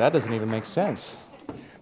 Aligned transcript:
That 0.00 0.14
doesn't 0.14 0.32
even 0.32 0.50
make 0.50 0.64
sense. 0.64 1.18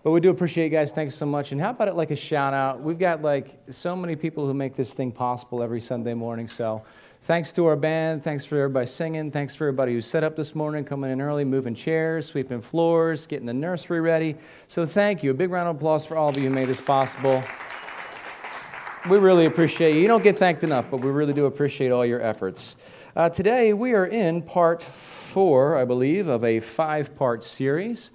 But 0.03 0.10
we 0.10 0.19
do 0.19 0.31
appreciate 0.31 0.65
you 0.65 0.71
guys. 0.71 0.91
Thanks 0.91 1.15
so 1.15 1.25
much. 1.25 1.53
And 1.53 1.61
how 1.61 1.71
about 1.71 1.87
it 1.87 1.95
like 1.95 2.10
a 2.10 2.17
shout 2.17 2.52
out? 2.52 2.83
We've 2.83 2.98
got 2.98 3.23
like 3.23 3.56
so 3.71 3.94
many 3.94 4.17
people 4.17 4.45
who 4.45 4.53
make 4.53 4.75
this 4.75 4.93
thing 4.93 5.12
possible 5.12 5.62
every 5.62 5.80
Sunday 5.80 6.14
morning. 6.14 6.48
So 6.48 6.82
thanks 7.22 7.52
to 7.52 7.66
our 7.66 7.76
band. 7.76 8.24
Thanks 8.24 8.44
for 8.44 8.56
everybody 8.56 8.88
singing. 8.88 9.30
Thanks 9.30 9.54
for 9.54 9.68
everybody 9.68 9.92
who 9.92 10.00
set 10.00 10.24
up 10.24 10.34
this 10.34 10.56
morning, 10.56 10.84
coming 10.84 11.12
in 11.12 11.20
early, 11.20 11.44
moving 11.44 11.76
chairs, 11.76 12.26
sweeping 12.26 12.60
floors, 12.60 13.28
getting 13.28 13.46
the 13.46 13.54
nursery 13.54 14.01
ready. 14.01 14.35
So 14.66 14.85
thank 14.85 15.22
you. 15.22 15.30
A 15.30 15.35
big 15.35 15.53
round 15.53 15.69
of 15.69 15.76
applause 15.76 16.05
for 16.05 16.16
all 16.16 16.30
of 16.30 16.37
you 16.37 16.48
who 16.48 16.50
made 16.50 16.66
this 16.66 16.80
possible. 16.80 17.41
We 19.09 19.19
really 19.19 19.46
appreciate 19.46 19.95
you. 19.95 20.00
You 20.00 20.09
don't 20.09 20.25
get 20.25 20.37
thanked 20.37 20.64
enough, 20.64 20.87
but 20.91 21.03
we 21.03 21.11
really 21.12 21.35
do 21.35 21.46
appreciate 21.46 21.93
all 21.93 22.05
your 22.05 22.21
efforts. 22.21 22.75
Uh, 23.14 23.29
today, 23.29 23.75
we 23.75 23.93
are 23.93 24.07
in 24.07 24.43
part 24.43 24.82
four, 25.29 25.77
I 25.77 25.85
believe, 25.85 26.27
of 26.27 26.43
a 26.43 26.61
five 26.61 27.15
part 27.15 27.45
series. 27.45 28.11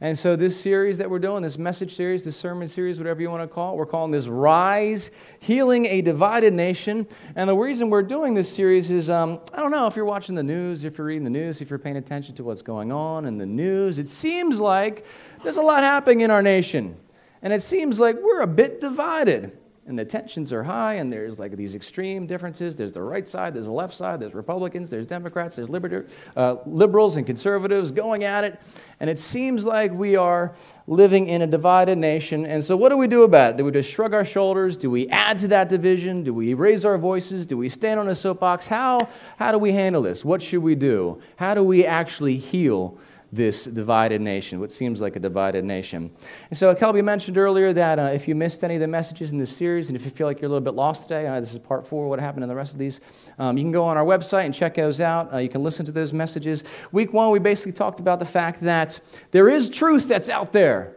And 0.00 0.16
so, 0.16 0.36
this 0.36 0.60
series 0.60 0.98
that 0.98 1.10
we're 1.10 1.18
doing, 1.18 1.42
this 1.42 1.58
message 1.58 1.96
series, 1.96 2.24
this 2.24 2.36
sermon 2.36 2.68
series, 2.68 2.98
whatever 2.98 3.20
you 3.20 3.30
want 3.30 3.42
to 3.42 3.52
call 3.52 3.72
it, 3.72 3.76
we're 3.78 3.86
calling 3.86 4.12
this 4.12 4.28
Rise 4.28 5.10
Healing 5.40 5.86
a 5.86 6.02
Divided 6.02 6.52
Nation. 6.54 7.04
And 7.34 7.48
the 7.48 7.56
reason 7.56 7.90
we're 7.90 8.04
doing 8.04 8.34
this 8.34 8.48
series 8.48 8.92
is 8.92 9.10
um, 9.10 9.40
I 9.52 9.56
don't 9.56 9.72
know 9.72 9.88
if 9.88 9.96
you're 9.96 10.04
watching 10.04 10.36
the 10.36 10.42
news, 10.42 10.84
if 10.84 10.98
you're 10.98 11.08
reading 11.08 11.24
the 11.24 11.30
news, 11.30 11.60
if 11.60 11.70
you're 11.70 11.80
paying 11.80 11.96
attention 11.96 12.36
to 12.36 12.44
what's 12.44 12.62
going 12.62 12.92
on 12.92 13.24
in 13.24 13.38
the 13.38 13.46
news. 13.46 13.98
It 13.98 14.08
seems 14.08 14.60
like 14.60 15.04
there's 15.42 15.56
a 15.56 15.62
lot 15.62 15.82
happening 15.82 16.20
in 16.20 16.30
our 16.30 16.42
nation. 16.42 16.96
And 17.42 17.52
it 17.52 17.62
seems 17.62 17.98
like 17.98 18.16
we're 18.22 18.42
a 18.42 18.46
bit 18.46 18.80
divided 18.80 19.58
and 19.88 19.98
the 19.98 20.04
tensions 20.04 20.52
are 20.52 20.62
high, 20.62 20.94
and 20.94 21.10
there's 21.10 21.38
like 21.38 21.56
these 21.56 21.74
extreme 21.74 22.26
differences. 22.26 22.76
There's 22.76 22.92
the 22.92 23.02
right 23.02 23.26
side, 23.26 23.54
there's 23.54 23.66
the 23.66 23.72
left 23.72 23.94
side, 23.94 24.20
there's 24.20 24.34
Republicans, 24.34 24.90
there's 24.90 25.06
Democrats, 25.06 25.56
there's 25.56 25.70
liber- 25.70 26.06
uh, 26.36 26.56
liberals 26.66 27.16
and 27.16 27.26
conservatives 27.26 27.90
going 27.90 28.22
at 28.22 28.44
it. 28.44 28.60
And 29.00 29.08
it 29.08 29.18
seems 29.18 29.64
like 29.64 29.90
we 29.90 30.14
are 30.14 30.54
living 30.86 31.28
in 31.28 31.40
a 31.40 31.46
divided 31.46 31.96
nation. 31.96 32.44
And 32.44 32.62
so, 32.62 32.76
what 32.76 32.90
do 32.90 32.98
we 32.98 33.08
do 33.08 33.22
about 33.22 33.52
it? 33.52 33.56
Do 33.56 33.64
we 33.64 33.70
just 33.70 33.90
shrug 33.90 34.12
our 34.12 34.26
shoulders? 34.26 34.76
Do 34.76 34.90
we 34.90 35.08
add 35.08 35.38
to 35.38 35.48
that 35.48 35.70
division? 35.70 36.22
Do 36.22 36.34
we 36.34 36.52
raise 36.52 36.84
our 36.84 36.98
voices? 36.98 37.46
Do 37.46 37.56
we 37.56 37.70
stand 37.70 37.98
on 37.98 38.08
a 38.08 38.14
soapbox? 38.14 38.66
How, 38.66 39.08
how 39.38 39.52
do 39.52 39.58
we 39.58 39.72
handle 39.72 40.02
this? 40.02 40.22
What 40.22 40.42
should 40.42 40.62
we 40.62 40.74
do? 40.74 41.22
How 41.36 41.54
do 41.54 41.62
we 41.62 41.86
actually 41.86 42.36
heal 42.36 42.98
this 43.30 43.64
divided 43.64 44.20
nation, 44.20 44.58
what 44.58 44.72
seems 44.72 45.00
like 45.00 45.16
a 45.16 45.18
divided 45.18 45.64
nation. 45.64 46.10
And 46.50 46.58
so, 46.58 46.74
Kelby 46.74 47.04
mentioned 47.04 47.36
earlier 47.36 47.72
that 47.74 47.98
uh, 47.98 48.02
if 48.04 48.26
you 48.26 48.34
missed 48.34 48.64
any 48.64 48.76
of 48.76 48.80
the 48.80 48.86
messages 48.86 49.32
in 49.32 49.38
this 49.38 49.54
series, 49.54 49.88
and 49.88 49.96
if 49.96 50.04
you 50.04 50.10
feel 50.10 50.26
like 50.26 50.40
you're 50.40 50.48
a 50.48 50.52
little 50.52 50.64
bit 50.64 50.74
lost 50.74 51.04
today, 51.04 51.26
uh, 51.26 51.38
this 51.38 51.52
is 51.52 51.58
part 51.58 51.86
four, 51.86 52.08
what 52.08 52.18
happened 52.20 52.42
in 52.42 52.48
the 52.48 52.54
rest 52.54 52.72
of 52.72 52.78
these, 52.78 53.00
um, 53.38 53.58
you 53.58 53.64
can 53.64 53.72
go 53.72 53.84
on 53.84 53.96
our 53.96 54.04
website 54.04 54.46
and 54.46 54.54
check 54.54 54.76
those 54.76 55.00
out. 55.00 55.32
Uh, 55.32 55.38
you 55.38 55.48
can 55.48 55.62
listen 55.62 55.84
to 55.84 55.92
those 55.92 56.12
messages. 56.12 56.64
Week 56.90 57.12
one, 57.12 57.30
we 57.30 57.38
basically 57.38 57.72
talked 57.72 58.00
about 58.00 58.18
the 58.18 58.26
fact 58.26 58.62
that 58.62 58.98
there 59.30 59.48
is 59.48 59.68
truth 59.68 60.08
that's 60.08 60.30
out 60.30 60.52
there. 60.52 60.94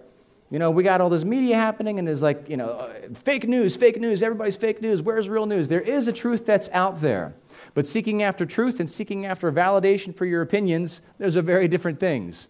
You 0.50 0.60
know, 0.60 0.70
we 0.70 0.84
got 0.84 1.00
all 1.00 1.10
this 1.10 1.24
media 1.24 1.56
happening, 1.56 1.98
and 1.98 2.08
there's 2.08 2.22
like, 2.22 2.50
you 2.50 2.58
know, 2.58 2.72
uh, 2.72 2.94
fake 3.14 3.48
news, 3.48 3.78
fake 3.78 4.00
news, 4.00 4.22
everybody's 4.22 4.58
fake 4.58 4.82
news. 4.82 5.02
Where's 5.02 5.30
real 5.30 5.46
news? 5.46 5.70
There 5.70 5.82
is 5.82 6.08
a 6.08 6.14
truth 6.14 6.46
that's 6.46 6.70
out 6.70 7.00
there. 7.00 7.34
But 7.74 7.88
seeking 7.88 8.22
after 8.22 8.46
truth 8.46 8.80
and 8.80 8.90
seeking 8.90 9.26
after 9.26 9.52
validation 9.52 10.16
for 10.16 10.26
your 10.26 10.42
opinions, 10.42 11.02
those 11.18 11.38
are 11.38 11.42
very 11.42 11.68
different 11.68 12.00
things. 12.00 12.48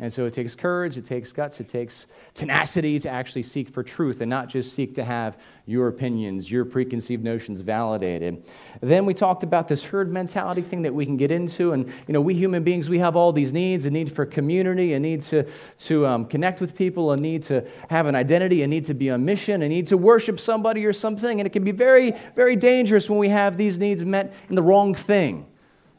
And 0.00 0.12
so 0.12 0.26
it 0.26 0.34
takes 0.34 0.56
courage, 0.56 0.98
it 0.98 1.04
takes 1.04 1.32
guts, 1.32 1.60
it 1.60 1.68
takes 1.68 2.08
tenacity 2.34 2.98
to 2.98 3.08
actually 3.08 3.44
seek 3.44 3.68
for 3.68 3.84
truth 3.84 4.22
and 4.22 4.28
not 4.28 4.48
just 4.48 4.74
seek 4.74 4.92
to 4.96 5.04
have 5.04 5.38
your 5.66 5.86
opinions, 5.86 6.50
your 6.50 6.64
preconceived 6.64 7.22
notions 7.22 7.60
validated. 7.60 8.44
Then 8.80 9.06
we 9.06 9.14
talked 9.14 9.44
about 9.44 9.68
this 9.68 9.84
herd 9.84 10.12
mentality 10.12 10.62
thing 10.62 10.82
that 10.82 10.92
we 10.92 11.06
can 11.06 11.16
get 11.16 11.30
into. 11.30 11.72
And, 11.72 11.86
you 12.08 12.12
know, 12.12 12.20
we 12.20 12.34
human 12.34 12.64
beings, 12.64 12.90
we 12.90 12.98
have 12.98 13.14
all 13.14 13.32
these 13.32 13.52
needs 13.52 13.86
a 13.86 13.90
need 13.90 14.10
for 14.10 14.26
community, 14.26 14.94
a 14.94 15.00
need 15.00 15.22
to, 15.22 15.46
to 15.78 16.06
um, 16.08 16.24
connect 16.26 16.60
with 16.60 16.74
people, 16.74 17.12
a 17.12 17.16
need 17.16 17.44
to 17.44 17.64
have 17.88 18.06
an 18.06 18.16
identity, 18.16 18.64
a 18.64 18.66
need 18.66 18.84
to 18.86 18.94
be 18.94 19.12
on 19.12 19.24
mission, 19.24 19.62
a 19.62 19.68
need 19.68 19.86
to 19.86 19.96
worship 19.96 20.40
somebody 20.40 20.84
or 20.84 20.92
something. 20.92 21.38
And 21.38 21.46
it 21.46 21.50
can 21.50 21.62
be 21.62 21.72
very, 21.72 22.14
very 22.34 22.56
dangerous 22.56 23.08
when 23.08 23.20
we 23.20 23.28
have 23.28 23.56
these 23.56 23.78
needs 23.78 24.04
met 24.04 24.34
in 24.48 24.56
the 24.56 24.62
wrong 24.62 24.92
thing. 24.92 25.46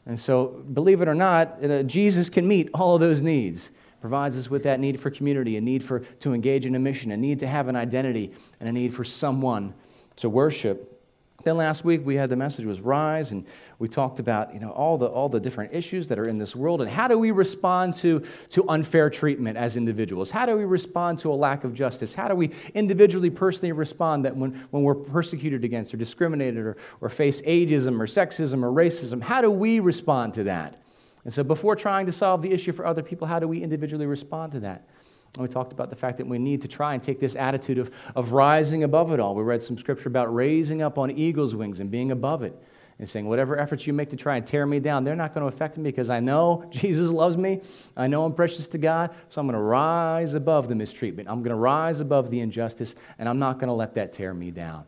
And 0.04 0.20
so, 0.20 0.62
believe 0.74 1.00
it 1.00 1.08
or 1.08 1.14
not, 1.14 1.64
uh, 1.64 1.82
Jesus 1.82 2.28
can 2.28 2.46
meet 2.46 2.68
all 2.74 2.94
of 2.94 3.00
those 3.00 3.22
needs 3.22 3.70
provides 4.06 4.38
us 4.38 4.48
with 4.48 4.62
that 4.62 4.78
need 4.78 5.00
for 5.00 5.10
community, 5.10 5.56
a 5.56 5.60
need 5.60 5.82
for, 5.82 5.98
to 5.98 6.32
engage 6.32 6.64
in 6.64 6.76
a 6.76 6.78
mission, 6.78 7.10
a 7.10 7.16
need 7.16 7.40
to 7.40 7.46
have 7.48 7.66
an 7.66 7.74
identity, 7.74 8.30
and 8.60 8.68
a 8.68 8.72
need 8.72 8.94
for 8.94 9.02
someone 9.02 9.74
to 10.14 10.28
worship. 10.28 11.02
Then 11.42 11.56
last 11.56 11.84
week 11.84 12.02
we 12.04 12.14
had 12.14 12.30
the 12.30 12.36
message 12.36 12.64
was 12.64 12.80
rise, 12.80 13.32
and 13.32 13.44
we 13.80 13.88
talked 13.88 14.20
about 14.20 14.54
you 14.54 14.60
know 14.60 14.70
all 14.70 14.96
the 14.96 15.06
all 15.06 15.28
the 15.28 15.40
different 15.40 15.74
issues 15.74 16.06
that 16.06 16.20
are 16.20 16.28
in 16.28 16.38
this 16.38 16.54
world, 16.54 16.82
and 16.82 16.88
how 16.88 17.08
do 17.08 17.18
we 17.18 17.32
respond 17.32 17.94
to 17.94 18.24
to 18.50 18.68
unfair 18.68 19.10
treatment 19.10 19.56
as 19.56 19.76
individuals? 19.76 20.30
How 20.30 20.46
do 20.46 20.56
we 20.56 20.64
respond 20.64 21.18
to 21.20 21.32
a 21.32 21.34
lack 21.34 21.64
of 21.64 21.74
justice? 21.74 22.14
How 22.14 22.28
do 22.28 22.36
we 22.36 22.52
individually, 22.74 23.28
personally 23.28 23.72
respond 23.72 24.24
that 24.24 24.36
when 24.36 24.52
when 24.70 24.84
we're 24.84 24.94
persecuted 24.94 25.64
against 25.64 25.92
or 25.92 25.96
discriminated 25.96 26.64
or, 26.64 26.76
or 27.00 27.08
face 27.08 27.42
ageism 27.42 27.98
or 28.00 28.06
sexism 28.06 28.62
or 28.62 28.70
racism? 28.70 29.20
How 29.20 29.40
do 29.40 29.50
we 29.50 29.80
respond 29.80 30.34
to 30.34 30.44
that? 30.44 30.80
And 31.26 31.34
so, 31.34 31.42
before 31.42 31.74
trying 31.74 32.06
to 32.06 32.12
solve 32.12 32.40
the 32.40 32.52
issue 32.52 32.70
for 32.70 32.86
other 32.86 33.02
people, 33.02 33.26
how 33.26 33.40
do 33.40 33.48
we 33.48 33.60
individually 33.60 34.06
respond 34.06 34.52
to 34.52 34.60
that? 34.60 34.86
And 35.34 35.42
we 35.42 35.48
talked 35.48 35.72
about 35.72 35.90
the 35.90 35.96
fact 35.96 36.18
that 36.18 36.26
we 36.28 36.38
need 36.38 36.62
to 36.62 36.68
try 36.68 36.94
and 36.94 37.02
take 37.02 37.18
this 37.18 37.34
attitude 37.34 37.78
of, 37.78 37.90
of 38.14 38.32
rising 38.32 38.84
above 38.84 39.10
it 39.10 39.18
all. 39.18 39.34
We 39.34 39.42
read 39.42 39.60
some 39.60 39.76
scripture 39.76 40.08
about 40.08 40.32
raising 40.32 40.82
up 40.82 40.98
on 40.98 41.10
eagle's 41.10 41.52
wings 41.52 41.80
and 41.80 41.90
being 41.90 42.12
above 42.12 42.44
it 42.44 42.56
and 43.00 43.08
saying, 43.08 43.26
whatever 43.26 43.58
efforts 43.58 43.88
you 43.88 43.92
make 43.92 44.08
to 44.10 44.16
try 44.16 44.36
and 44.36 44.46
tear 44.46 44.66
me 44.66 44.78
down, 44.78 45.02
they're 45.02 45.16
not 45.16 45.34
going 45.34 45.42
to 45.42 45.52
affect 45.52 45.76
me 45.78 45.90
because 45.90 46.10
I 46.10 46.20
know 46.20 46.64
Jesus 46.70 47.10
loves 47.10 47.36
me. 47.36 47.60
I 47.96 48.06
know 48.06 48.24
I'm 48.24 48.32
precious 48.32 48.68
to 48.68 48.78
God. 48.78 49.12
So 49.28 49.40
I'm 49.40 49.48
going 49.48 49.58
to 49.58 49.60
rise 49.60 50.34
above 50.34 50.68
the 50.68 50.76
mistreatment. 50.76 51.28
I'm 51.28 51.42
going 51.42 51.50
to 51.50 51.56
rise 51.56 51.98
above 51.98 52.30
the 52.30 52.38
injustice, 52.38 52.94
and 53.18 53.28
I'm 53.28 53.40
not 53.40 53.58
going 53.58 53.66
to 53.66 53.74
let 53.74 53.96
that 53.96 54.12
tear 54.12 54.32
me 54.32 54.52
down. 54.52 54.84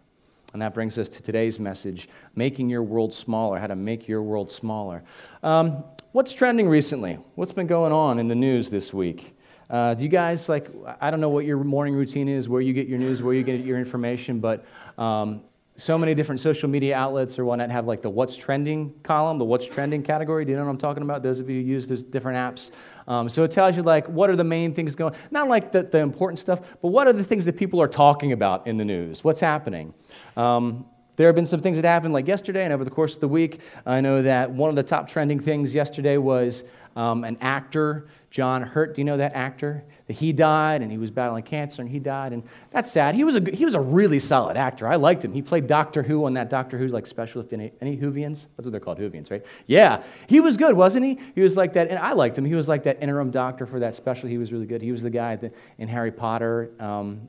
And 0.52 0.62
that 0.62 0.72
brings 0.72 0.98
us 1.00 1.08
to 1.10 1.20
today's 1.20 1.58
message 1.58 2.08
making 2.36 2.70
your 2.70 2.84
world 2.84 3.12
smaller, 3.12 3.58
how 3.58 3.66
to 3.66 3.76
make 3.76 4.06
your 4.06 4.22
world 4.22 4.52
smaller. 4.52 5.02
Um, 5.42 5.82
What's 6.18 6.32
trending 6.32 6.68
recently? 6.68 7.16
What's 7.36 7.52
been 7.52 7.68
going 7.68 7.92
on 7.92 8.18
in 8.18 8.26
the 8.26 8.34
news 8.34 8.70
this 8.70 8.92
week? 8.92 9.36
Uh, 9.70 9.94
do 9.94 10.02
you 10.02 10.08
guys 10.08 10.48
like? 10.48 10.68
I 11.00 11.12
don't 11.12 11.20
know 11.20 11.28
what 11.28 11.44
your 11.44 11.58
morning 11.58 11.94
routine 11.94 12.28
is, 12.28 12.48
where 12.48 12.60
you 12.60 12.72
get 12.72 12.88
your 12.88 12.98
news, 12.98 13.22
where 13.22 13.34
you 13.34 13.44
get 13.44 13.60
your 13.60 13.78
information, 13.78 14.40
but 14.40 14.66
um, 14.98 15.42
so 15.76 15.96
many 15.96 16.16
different 16.16 16.40
social 16.40 16.68
media 16.68 16.96
outlets 16.96 17.38
or 17.38 17.44
whatnot 17.44 17.70
have 17.70 17.86
like 17.86 18.02
the 18.02 18.10
what's 18.10 18.36
trending 18.36 18.92
column, 19.04 19.38
the 19.38 19.44
what's 19.44 19.64
trending 19.64 20.02
category. 20.02 20.44
Do 20.44 20.50
you 20.50 20.56
know 20.56 20.64
what 20.64 20.70
I'm 20.70 20.78
talking 20.78 21.04
about? 21.04 21.22
Those 21.22 21.38
of 21.38 21.48
you 21.48 21.62
who 21.62 21.68
use 21.68 21.86
those 21.86 22.02
different 22.02 22.36
apps. 22.36 22.72
Um, 23.06 23.28
so 23.28 23.44
it 23.44 23.52
tells 23.52 23.76
you 23.76 23.84
like 23.84 24.08
what 24.08 24.28
are 24.28 24.34
the 24.34 24.42
main 24.42 24.74
things 24.74 24.96
going. 24.96 25.14
Not 25.30 25.46
like 25.46 25.70
the, 25.70 25.84
the 25.84 25.98
important 25.98 26.40
stuff, 26.40 26.62
but 26.82 26.88
what 26.88 27.06
are 27.06 27.12
the 27.12 27.22
things 27.22 27.44
that 27.44 27.56
people 27.56 27.80
are 27.80 27.86
talking 27.86 28.32
about 28.32 28.66
in 28.66 28.76
the 28.76 28.84
news? 28.84 29.22
What's 29.22 29.38
happening? 29.38 29.94
Um, 30.36 30.84
there 31.18 31.26
have 31.26 31.34
been 31.34 31.46
some 31.46 31.60
things 31.60 31.76
that 31.76 31.86
happened 31.86 32.14
like 32.14 32.28
yesterday 32.28 32.62
and 32.64 32.72
over 32.72 32.84
the 32.84 32.90
course 32.90 33.14
of 33.14 33.20
the 33.20 33.28
week. 33.28 33.60
I 33.84 34.00
know 34.00 34.22
that 34.22 34.50
one 34.50 34.70
of 34.70 34.76
the 34.76 34.84
top 34.84 35.08
trending 35.08 35.40
things 35.40 35.74
yesterday 35.74 36.16
was 36.16 36.62
um, 36.94 37.24
an 37.24 37.36
actor, 37.40 38.06
John 38.30 38.62
Hurt. 38.62 38.94
Do 38.94 39.00
you 39.00 39.04
know 39.04 39.16
that 39.16 39.34
actor? 39.34 39.84
That 40.06 40.12
he 40.14 40.32
died 40.32 40.80
and 40.80 40.92
he 40.92 40.96
was 40.96 41.10
battling 41.10 41.42
cancer 41.42 41.82
and 41.82 41.90
he 41.90 41.98
died. 41.98 42.32
And 42.32 42.44
that's 42.70 42.90
sad. 42.90 43.16
He 43.16 43.24
was 43.24 43.34
a, 43.34 43.40
he 43.52 43.64
was 43.64 43.74
a 43.74 43.80
really 43.80 44.20
solid 44.20 44.56
actor. 44.56 44.86
I 44.86 44.94
liked 44.94 45.24
him. 45.24 45.32
He 45.32 45.42
played 45.42 45.66
Doctor 45.66 46.04
Who 46.04 46.24
on 46.24 46.34
that 46.34 46.50
Doctor 46.50 46.78
Who's 46.78 46.92
like 46.92 47.06
special, 47.06 47.40
if 47.40 47.52
any, 47.52 47.72
any 47.80 47.96
Whovians? 47.96 48.46
That's 48.56 48.66
what 48.66 48.70
they're 48.70 48.80
called, 48.80 48.98
Whovians, 48.98 49.28
right? 49.30 49.44
Yeah. 49.66 50.04
He 50.28 50.38
was 50.38 50.56
good, 50.56 50.76
wasn't 50.76 51.04
he? 51.04 51.18
He 51.34 51.40
was 51.40 51.56
like 51.56 51.72
that. 51.72 51.88
And 51.88 51.98
I 51.98 52.12
liked 52.12 52.38
him. 52.38 52.44
He 52.44 52.54
was 52.54 52.68
like 52.68 52.84
that 52.84 53.02
interim 53.02 53.32
doctor 53.32 53.66
for 53.66 53.80
that 53.80 53.96
special. 53.96 54.28
He 54.28 54.38
was 54.38 54.52
really 54.52 54.66
good. 54.66 54.82
He 54.82 54.92
was 54.92 55.02
the 55.02 55.10
guy 55.10 55.36
in 55.78 55.88
Harry 55.88 56.12
Potter. 56.12 56.70
Um, 56.78 57.28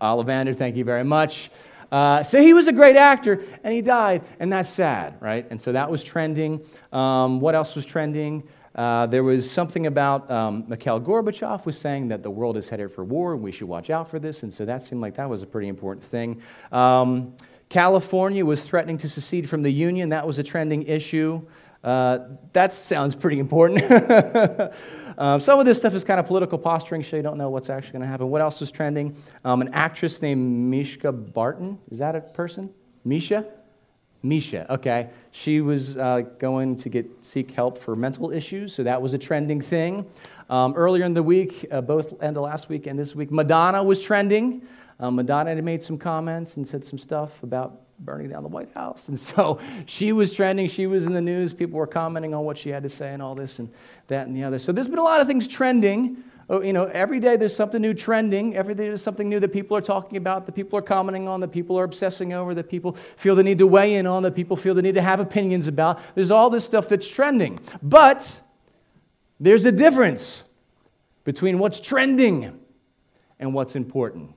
Ollivander, 0.00 0.56
thank 0.56 0.76
you 0.76 0.84
very 0.84 1.04
much. 1.04 1.50
Uh, 1.92 2.22
so 2.22 2.40
he 2.40 2.54
was 2.54 2.68
a 2.68 2.72
great 2.72 2.96
actor, 2.96 3.44
and 3.62 3.74
he 3.74 3.82
died, 3.82 4.22
and 4.40 4.50
that's 4.50 4.70
sad, 4.70 5.14
right? 5.20 5.46
And 5.50 5.60
so 5.60 5.72
that 5.72 5.90
was 5.90 6.02
trending. 6.02 6.64
Um, 6.90 7.38
what 7.38 7.54
else 7.54 7.76
was 7.76 7.84
trending? 7.84 8.42
Uh, 8.74 9.04
there 9.06 9.22
was 9.22 9.48
something 9.48 9.86
about 9.86 10.30
um, 10.30 10.64
Mikhail 10.66 10.98
Gorbachev 10.98 11.66
was 11.66 11.78
saying 11.78 12.08
that 12.08 12.22
the 12.22 12.30
world 12.30 12.56
is 12.56 12.70
headed 12.70 12.90
for 12.90 13.04
war, 13.04 13.34
and 13.34 13.42
we 13.42 13.52
should 13.52 13.68
watch 13.68 13.90
out 13.90 14.08
for 14.08 14.18
this. 14.18 14.42
And 14.42 14.52
so 14.52 14.64
that 14.64 14.82
seemed 14.82 15.02
like 15.02 15.14
that 15.16 15.28
was 15.28 15.42
a 15.42 15.46
pretty 15.46 15.68
important 15.68 16.02
thing. 16.02 16.40
Um, 16.72 17.34
California 17.68 18.44
was 18.44 18.64
threatening 18.64 18.96
to 18.98 19.08
secede 19.08 19.48
from 19.48 19.62
the 19.62 19.72
Union. 19.72 20.08
That 20.08 20.26
was 20.26 20.38
a 20.38 20.42
trending 20.42 20.84
issue. 20.84 21.42
Uh, 21.84 22.20
that 22.54 22.72
sounds 22.72 23.14
pretty 23.14 23.38
important. 23.38 23.82
um, 25.18 25.40
some 25.40 25.58
of 25.58 25.66
this 25.66 25.78
stuff 25.78 25.94
is 25.94 26.04
kind 26.04 26.20
of 26.20 26.26
political 26.26 26.58
posturing, 26.58 27.02
so 27.02 27.16
you 27.16 27.22
don't 27.22 27.38
know 27.38 27.50
what's 27.50 27.70
actually 27.70 27.92
going 27.92 28.02
to 28.02 28.08
happen. 28.08 28.28
What 28.30 28.40
else 28.40 28.62
is 28.62 28.70
trending? 28.70 29.16
Um, 29.44 29.60
an 29.60 29.70
actress 29.72 30.22
named 30.22 30.70
Mishka 30.70 31.12
Barton. 31.12 31.78
Is 31.90 31.98
that 31.98 32.16
a 32.16 32.20
person? 32.20 32.72
Misha? 33.04 33.46
Misha, 34.22 34.72
okay. 34.72 35.10
She 35.32 35.60
was 35.60 35.96
uh, 35.96 36.22
going 36.38 36.76
to 36.76 36.88
get 36.88 37.06
seek 37.22 37.50
help 37.50 37.76
for 37.76 37.96
mental 37.96 38.30
issues, 38.30 38.72
so 38.72 38.84
that 38.84 39.02
was 39.02 39.14
a 39.14 39.18
trending 39.18 39.60
thing. 39.60 40.06
Um, 40.48 40.74
earlier 40.74 41.04
in 41.04 41.14
the 41.14 41.22
week, 41.22 41.66
uh, 41.72 41.80
both 41.80 42.22
end 42.22 42.36
of 42.36 42.44
last 42.44 42.68
week 42.68 42.86
and 42.86 42.98
this 42.98 43.14
week, 43.14 43.32
Madonna 43.32 43.82
was 43.82 44.00
trending. 44.00 44.62
Um, 45.00 45.16
Madonna 45.16 45.54
had 45.54 45.64
made 45.64 45.82
some 45.82 45.98
comments 45.98 46.56
and 46.56 46.66
said 46.66 46.84
some 46.84 46.98
stuff 46.98 47.42
about 47.42 47.80
burning 48.04 48.28
down 48.28 48.42
the 48.42 48.48
White 48.48 48.72
House. 48.74 49.08
And 49.08 49.18
so 49.30 49.58
she 49.86 50.12
was 50.12 50.34
trending, 50.34 50.68
she 50.68 50.86
was 50.86 51.06
in 51.06 51.12
the 51.12 51.20
news, 51.20 51.52
people 51.52 51.78
were 51.78 51.86
commenting 51.86 52.34
on 52.34 52.44
what 52.44 52.58
she 52.58 52.68
had 52.68 52.82
to 52.82 52.88
say 52.88 53.12
and 53.12 53.22
all 53.22 53.34
this 53.34 53.58
and 53.58 53.70
that 54.08 54.26
and 54.26 54.36
the 54.36 54.44
other. 54.44 54.58
So 54.58 54.72
there's 54.72 54.88
been 54.88 54.98
a 54.98 55.04
lot 55.04 55.20
of 55.20 55.26
things 55.26 55.48
trending 55.48 56.22
Oh, 56.52 56.60
you 56.60 56.74
know, 56.74 56.84
every 56.84 57.20
day 57.20 57.36
there's 57.36 57.56
something 57.56 57.80
new 57.80 57.94
trending. 57.94 58.56
Every 58.56 58.74
day 58.74 58.88
there's 58.88 59.02
something 59.02 59.28
new 59.28 59.40
that 59.40 59.54
people 59.54 59.74
are 59.74 59.80
talking 59.80 60.18
about, 60.18 60.44
that 60.44 60.52
people 60.52 60.78
are 60.78 60.82
commenting 60.82 61.26
on, 61.26 61.40
that 61.40 61.48
people 61.48 61.78
are 61.78 61.84
obsessing 61.84 62.34
over, 62.34 62.54
that 62.54 62.68
people 62.68 62.92
feel 62.92 63.34
the 63.34 63.42
need 63.42 63.56
to 63.58 63.66
weigh 63.66 63.94
in 63.94 64.06
on, 64.06 64.22
that 64.24 64.34
people 64.34 64.56
feel 64.56 64.74
the 64.74 64.82
need 64.82 64.94
to 64.94 65.00
have 65.02 65.18
opinions 65.18 65.66
about. 65.66 66.00
There's 66.14 66.30
all 66.30 66.50
this 66.50 66.64
stuff 66.64 66.90
that's 66.90 67.08
trending. 67.08 67.58
But 67.82 68.40
there's 69.40 69.64
a 69.64 69.72
difference 69.72 70.42
between 71.24 71.58
what's 71.58 71.80
trending 71.80 72.60
and 73.38 73.54
what's 73.54 73.74
important, 73.74 74.34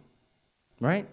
right? 0.79 1.07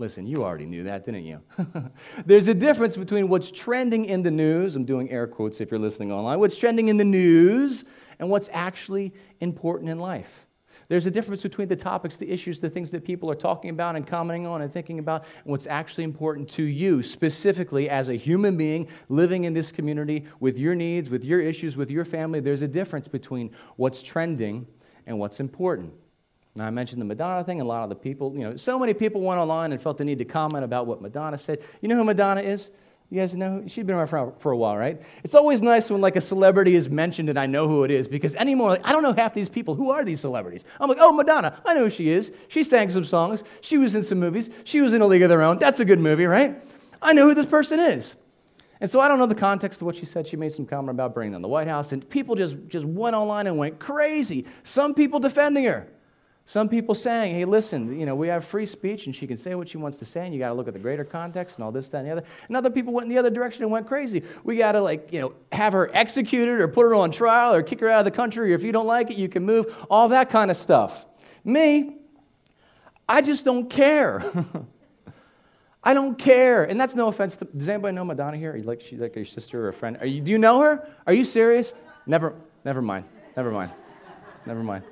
Listen, 0.00 0.26
you 0.26 0.44
already 0.44 0.66
knew 0.66 0.84
that, 0.84 1.04
didn't 1.04 1.24
you? 1.24 1.40
There's 2.26 2.46
a 2.46 2.54
difference 2.54 2.96
between 2.96 3.28
what's 3.28 3.50
trending 3.50 4.04
in 4.04 4.22
the 4.22 4.30
news, 4.30 4.76
I'm 4.76 4.84
doing 4.84 5.10
air 5.10 5.26
quotes 5.26 5.60
if 5.60 5.72
you're 5.72 5.80
listening 5.80 6.12
online, 6.12 6.38
what's 6.38 6.56
trending 6.56 6.88
in 6.88 6.96
the 6.96 7.04
news 7.04 7.84
and 8.20 8.30
what's 8.30 8.48
actually 8.52 9.12
important 9.40 9.90
in 9.90 9.98
life. 9.98 10.46
There's 10.88 11.04
a 11.04 11.10
difference 11.10 11.42
between 11.42 11.68
the 11.68 11.76
topics, 11.76 12.16
the 12.16 12.30
issues, 12.30 12.60
the 12.60 12.70
things 12.70 12.92
that 12.92 13.04
people 13.04 13.30
are 13.30 13.34
talking 13.34 13.70
about 13.70 13.96
and 13.96 14.06
commenting 14.06 14.46
on 14.46 14.62
and 14.62 14.72
thinking 14.72 15.00
about, 15.00 15.24
and 15.44 15.50
what's 15.50 15.66
actually 15.66 16.04
important 16.04 16.48
to 16.50 16.62
you, 16.62 17.02
specifically 17.02 17.90
as 17.90 18.08
a 18.08 18.14
human 18.14 18.56
being 18.56 18.88
living 19.08 19.44
in 19.44 19.52
this 19.52 19.70
community 19.70 20.24
with 20.40 20.58
your 20.58 20.74
needs, 20.74 21.10
with 21.10 21.24
your 21.24 21.40
issues, 21.40 21.76
with 21.76 21.90
your 21.90 22.06
family. 22.06 22.40
There's 22.40 22.62
a 22.62 22.68
difference 22.68 23.06
between 23.06 23.50
what's 23.76 24.02
trending 24.02 24.66
and 25.06 25.18
what's 25.18 25.40
important. 25.40 25.92
Now, 26.58 26.66
I 26.66 26.70
mentioned 26.70 27.00
the 27.00 27.06
Madonna 27.06 27.44
thing, 27.44 27.60
and 27.60 27.66
a 27.66 27.68
lot 27.68 27.82
of 27.82 27.88
the 27.88 27.94
people, 27.94 28.34
you 28.34 28.40
know, 28.40 28.56
so 28.56 28.78
many 28.78 28.92
people 28.92 29.20
went 29.20 29.38
online 29.38 29.72
and 29.72 29.80
felt 29.80 29.96
the 29.96 30.04
need 30.04 30.18
to 30.18 30.24
comment 30.24 30.64
about 30.64 30.86
what 30.86 31.00
Madonna 31.00 31.38
said. 31.38 31.60
You 31.80 31.88
know 31.88 31.96
who 31.96 32.04
Madonna 32.04 32.40
is? 32.40 32.70
You 33.10 33.20
guys 33.20 33.34
know? 33.34 33.64
She's 33.66 33.84
been 33.84 33.94
around 33.94 34.34
for, 34.38 34.50
a 34.50 34.56
while, 34.56 34.76
right? 34.76 35.00
It's 35.24 35.34
always 35.34 35.62
nice 35.62 35.88
when 35.88 36.00
like 36.02 36.16
a 36.16 36.20
celebrity 36.20 36.74
is 36.74 36.90
mentioned 36.90 37.30
and 37.30 37.38
I 37.38 37.46
know 37.46 37.66
who 37.66 37.84
it 37.84 37.90
is 37.90 38.06
because 38.06 38.34
anymore, 38.36 38.70
like, 38.70 38.86
I 38.86 38.92
don't 38.92 39.02
know 39.02 39.14
half 39.14 39.32
these 39.32 39.48
people. 39.48 39.74
Who 39.74 39.90
are 39.90 40.04
these 40.04 40.20
celebrities? 40.20 40.66
I'm 40.78 40.88
like, 40.88 40.98
oh, 41.00 41.12
Madonna. 41.12 41.58
I 41.64 41.72
know 41.72 41.84
who 41.84 41.90
she 41.90 42.10
is. 42.10 42.32
She 42.48 42.64
sang 42.64 42.90
some 42.90 43.04
songs. 43.04 43.44
She 43.62 43.78
was 43.78 43.94
in 43.94 44.02
some 44.02 44.18
movies. 44.18 44.50
She 44.64 44.82
was 44.82 44.92
in 44.92 45.00
A 45.00 45.06
League 45.06 45.22
of 45.22 45.30
Their 45.30 45.42
Own. 45.42 45.58
That's 45.58 45.80
a 45.80 45.86
good 45.86 46.00
movie, 46.00 46.26
right? 46.26 46.62
I 47.00 47.14
know 47.14 47.26
who 47.26 47.34
this 47.34 47.46
person 47.46 47.80
is. 47.80 48.16
And 48.80 48.90
so 48.90 49.00
I 49.00 49.08
don't 49.08 49.18
know 49.18 49.26
the 49.26 49.34
context 49.34 49.80
of 49.80 49.86
what 49.86 49.96
she 49.96 50.04
said. 50.04 50.26
She 50.26 50.36
made 50.36 50.52
some 50.52 50.66
comment 50.66 50.90
about 50.90 51.14
bringing 51.14 51.32
them 51.32 51.42
the 51.42 51.48
White 51.48 51.66
House, 51.66 51.92
and 51.92 52.08
people 52.10 52.34
just, 52.34 52.56
just 52.68 52.84
went 52.84 53.16
online 53.16 53.46
and 53.46 53.56
went 53.56 53.78
crazy. 53.78 54.46
Some 54.64 54.94
people 54.94 55.18
defending 55.18 55.64
her. 55.64 55.88
Some 56.48 56.70
people 56.70 56.94
saying, 56.94 57.34
hey, 57.34 57.44
listen, 57.44 58.00
you 58.00 58.06
know, 58.06 58.14
we 58.14 58.26
have 58.28 58.42
free 58.42 58.64
speech 58.64 59.04
and 59.04 59.14
she 59.14 59.26
can 59.26 59.36
say 59.36 59.54
what 59.54 59.68
she 59.68 59.76
wants 59.76 59.98
to 59.98 60.06
say 60.06 60.24
and 60.24 60.32
you 60.32 60.40
got 60.40 60.48
to 60.48 60.54
look 60.54 60.66
at 60.66 60.72
the 60.72 60.80
greater 60.80 61.04
context 61.04 61.56
and 61.56 61.62
all 61.62 61.70
this, 61.70 61.90
that, 61.90 61.98
and 61.98 62.06
the 62.06 62.12
other. 62.12 62.24
And 62.46 62.56
other 62.56 62.70
people 62.70 62.94
went 62.94 63.04
in 63.04 63.10
the 63.14 63.18
other 63.18 63.28
direction 63.28 63.64
and 63.64 63.70
went 63.70 63.86
crazy. 63.86 64.22
We 64.44 64.56
got 64.56 64.72
to, 64.72 64.80
like, 64.80 65.12
you 65.12 65.20
know, 65.20 65.34
have 65.52 65.74
her 65.74 65.90
executed 65.92 66.58
or 66.58 66.66
put 66.66 66.84
her 66.84 66.94
on 66.94 67.10
trial 67.10 67.52
or 67.52 67.62
kick 67.62 67.80
her 67.80 67.90
out 67.90 67.98
of 67.98 68.06
the 68.06 68.10
country 68.12 68.50
or 68.50 68.54
if 68.54 68.62
you 68.62 68.72
don't 68.72 68.86
like 68.86 69.10
it, 69.10 69.18
you 69.18 69.28
can 69.28 69.44
move, 69.44 69.76
all 69.90 70.08
that 70.08 70.30
kind 70.30 70.50
of 70.50 70.56
stuff. 70.56 71.04
Me, 71.44 71.98
I 73.06 73.20
just 73.20 73.44
don't 73.44 73.68
care. 73.68 74.24
I 75.84 75.92
don't 75.92 76.18
care. 76.18 76.64
And 76.64 76.80
that's 76.80 76.94
no 76.94 77.08
offense 77.08 77.36
to, 77.36 77.44
does 77.44 77.68
anybody 77.68 77.94
know 77.94 78.06
Madonna 78.06 78.38
here? 78.38 78.52
Are 78.52 78.56
you 78.56 78.62
like, 78.62 78.80
she's 78.80 79.00
like 79.00 79.14
your 79.14 79.26
sister 79.26 79.66
or 79.66 79.68
a 79.68 79.74
friend? 79.74 79.98
Are 80.00 80.06
you, 80.06 80.22
do 80.22 80.32
you 80.32 80.38
know 80.38 80.62
her? 80.62 80.88
Are 81.06 81.12
you 81.12 81.24
serious? 81.24 81.74
Never, 82.06 82.34
never 82.64 82.80
mind. 82.80 83.04
Never 83.36 83.50
mind. 83.50 83.70
Never 84.46 84.62
mind. 84.62 84.84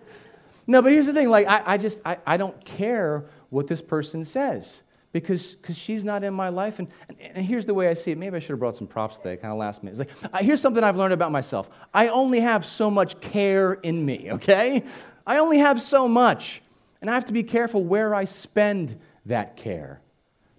No, 0.67 0.83
but 0.83 0.93
here's 0.93 1.07
the 1.07 1.13
thing 1.13 1.29
like, 1.29 1.47
I, 1.47 1.63
I 1.65 1.79
just, 1.79 2.01
I, 2.05 2.19
I 2.27 2.37
don't 2.37 2.65
care 2.65 3.27
what 3.51 3.67
this 3.67 3.81
person 3.81 4.25
says 4.25 4.83
because 5.13 5.55
because 5.57 5.79
she's 5.79 6.05
not 6.05 6.25
in 6.25 6.35
my 6.35 6.49
life. 6.49 6.79
And, 6.79 6.89
and, 7.09 7.19
and, 7.21 7.47
here's 7.47 7.67
the 7.67 7.75
way 7.75 7.89
I 7.89 7.95
see 7.95 8.11
it. 8.11 8.19
Maybe 8.19 8.37
I 8.37 8.39
should 8.39 8.51
have 8.51 8.59
brought 8.59 8.77
some 8.77 8.87
props 8.87 9.19
today, 9.19 9.37
kind 9.37 9.53
of 9.53 9.59
last 9.59 9.83
minute. 9.83 10.01
It's 10.01 10.23
like, 10.23 10.35
uh, 10.35 10.45
here's 10.45 10.61
something 10.61 10.83
I've 10.83 10.97
learned 10.97 11.15
about 11.15 11.33
myself 11.33 11.71
I 11.95 12.09
only 12.09 12.41
have 12.41 12.67
so 12.67 12.91
much 12.91 13.21
care 13.21 13.75
in 13.75 14.05
me, 14.05 14.33
okay? 14.33 14.83
I 15.27 15.39
only 15.39 15.59
have 15.59 15.81
so 15.81 16.07
much. 16.09 16.63
And 17.01 17.11
I 17.11 17.15
have 17.15 17.27
to 17.27 17.33
be 17.33 17.43
careful 17.43 17.85
where 17.85 18.15
I 18.15 18.25
spend 18.25 18.99
that 19.27 19.57
care. 19.57 20.01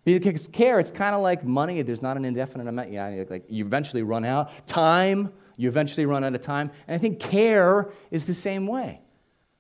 Because 0.06 0.48
care, 0.48 0.80
it's 0.80 0.92
kind 0.92 1.14
of 1.14 1.22
like 1.22 1.44
money. 1.44 1.82
There's 1.82 2.02
not 2.02 2.16
an 2.16 2.24
indefinite 2.24 2.68
amount. 2.68 2.92
Yeah, 2.92 3.26
like 3.30 3.44
you 3.50 3.66
eventually 3.66 4.04
run 4.04 4.24
out. 4.24 4.66
Time, 4.66 5.34
you 5.58 5.68
eventually 5.68 6.06
run 6.06 6.24
out 6.24 6.34
of 6.34 6.40
time. 6.40 6.72
And 6.88 6.96
I 6.96 6.98
think 6.98 7.20
care 7.20 7.90
is 8.10 8.26
the 8.26 8.34
same 8.34 8.68
way. 8.68 9.02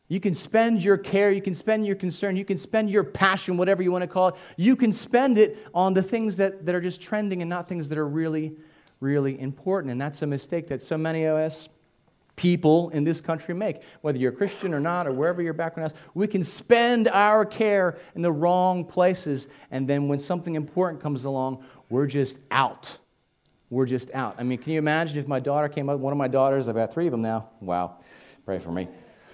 You 0.09 0.21
can 0.21 0.33
spend 0.33 0.83
your 0.83 0.97
care, 0.97 1.31
you 1.31 1.41
can 1.41 1.53
spend 1.53 1.85
your 1.85 1.95
concern, 1.95 2.37
you 2.37 2.45
can 2.45 2.57
spend 2.57 2.89
your 2.89 3.03
passion, 3.03 3.57
whatever 3.57 3.83
you 3.83 3.91
want 3.91 4.03
to 4.03 4.07
call 4.07 4.29
it. 4.29 4.35
You 4.55 4.75
can 4.75 4.93
spend 4.93 5.37
it 5.37 5.57
on 5.73 5.93
the 5.93 6.03
things 6.03 6.37
that, 6.37 6.65
that 6.65 6.73
are 6.73 6.81
just 6.81 7.01
trending 7.01 7.41
and 7.41 7.49
not 7.49 7.67
things 7.67 7.89
that 7.89 7.97
are 7.97 8.07
really, 8.07 8.53
really 9.01 9.39
important. 9.39 9.91
And 9.91 9.99
that's 9.99 10.21
a 10.21 10.27
mistake 10.27 10.67
that 10.69 10.81
so 10.81 10.97
many 10.97 11.25
of 11.25 11.35
us 11.35 11.67
people 12.37 12.89
in 12.91 13.03
this 13.03 13.19
country 13.19 13.53
make. 13.53 13.81
Whether 14.01 14.19
you're 14.19 14.31
a 14.31 14.35
Christian 14.35 14.73
or 14.73 14.79
not, 14.79 15.07
or 15.07 15.11
wherever 15.11 15.41
your 15.41 15.53
background 15.53 15.91
is, 15.91 15.97
we 16.13 16.27
can 16.27 16.43
spend 16.43 17.09
our 17.09 17.43
care 17.43 17.97
in 18.15 18.21
the 18.21 18.31
wrong 18.31 18.85
places. 18.85 19.47
And 19.71 19.89
then 19.89 20.07
when 20.07 20.19
something 20.19 20.55
important 20.55 21.01
comes 21.01 21.25
along, 21.25 21.65
we're 21.89 22.05
just 22.05 22.37
out. 22.51 22.97
We're 23.69 23.87
just 23.87 24.13
out. 24.13 24.35
I 24.37 24.43
mean, 24.43 24.59
can 24.59 24.71
you 24.71 24.79
imagine 24.79 25.17
if 25.17 25.27
my 25.27 25.41
daughter 25.41 25.67
came 25.67 25.89
up, 25.89 25.99
one 25.99 26.13
of 26.13 26.17
my 26.17 26.29
daughters, 26.29 26.69
I've 26.69 26.75
got 26.75 26.93
three 26.93 27.07
of 27.07 27.11
them 27.11 27.23
now. 27.23 27.49
Wow, 27.59 27.97
pray 28.45 28.59
for 28.59 28.71
me 28.71 28.87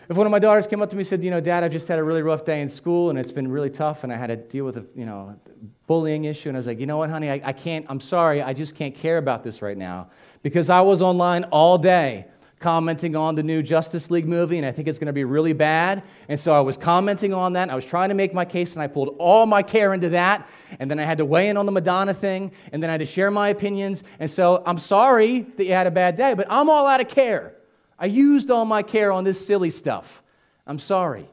if 0.10 0.18
one 0.18 0.28
of 0.28 0.32
my 0.32 0.40
daughters 0.40 0.68
came 0.68 0.82
up 0.82 0.90
to 0.90 0.96
me 0.96 1.02
and 1.02 1.08
said, 1.08 1.24
you 1.24 1.32
know, 1.32 1.40
Dad, 1.40 1.64
I 1.64 1.70
just 1.70 1.88
had 1.88 2.00
a 2.00 2.04
really 2.04 2.22
rough 2.22 2.44
day 2.44 2.62
in 2.62 2.68
school 2.68 3.10
and 3.10 3.18
it's 3.18 3.32
been 3.32 3.50
really 3.50 3.70
tough 3.70 4.04
and 4.04 4.12
I 4.12 4.18
had 4.18 4.28
to 4.28 4.36
deal 4.36 4.66
with 4.66 4.78
a, 4.78 4.86
you 4.96 5.06
know, 5.06 5.40
bullying 5.88 6.26
issue. 6.26 6.50
And 6.50 6.58
I 6.58 6.60
was 6.60 6.68
like, 6.68 6.80
you 6.80 6.86
know 6.86 6.98
what, 6.98 7.10
honey, 7.10 7.30
I, 7.30 7.42
I 7.44 7.54
can't, 7.54 7.86
I'm 7.90 8.00
sorry, 8.00 8.42
I 8.42 8.54
just 8.54 8.76
can't 8.76 8.94
care 8.94 9.18
about 9.18 9.44
this 9.44 9.62
right 9.62 9.78
now 9.78 10.10
because 10.42 10.70
I 10.70 10.82
was 10.82 11.02
online 11.02 11.46
all 11.46 11.78
day 11.78 12.26
commenting 12.64 13.14
on 13.14 13.36
the 13.36 13.44
new 13.44 13.62
Justice 13.62 14.10
League 14.10 14.26
movie, 14.26 14.58
and 14.58 14.66
I 14.66 14.72
think 14.72 14.88
it's 14.88 14.98
going 14.98 15.08
to 15.08 15.14
be 15.14 15.26
really 15.26 15.52
bad. 15.52 16.02
And 16.30 16.40
so 16.40 16.54
I 16.54 16.62
was 16.62 16.78
commenting 16.78 17.34
on 17.34 17.54
that, 17.54 17.70
I 17.70 17.76
was 17.76 17.84
trying 17.84 18.08
to 18.08 18.16
make 18.16 18.34
my 18.34 18.46
case, 18.46 18.76
and 18.76 18.82
I 18.82 18.88
pulled 18.88 19.18
all 19.20 19.46
my 19.46 19.62
care 19.62 19.94
into 19.94 20.10
that. 20.10 20.48
And 20.80 20.90
then 20.90 20.98
I 20.98 21.04
had 21.04 21.18
to 21.18 21.26
weigh 21.26 21.50
in 21.50 21.58
on 21.58 21.66
the 21.66 21.74
Madonna 21.74 22.14
thing, 22.14 22.54
and 22.72 22.82
then 22.82 22.90
I 22.90 22.94
had 22.94 23.00
to 23.00 23.06
share 23.06 23.30
my 23.30 23.50
opinions. 23.50 24.06
And 24.18 24.32
so 24.32 24.64
I'm 24.66 24.78
sorry 24.78 25.42
that 25.42 25.66
you 25.66 25.74
had 25.74 25.88
a 25.88 25.92
bad 25.92 26.16
day, 26.16 26.36
but 26.36 26.48
I'm 26.50 26.70
all 26.70 26.88
out 26.88 27.02
of 27.02 27.10
care. 27.10 27.54
I 27.98 28.08
used 28.08 28.52
all 28.52 28.66
my 28.66 28.84
care 28.84 29.12
on 29.12 29.24
this 29.24 29.46
silly 29.46 29.70
stuff. 29.70 30.24
I'm 30.66 30.80
sorry. 30.80 31.30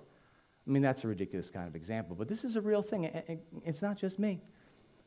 I 0.66 0.70
mean, 0.70 0.82
that's 0.82 1.04
a 1.04 1.08
ridiculous 1.08 1.50
kind 1.50 1.66
of 1.66 1.74
example, 1.74 2.14
but 2.14 2.28
this 2.28 2.44
is 2.44 2.56
a 2.56 2.60
real 2.60 2.82
thing. 2.82 3.10
It's 3.64 3.82
not 3.82 3.96
just 3.96 4.18
me. 4.18 4.40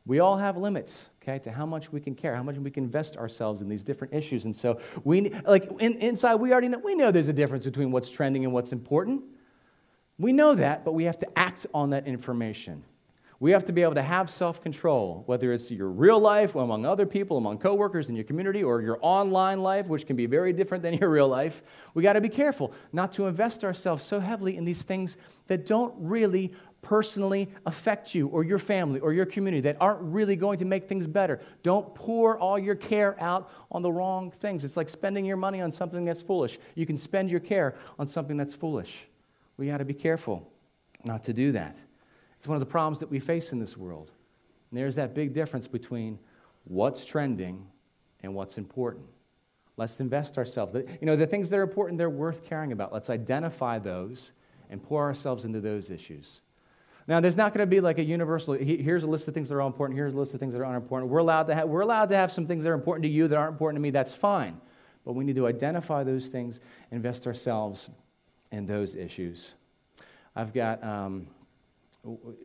We 0.05 0.19
all 0.19 0.35
have 0.35 0.57
limits, 0.57 1.11
okay, 1.21 1.39
to 1.39 1.51
how 1.51 1.65
much 1.65 1.93
we 1.93 2.01
can 2.01 2.13
care, 2.13 2.35
how 2.35 2.43
much 2.43 2.57
we 2.57 2.69
can 2.69 2.83
invest 2.83 3.15
ourselves 3.15 3.61
in 3.61 3.69
these 3.69 3.85
different 3.85 4.13
issues. 4.13 4.43
And 4.43 4.53
so, 4.53 4.81
we, 5.05 5.29
like, 5.45 5.69
in, 5.79 5.93
inside, 5.99 6.35
we 6.35 6.51
already 6.51 6.67
know, 6.67 6.79
we 6.79 6.93
know 6.93 7.09
there's 7.09 7.29
a 7.29 7.33
difference 7.33 7.63
between 7.63 7.89
what's 7.91 8.09
trending 8.09 8.43
and 8.43 8.53
what's 8.53 8.73
important. 8.73 9.23
We 10.19 10.33
know 10.33 10.55
that, 10.55 10.83
but 10.83 10.91
we 10.93 11.05
have 11.05 11.19
to 11.19 11.39
act 11.39 11.67
on 11.73 11.91
that 11.91 12.05
information. 12.05 12.83
We 13.43 13.51
have 13.51 13.65
to 13.65 13.73
be 13.73 13.81
able 13.81 13.95
to 13.95 14.01
have 14.01 14.29
self 14.29 14.61
control, 14.61 15.23
whether 15.25 15.51
it's 15.51 15.69
your 15.69 15.89
real 15.89 16.17
life 16.17 16.55
among 16.55 16.85
other 16.85 17.05
people, 17.05 17.35
among 17.35 17.57
coworkers 17.57 18.07
in 18.07 18.15
your 18.15 18.23
community, 18.23 18.63
or 18.63 18.81
your 18.81 18.99
online 19.01 19.61
life, 19.61 19.87
which 19.87 20.07
can 20.07 20.15
be 20.15 20.27
very 20.27 20.53
different 20.53 20.81
than 20.81 20.93
your 20.93 21.09
real 21.09 21.27
life. 21.27 21.61
We 21.93 22.03
got 22.03 22.13
to 22.13 22.21
be 22.21 22.29
careful 22.29 22.71
not 22.93 23.11
to 23.11 23.27
invest 23.27 23.65
ourselves 23.65 24.01
so 24.05 24.21
heavily 24.21 24.55
in 24.55 24.63
these 24.63 24.83
things 24.83 25.17
that 25.47 25.65
don't 25.65 25.93
really 25.97 26.53
personally 26.81 27.49
affect 27.65 28.15
you 28.15 28.29
or 28.29 28.45
your 28.45 28.59
family 28.59 29.01
or 29.01 29.11
your 29.11 29.25
community, 29.25 29.59
that 29.59 29.75
aren't 29.81 29.99
really 30.03 30.37
going 30.37 30.59
to 30.59 30.65
make 30.65 30.87
things 30.87 31.05
better. 31.05 31.41
Don't 31.63 31.93
pour 31.93 32.39
all 32.39 32.57
your 32.57 32.75
care 32.75 33.21
out 33.21 33.51
on 33.73 33.81
the 33.81 33.91
wrong 33.91 34.31
things. 34.31 34.63
It's 34.63 34.77
like 34.77 34.87
spending 34.87 35.25
your 35.25 35.35
money 35.35 35.59
on 35.59 35.69
something 35.69 36.05
that's 36.05 36.21
foolish. 36.21 36.59
You 36.75 36.85
can 36.85 36.97
spend 36.97 37.29
your 37.29 37.41
care 37.41 37.75
on 37.99 38.07
something 38.07 38.37
that's 38.37 38.53
foolish. 38.53 39.03
We 39.57 39.67
got 39.67 39.79
to 39.79 39.85
be 39.85 39.93
careful 39.93 40.49
not 41.03 41.23
to 41.25 41.33
do 41.33 41.51
that. 41.51 41.75
It's 42.43 42.47
one 42.49 42.57
of 42.57 42.59
the 42.59 42.65
problems 42.65 42.99
that 42.99 43.09
we 43.09 43.19
face 43.19 43.53
in 43.53 43.59
this 43.59 43.77
world. 43.77 44.11
And 44.69 44.77
there's 44.77 44.95
that 44.95 45.13
big 45.13 45.31
difference 45.31 45.65
between 45.65 46.19
what's 46.65 47.05
trending 47.05 47.65
and 48.21 48.35
what's 48.35 48.57
important. 48.57 49.05
Let's 49.77 50.01
invest 50.01 50.37
ourselves. 50.37 50.75
You 50.75 51.05
know, 51.05 51.15
the 51.15 51.25
things 51.25 51.49
that 51.49 51.55
are 51.55 51.63
important, 51.63 51.97
they're 51.97 52.09
worth 52.09 52.43
caring 52.43 52.73
about. 52.73 52.91
Let's 52.91 53.09
identify 53.09 53.79
those 53.79 54.33
and 54.69 54.83
pour 54.83 55.03
ourselves 55.03 55.45
into 55.45 55.61
those 55.61 55.89
issues. 55.89 56.41
Now, 57.07 57.21
there's 57.21 57.37
not 57.37 57.53
going 57.53 57.65
to 57.65 57.65
be 57.65 57.79
like 57.79 57.97
a 57.97 58.03
universal, 58.03 58.55
here's 58.55 59.03
a 59.03 59.07
list 59.07 59.25
of 59.29 59.33
things 59.33 59.47
that 59.47 59.55
are 59.55 59.61
all 59.61 59.67
important, 59.67 59.97
here's 59.97 60.13
a 60.13 60.17
list 60.17 60.33
of 60.33 60.41
things 60.41 60.51
that 60.51 60.59
are 60.59 60.65
unimportant. 60.65 61.09
We're 61.09 61.19
allowed 61.19 61.43
to 61.43 61.55
have, 61.55 61.69
we're 61.69 61.79
allowed 61.79 62.09
to 62.09 62.17
have 62.17 62.29
some 62.29 62.45
things 62.45 62.65
that 62.65 62.71
are 62.71 62.73
important 62.73 63.03
to 63.03 63.09
you 63.09 63.29
that 63.29 63.37
aren't 63.37 63.53
important 63.53 63.77
to 63.77 63.81
me. 63.81 63.89
That's 63.89 64.13
fine. 64.13 64.59
But 65.05 65.13
we 65.13 65.23
need 65.23 65.37
to 65.37 65.47
identify 65.47 66.03
those 66.03 66.27
things, 66.27 66.59
invest 66.91 67.25
ourselves 67.25 67.89
in 68.51 68.65
those 68.65 68.95
issues. 68.95 69.53
I've 70.35 70.53
got 70.53 70.83
um, 70.83 71.27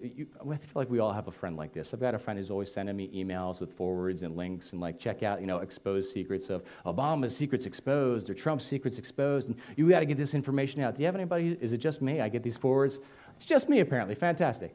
you, 0.00 0.26
I 0.40 0.56
feel 0.56 0.70
like 0.76 0.88
we 0.88 1.00
all 1.00 1.12
have 1.12 1.26
a 1.26 1.32
friend 1.32 1.56
like 1.56 1.72
this. 1.72 1.92
I've 1.92 2.00
got 2.00 2.14
a 2.14 2.18
friend 2.18 2.38
who's 2.38 2.50
always 2.50 2.70
sending 2.70 2.96
me 2.96 3.10
emails 3.14 3.58
with 3.58 3.72
forwards 3.72 4.22
and 4.22 4.36
links 4.36 4.72
and 4.72 4.80
like 4.80 5.00
check 5.00 5.22
out, 5.24 5.40
you 5.40 5.46
know, 5.46 5.58
exposed 5.58 6.12
secrets 6.12 6.48
of 6.48 6.62
Obama's 6.86 7.36
secrets 7.36 7.66
exposed 7.66 8.30
or 8.30 8.34
Trump's 8.34 8.64
secrets 8.64 8.98
exposed, 8.98 9.48
and 9.48 9.58
you 9.76 9.88
got 9.88 10.00
to 10.00 10.06
get 10.06 10.16
this 10.16 10.34
information 10.34 10.80
out. 10.80 10.94
Do 10.94 11.02
you 11.02 11.06
have 11.06 11.16
anybody? 11.16 11.58
Is 11.60 11.72
it 11.72 11.78
just 11.78 12.00
me? 12.00 12.20
I 12.20 12.28
get 12.28 12.42
these 12.42 12.56
forwards. 12.56 13.00
It's 13.36 13.44
just 13.44 13.68
me 13.68 13.80
apparently. 13.80 14.14
Fantastic. 14.14 14.74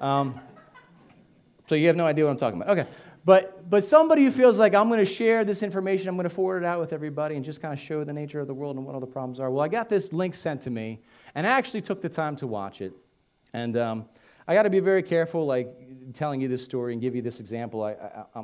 Um, 0.00 0.40
so 1.66 1.76
you 1.76 1.86
have 1.86 1.96
no 1.96 2.06
idea 2.06 2.24
what 2.24 2.32
I'm 2.32 2.36
talking 2.36 2.60
about. 2.60 2.76
Okay. 2.76 2.90
But, 3.24 3.70
but 3.70 3.84
somebody 3.84 4.22
who 4.22 4.30
feels 4.30 4.58
like 4.58 4.74
I'm 4.74 4.88
going 4.88 4.98
to 4.98 5.06
share 5.06 5.46
this 5.46 5.62
information, 5.62 6.08
I'm 6.08 6.16
going 6.16 6.28
to 6.28 6.34
forward 6.34 6.62
it 6.62 6.66
out 6.66 6.78
with 6.78 6.92
everybody 6.92 7.36
and 7.36 7.44
just 7.44 7.62
kind 7.62 7.72
of 7.72 7.80
show 7.80 8.04
the 8.04 8.12
nature 8.12 8.38
of 8.38 8.48
the 8.48 8.52
world 8.52 8.76
and 8.76 8.84
what 8.84 8.94
all 8.94 9.00
the 9.00 9.06
problems 9.06 9.40
are. 9.40 9.50
Well, 9.50 9.64
I 9.64 9.68
got 9.68 9.88
this 9.88 10.12
link 10.12 10.34
sent 10.34 10.60
to 10.62 10.70
me 10.70 11.00
And 11.34 11.46
I 11.46 11.50
actually 11.50 11.80
took 11.80 12.00
the 12.00 12.08
time 12.08 12.36
to 12.36 12.46
watch 12.46 12.80
it. 12.80 12.92
And 13.52 13.76
um, 13.76 14.04
I 14.46 14.54
got 14.54 14.64
to 14.64 14.70
be 14.70 14.80
very 14.80 15.02
careful, 15.02 15.46
like 15.46 15.68
telling 16.12 16.40
you 16.40 16.48
this 16.48 16.64
story 16.64 16.92
and 16.92 17.00
give 17.00 17.14
you 17.16 17.22
this 17.22 17.40
example. 17.40 17.82
I, 17.82 17.94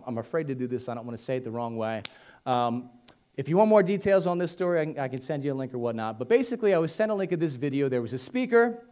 am 0.07 0.19
afraid 0.19 0.49
to 0.49 0.55
do 0.55 0.67
this. 0.67 0.89
I 0.89 0.95
don't 0.95 1.05
want 1.07 1.19
to 1.19 1.25
say 1.25 1.37
it 1.37 1.45
the 1.45 1.51
wrong 1.51 1.77
way. 1.77 2.03
Um, 2.47 2.91
if 3.37 3.49
you 3.49 3.57
want 3.57 3.69
more 3.69 3.83
details 3.83 4.27
on 4.27 4.39
this 4.39 4.51
story, 4.51 4.81
I 4.81 4.85
can, 4.87 4.99
I 4.99 5.09
can, 5.09 5.21
send 5.21 5.45
you 5.45 5.53
a 5.53 5.55
link 5.55 5.73
or 5.73 5.79
whatnot. 5.79 6.19
But 6.19 6.29
basically, 6.29 6.75
I 6.75 6.79
was 6.79 6.95
sent 6.95 7.11
a 7.11 7.15
link 7.15 7.33
of 7.33 7.41
this 7.41 7.55
video. 7.55 7.89
There 7.89 8.03
was 8.03 8.13
a 8.13 8.19
speaker, 8.19 8.83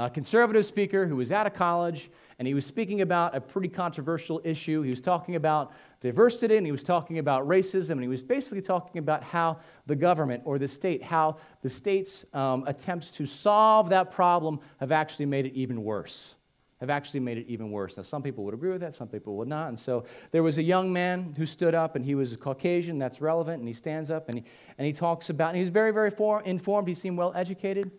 a 0.00 0.08
conservative 0.08 0.64
speaker, 0.64 1.06
who 1.06 1.16
was 1.16 1.30
out 1.30 1.46
of 1.46 1.52
college, 1.52 2.10
and 2.38 2.48
he 2.48 2.54
was 2.54 2.64
speaking 2.64 3.02
about 3.02 3.36
a 3.36 3.40
pretty 3.40 3.68
controversial 3.68 4.40
issue. 4.44 4.80
He 4.80 4.90
was 4.90 5.02
talking 5.02 5.36
about 5.36 5.72
diversity, 6.00 6.56
and 6.56 6.64
he 6.64 6.72
was 6.72 6.82
talking 6.82 7.18
about 7.18 7.46
racism, 7.46 7.90
and 7.90 8.02
he 8.02 8.08
was 8.08 8.24
basically 8.24 8.62
talking 8.62 8.98
about 8.98 9.22
how 9.22 9.58
the 9.86 9.94
government 9.94 10.42
or 10.46 10.58
the 10.58 10.68
state, 10.68 11.02
how 11.02 11.36
the 11.60 11.68
state's 11.68 12.24
um, 12.32 12.64
attempts 12.66 13.12
to 13.12 13.26
solve 13.26 13.90
that 13.90 14.10
problem 14.10 14.60
have 14.78 14.90
actually 14.90 15.26
made 15.26 15.44
it 15.44 15.52
even 15.52 15.84
worse 15.84 16.34
have 16.80 16.88
actually 16.88 17.20
made 17.20 17.36
it 17.36 17.46
even 17.46 17.70
worse. 17.70 17.98
Now, 17.98 18.02
some 18.02 18.22
people 18.22 18.42
would 18.44 18.54
agree 18.54 18.70
with 18.70 18.80
that, 18.80 18.94
some 18.94 19.06
people 19.06 19.36
would 19.36 19.48
not. 19.48 19.68
And 19.68 19.78
so 19.78 20.04
there 20.30 20.42
was 20.42 20.56
a 20.56 20.62
young 20.62 20.90
man 20.90 21.34
who 21.36 21.44
stood 21.44 21.74
up, 21.74 21.94
and 21.94 22.04
he 22.04 22.14
was 22.14 22.32
a 22.32 22.38
Caucasian, 22.38 22.98
that's 22.98 23.20
relevant, 23.20 23.58
and 23.58 23.68
he 23.68 23.74
stands 23.74 24.10
up 24.10 24.28
and 24.28 24.38
he, 24.38 24.44
and 24.78 24.86
he 24.86 24.92
talks 24.92 25.28
about, 25.28 25.48
and 25.48 25.56
he 25.56 25.60
was 25.60 25.68
very, 25.68 25.92
very 25.92 26.10
for, 26.10 26.42
informed, 26.42 26.88
he 26.88 26.94
seemed 26.94 27.18
well 27.18 27.32
educated. 27.36 27.90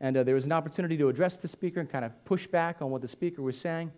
And 0.00 0.16
uh, 0.16 0.22
there 0.22 0.34
was 0.34 0.46
an 0.46 0.52
opportunity 0.52 0.96
to 0.98 1.08
address 1.08 1.38
the 1.38 1.48
speaker 1.48 1.80
and 1.80 1.88
kind 1.88 2.04
of 2.04 2.24
push 2.24 2.46
back 2.46 2.82
on 2.82 2.90
what 2.90 3.02
the 3.02 3.08
speaker 3.08 3.42
was 3.42 3.58
saying. 3.58 3.92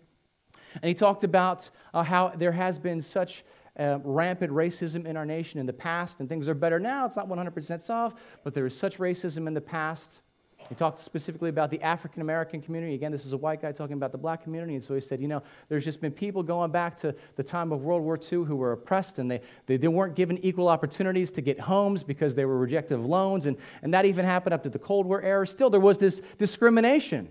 And 0.81 0.85
he 0.85 0.93
talked 0.93 1.23
about 1.23 1.69
uh, 1.93 2.03
how 2.03 2.29
there 2.29 2.51
has 2.51 2.77
been 2.77 3.01
such 3.01 3.43
uh, 3.79 3.99
rampant 4.03 4.51
racism 4.51 5.05
in 5.05 5.15
our 5.17 5.25
nation 5.25 5.59
in 5.59 5.65
the 5.65 5.73
past, 5.73 6.19
and 6.19 6.27
things 6.27 6.47
are 6.47 6.53
better 6.53 6.79
now. 6.79 7.05
It's 7.05 7.15
not 7.15 7.27
100% 7.27 7.81
solved, 7.81 8.17
but 8.43 8.53
there 8.53 8.65
is 8.65 8.77
such 8.77 8.97
racism 8.97 9.47
in 9.47 9.53
the 9.53 9.61
past. 9.61 10.21
He 10.69 10.75
talked 10.75 10.99
specifically 10.99 11.49
about 11.49 11.71
the 11.71 11.81
African 11.81 12.21
American 12.21 12.61
community. 12.61 12.93
Again, 12.93 13.11
this 13.11 13.25
is 13.25 13.33
a 13.33 13.37
white 13.37 13.61
guy 13.61 13.71
talking 13.71 13.93
about 13.93 14.11
the 14.11 14.17
black 14.17 14.43
community. 14.43 14.75
And 14.75 14.83
so 14.83 14.93
he 14.95 15.01
said, 15.01 15.21
you 15.21 15.27
know, 15.27 15.41
there's 15.69 15.85
just 15.85 16.01
been 16.01 16.11
people 16.11 16.43
going 16.43 16.71
back 16.71 16.95
to 16.97 17.15
the 17.35 17.43
time 17.43 17.71
of 17.71 17.83
World 17.83 18.03
War 18.03 18.17
II 18.17 18.43
who 18.43 18.55
were 18.55 18.73
oppressed 18.73 19.19
and 19.19 19.29
they, 19.29 19.41
they, 19.65 19.77
they 19.77 19.87
weren't 19.87 20.15
given 20.15 20.37
equal 20.39 20.67
opportunities 20.67 21.31
to 21.31 21.41
get 21.41 21.59
homes 21.59 22.03
because 22.03 22.35
they 22.35 22.45
were 22.45 22.57
rejected 22.57 22.95
of 22.95 23.05
loans. 23.05 23.45
And, 23.45 23.57
and 23.81 23.93
that 23.93 24.05
even 24.05 24.25
happened 24.25 24.53
up 24.53 24.63
to 24.63 24.69
the 24.69 24.79
Cold 24.79 25.05
War 25.05 25.21
era. 25.21 25.47
Still, 25.47 25.69
there 25.69 25.79
was 25.79 25.97
this 25.97 26.21
discrimination. 26.37 27.29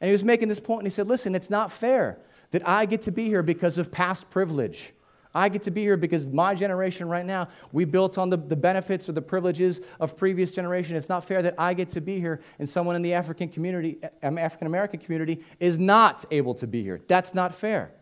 And 0.00 0.08
he 0.08 0.12
was 0.12 0.24
making 0.24 0.48
this 0.48 0.60
point 0.60 0.80
and 0.80 0.86
he 0.86 0.90
said, 0.90 1.08
listen, 1.08 1.34
it's 1.34 1.50
not 1.50 1.72
fair 1.72 2.18
that 2.50 2.66
I 2.66 2.86
get 2.86 3.02
to 3.02 3.10
be 3.10 3.26
here 3.26 3.42
because 3.42 3.78
of 3.78 3.90
past 3.90 4.30
privilege. 4.30 4.92
I 5.38 5.48
get 5.48 5.62
to 5.62 5.70
be 5.70 5.82
here 5.82 5.96
because 5.96 6.28
my 6.30 6.52
generation 6.52 7.08
right 7.08 7.24
now, 7.24 7.48
we 7.70 7.84
built 7.84 8.18
on 8.18 8.28
the, 8.28 8.36
the 8.36 8.56
benefits 8.56 9.08
or 9.08 9.12
the 9.12 9.22
privileges 9.22 9.80
of 10.00 10.16
previous 10.16 10.50
generation. 10.50 10.96
It's 10.96 11.08
not 11.08 11.24
fair 11.24 11.42
that 11.42 11.54
I 11.56 11.74
get 11.74 11.90
to 11.90 12.00
be 12.00 12.18
here 12.18 12.40
and 12.58 12.68
someone 12.68 12.96
in 12.96 13.02
the 13.02 13.14
African 13.14 13.48
community, 13.48 13.98
um, 14.24 14.36
African 14.36 14.66
American 14.66 14.98
community, 14.98 15.44
is 15.60 15.78
not 15.78 16.24
able 16.32 16.54
to 16.54 16.66
be 16.66 16.82
here. 16.82 17.00
That's 17.06 17.34
not 17.34 17.54
fair. 17.54 17.92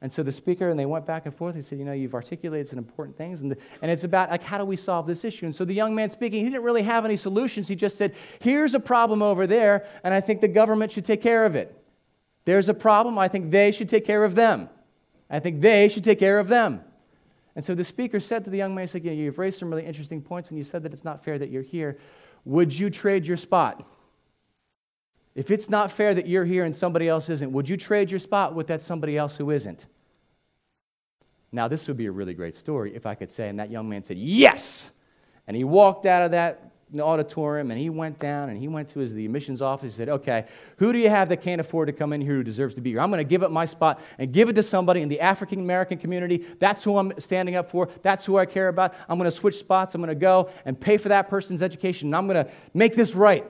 And 0.00 0.10
so 0.10 0.24
the 0.24 0.32
speaker, 0.32 0.68
and 0.68 0.78
they 0.78 0.86
went 0.86 1.06
back 1.06 1.26
and 1.26 1.34
forth. 1.34 1.54
He 1.54 1.62
said, 1.62 1.78
You 1.78 1.84
know, 1.84 1.92
you've 1.92 2.14
articulated 2.14 2.66
some 2.66 2.78
important 2.78 3.16
things. 3.16 3.42
And, 3.42 3.52
the, 3.52 3.58
and 3.80 3.90
it's 3.90 4.02
about, 4.02 4.30
like, 4.30 4.42
how 4.42 4.58
do 4.58 4.64
we 4.64 4.76
solve 4.76 5.06
this 5.06 5.24
issue? 5.24 5.46
And 5.46 5.54
so 5.54 5.64
the 5.64 5.74
young 5.74 5.94
man 5.94 6.10
speaking, 6.10 6.44
he 6.44 6.50
didn't 6.50 6.64
really 6.64 6.82
have 6.82 7.04
any 7.04 7.16
solutions. 7.16 7.68
He 7.68 7.76
just 7.76 7.96
said, 7.96 8.14
Here's 8.40 8.74
a 8.74 8.80
problem 8.80 9.22
over 9.22 9.46
there, 9.46 9.86
and 10.02 10.12
I 10.12 10.20
think 10.20 10.40
the 10.40 10.48
government 10.48 10.90
should 10.90 11.04
take 11.04 11.22
care 11.22 11.46
of 11.46 11.54
it. 11.54 11.72
There's 12.44 12.68
a 12.68 12.74
problem. 12.74 13.16
I 13.16 13.28
think 13.28 13.52
they 13.52 13.70
should 13.70 13.88
take 13.88 14.04
care 14.04 14.24
of 14.24 14.34
them. 14.34 14.68
I 15.30 15.40
think 15.40 15.60
they 15.60 15.88
should 15.88 16.04
take 16.04 16.18
care 16.18 16.38
of 16.38 16.48
them. 16.48 16.82
And 17.54 17.64
so 17.64 17.74
the 17.74 17.84
speaker 17.84 18.20
said 18.20 18.44
to 18.44 18.50
the 18.50 18.56
young 18.56 18.74
man, 18.74 18.86
he 18.86 19.00
know, 19.00 19.12
You've 19.12 19.38
raised 19.38 19.58
some 19.58 19.68
really 19.68 19.84
interesting 19.84 20.22
points, 20.22 20.50
and 20.50 20.58
you 20.58 20.64
said 20.64 20.82
that 20.84 20.92
it's 20.92 21.04
not 21.04 21.24
fair 21.24 21.38
that 21.38 21.50
you're 21.50 21.62
here. 21.62 21.98
Would 22.44 22.76
you 22.78 22.88
trade 22.88 23.26
your 23.26 23.36
spot? 23.36 23.84
If 25.34 25.50
it's 25.50 25.68
not 25.68 25.92
fair 25.92 26.14
that 26.14 26.26
you're 26.26 26.44
here 26.44 26.64
and 26.64 26.74
somebody 26.74 27.08
else 27.08 27.28
isn't, 27.28 27.52
would 27.52 27.68
you 27.68 27.76
trade 27.76 28.10
your 28.10 28.20
spot 28.20 28.54
with 28.54 28.68
that 28.68 28.82
somebody 28.82 29.16
else 29.16 29.36
who 29.36 29.50
isn't? 29.50 29.86
Now, 31.52 31.68
this 31.68 31.88
would 31.88 31.96
be 31.96 32.06
a 32.06 32.12
really 32.12 32.34
great 32.34 32.56
story 32.56 32.94
if 32.94 33.06
I 33.06 33.14
could 33.14 33.30
say, 33.30 33.48
and 33.48 33.58
that 33.58 33.70
young 33.70 33.88
man 33.88 34.02
said, 34.02 34.18
Yes! 34.18 34.90
And 35.46 35.56
he 35.56 35.64
walked 35.64 36.06
out 36.06 36.22
of 36.22 36.30
that 36.32 36.70
the 36.90 37.04
auditorium 37.04 37.70
and 37.70 37.78
he 37.78 37.90
went 37.90 38.18
down 38.18 38.48
and 38.48 38.58
he 38.58 38.66
went 38.66 38.88
to 38.88 38.98
his, 39.00 39.12
the 39.12 39.24
admissions 39.24 39.60
office. 39.60 39.84
and 39.84 39.92
said, 39.92 40.08
Okay, 40.08 40.46
who 40.78 40.92
do 40.92 40.98
you 40.98 41.10
have 41.10 41.28
that 41.28 41.38
can't 41.38 41.60
afford 41.60 41.88
to 41.88 41.92
come 41.92 42.12
in 42.12 42.20
here 42.20 42.34
who 42.34 42.42
deserves 42.42 42.74
to 42.76 42.80
be 42.80 42.90
here? 42.90 43.00
I'm 43.00 43.10
going 43.10 43.18
to 43.18 43.28
give 43.28 43.42
up 43.42 43.50
my 43.50 43.64
spot 43.64 44.00
and 44.18 44.32
give 44.32 44.48
it 44.48 44.54
to 44.54 44.62
somebody 44.62 45.02
in 45.02 45.08
the 45.08 45.20
African 45.20 45.60
American 45.60 45.98
community. 45.98 46.44
That's 46.58 46.82
who 46.84 46.96
I'm 46.96 47.18
standing 47.20 47.56
up 47.56 47.70
for. 47.70 47.88
That's 48.02 48.24
who 48.24 48.38
I 48.38 48.46
care 48.46 48.68
about. 48.68 48.94
I'm 49.08 49.18
going 49.18 49.30
to 49.30 49.36
switch 49.36 49.58
spots. 49.58 49.94
I'm 49.94 50.00
going 50.00 50.08
to 50.08 50.14
go 50.14 50.50
and 50.64 50.80
pay 50.80 50.96
for 50.96 51.10
that 51.10 51.28
person's 51.28 51.62
education 51.62 52.08
and 52.08 52.16
I'm 52.16 52.26
going 52.26 52.44
to 52.44 52.50
make 52.72 52.96
this 52.96 53.14
right. 53.14 53.44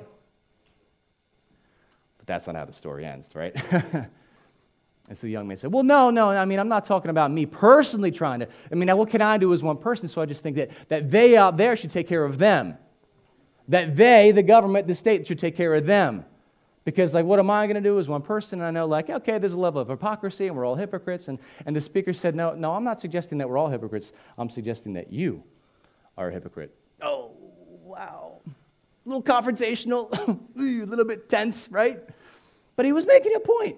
But 2.19 2.27
that's 2.27 2.47
not 2.47 2.57
how 2.57 2.65
the 2.65 2.73
story 2.73 3.05
ends, 3.05 3.35
right? 3.35 3.55
And 5.09 5.17
so 5.17 5.27
the 5.27 5.31
young 5.31 5.49
man 5.49 5.57
said, 5.57 5.73
Well, 5.73 5.85
no, 5.85 6.11
no, 6.11 6.29
I 6.29 6.45
mean, 6.45 6.59
I'm 6.59 6.69
not 6.69 6.85
talking 6.85 7.11
about 7.11 7.31
me 7.31 7.47
personally 7.47 8.11
trying 8.11 8.41
to. 8.41 8.49
I 8.71 8.75
mean, 8.75 8.95
what 8.95 9.09
can 9.09 9.23
I 9.23 9.39
do 9.39 9.55
as 9.55 9.63
one 9.63 9.79
person? 9.79 10.07
So 10.07 10.21
I 10.21 10.27
just 10.27 10.43
think 10.43 10.57
that, 10.57 10.71
that 10.91 11.11
they 11.11 11.35
out 11.35 11.57
there 11.57 11.77
should 11.77 11.91
take 11.91 12.07
care 12.07 12.27
of 12.27 12.37
them 12.37 12.77
that 13.69 13.97
they, 13.97 14.31
the 14.31 14.43
government, 14.43 14.87
the 14.87 14.95
state, 14.95 15.27
should 15.27 15.39
take 15.39 15.57
care 15.57 15.75
of 15.75 15.87
them. 15.87 16.25
Because, 16.85 17.13
like, 17.13 17.27
what 17.27 17.39
am 17.39 17.51
I 17.51 17.67
going 17.67 17.75
to 17.75 17.87
do 17.87 17.99
as 17.99 18.09
one 18.09 18.23
person? 18.23 18.61
And 18.61 18.67
I 18.67 18.71
know, 18.71 18.87
like, 18.87 19.11
okay, 19.11 19.39
there's 19.39 19.53
a 19.53 19.61
level 19.61 19.83
of 19.83 19.89
hypocrisy 19.89 20.47
and 20.47 20.57
we're 20.57 20.65
all 20.65 20.75
hypocrites. 20.75 21.29
And, 21.29 21.39
and 21.67 21.77
the 21.77 21.83
speaker 21.83 22.15
said, 22.15 22.35
no, 22.35 22.55
no, 22.55 22.73
I'm 22.73 22.85
not 22.85 22.99
suggesting 22.99 23.37
that 23.39 23.49
we're 23.49 23.59
all 23.59 23.69
hypocrites. 23.69 24.13
I'm 24.39 24.49
suggesting 24.49 24.95
that 24.95 25.13
you 25.13 25.43
are 26.17 26.29
a 26.29 26.33
hypocrite. 26.33 26.75
Oh, 27.03 27.33
wow. 27.83 28.41
A 28.47 28.51
little 29.05 29.23
confrontational, 29.23 30.11
a 30.57 30.87
little 30.87 31.05
bit 31.05 31.29
tense, 31.29 31.69
right? 31.71 32.01
But 32.75 32.87
he 32.87 32.93
was 32.93 33.07
making 33.07 33.35
a 33.35 33.41
point. 33.41 33.77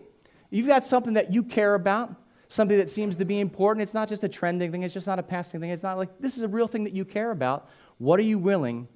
You've 0.50 0.68
got 0.68 0.84
something 0.84 1.14
that 1.14 1.32
you 1.32 1.42
care 1.42 1.74
about, 1.74 2.14
something 2.46 2.78
that 2.78 2.90
seems 2.90 3.16
to 3.16 3.24
be 3.24 3.40
important. 3.40 3.82
It's 3.82 3.94
not 3.94 4.08
just 4.08 4.22
a 4.22 4.28
trending 4.28 4.70
thing, 4.70 4.84
it's 4.84 4.94
just 4.94 5.08
not 5.08 5.18
a 5.18 5.22
passing 5.24 5.60
thing. 5.60 5.70
It's 5.70 5.82
not 5.82 5.98
like 5.98 6.10
this 6.20 6.36
is 6.36 6.42
a 6.42 6.48
real 6.48 6.68
thing 6.68 6.84
that 6.84 6.92
you 6.92 7.04
care 7.04 7.32
about. 7.32 7.68
What 7.98 8.20
are 8.20 8.24
you 8.24 8.38
willing 8.38 8.86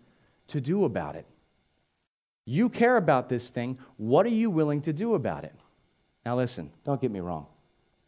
to 0.49 0.61
do 0.61 0.85
about 0.85 1.17
it? 1.17 1.27
You 2.45 2.69
care 2.69 2.97
about 2.97 3.29
this 3.29 3.49
thing. 3.51 3.79
What 3.97 4.27
are 4.27 4.31
you 4.31 4.51
willing 4.51 4.83
to 4.83 4.93
do 4.93 5.15
about 5.15 5.45
it? 5.45 5.55
Now, 6.27 6.37
listen, 6.37 6.71
don't 6.85 7.01
get 7.01 7.11
me 7.11 7.21
wrong. 7.21 7.47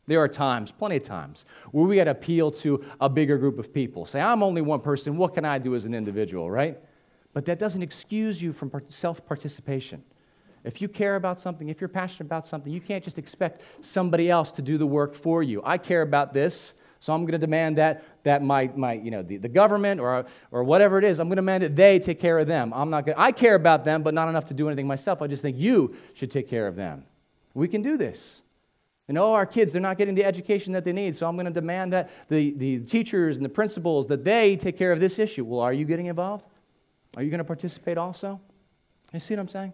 There 0.07 0.21
are 0.21 0.29
times, 0.29 0.71
plenty 0.71 0.97
of 0.97 1.03
times, 1.03 1.45
where 1.73 1.85
we 1.85 1.97
got 1.97 2.05
to 2.05 2.13
appeal 2.13 2.51
to 2.53 2.85
a 3.01 3.09
bigger 3.09 3.39
group 3.39 3.59
of 3.59 3.73
people. 3.73 4.07
Say, 4.07 4.21
I'm 4.21 4.43
only 4.43 4.63
one 4.63 4.81
person. 4.81 5.17
What 5.17 5.35
can 5.35 5.45
I 5.45 5.59
do 5.59 5.75
as 5.75 5.85
an 5.85 5.95
individual, 5.95 6.51
right? 6.51 6.79
But 7.33 7.45
that 7.47 7.59
doesn't 7.59 7.83
excuse 7.83 8.41
you 8.41 8.53
from 8.53 8.71
self 8.89 9.27
participation. 9.27 10.05
If 10.65 10.81
you 10.81 10.89
care 10.89 11.17
about 11.17 11.41
something, 11.41 11.69
if 11.69 11.81
you're 11.81 11.89
passionate 11.89 12.27
about 12.27 12.47
something, 12.47 12.73
you 12.73 12.81
can't 12.81 13.03
just 13.03 13.19
expect 13.19 13.63
somebody 13.81 14.31
else 14.31 14.53
to 14.53 14.63
do 14.63 14.79
the 14.79 14.87
work 14.87 15.15
for 15.15 15.43
you. 15.43 15.61
I 15.65 15.79
care 15.79 16.03
about 16.03 16.33
this. 16.33 16.75
So 17.01 17.13
I'm 17.13 17.23
going 17.23 17.33
to 17.33 17.39
demand 17.39 17.79
that, 17.79 18.05
that 18.25 18.43
my, 18.43 18.71
my 18.75 18.95
you 18.95 19.11
know, 19.11 19.23
the, 19.23 19.37
the 19.37 19.49
government 19.49 20.01
or, 20.01 20.27
or 20.51 20.65
whatever 20.65 20.99
it 20.99 21.05
is, 21.05 21.21
I'm 21.21 21.29
going 21.29 21.37
to 21.37 21.43
demand 21.43 21.63
that 21.63 21.77
they 21.77 21.99
take 21.99 22.19
care 22.19 22.39
of 22.39 22.47
them. 22.47 22.73
I'm 22.75 22.91
not 22.91 23.07
going 23.07 23.17
I 23.19 23.33
care 23.33 23.55
about 23.55 23.85
them, 23.85 24.03
but 24.03 24.15
not 24.15 24.29
enough 24.29 24.47
to 24.47 24.55
do 24.55 24.67
anything 24.69 24.87
myself. 24.87 25.23
I 25.23 25.27
just 25.27 25.43
think 25.43 25.57
you 25.59 25.95
should 26.15 26.31
take 26.31 26.49
care 26.49 26.67
of 26.67 26.77
them. 26.77 27.05
We 27.55 27.69
can 27.69 27.83
do 27.83 27.97
this. 27.97 28.43
And 29.09 29.17
oh, 29.19 29.33
our 29.35 29.47
kids, 29.47 29.73
they're 29.73 29.83
not 29.83 29.99
getting 29.99 30.15
the 30.15 30.25
education 30.25 30.73
that 30.73 30.85
they 30.85 30.93
need, 30.93 31.15
so 31.15 31.29
I'm 31.29 31.37
going 31.37 31.47
to 31.47 31.53
demand 31.53 31.93
that 31.93 32.11
the, 32.29 32.53
the 32.53 32.81
teachers 32.81 33.37
and 33.37 33.45
the 33.45 33.51
principals, 33.51 34.09
that 34.09 34.25
they 34.25 34.57
take 34.57 34.77
care 34.77 34.91
of 34.91 34.99
this 34.99 35.19
issue. 35.19 35.45
Well, 35.45 35.61
are 35.61 35.73
you 35.73 35.85
getting 35.85 36.07
involved? 36.07 36.47
Are 37.17 37.23
you 37.23 37.31
going 37.31 37.39
to 37.39 37.45
participate 37.45 37.99
also? 37.99 38.41
You 39.13 39.21
see 39.21 39.35
what 39.35 39.41
I'm 39.41 39.49
saying? 39.49 39.73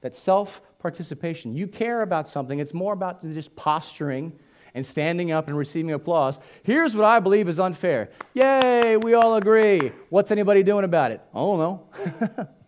That 0.00 0.14
self 0.14 0.62
participation. 0.78 1.54
You 1.54 1.68
care 1.68 2.02
about 2.02 2.28
something, 2.28 2.58
it's 2.58 2.74
more 2.74 2.94
about 2.94 3.22
just 3.22 3.54
posturing 3.56 4.32
and 4.74 4.84
standing 4.84 5.32
up 5.32 5.48
and 5.48 5.56
receiving 5.56 5.92
applause. 5.92 6.40
Here's 6.62 6.96
what 6.96 7.04
I 7.04 7.20
believe 7.20 7.48
is 7.48 7.60
unfair. 7.60 8.10
Yay, 8.34 8.96
we 8.96 9.14
all 9.14 9.36
agree. 9.36 9.92
What's 10.08 10.30
anybody 10.30 10.62
doing 10.62 10.84
about 10.84 11.12
it? 11.12 11.20
I 11.34 11.38
don't 11.38 11.58
know. 11.58 12.48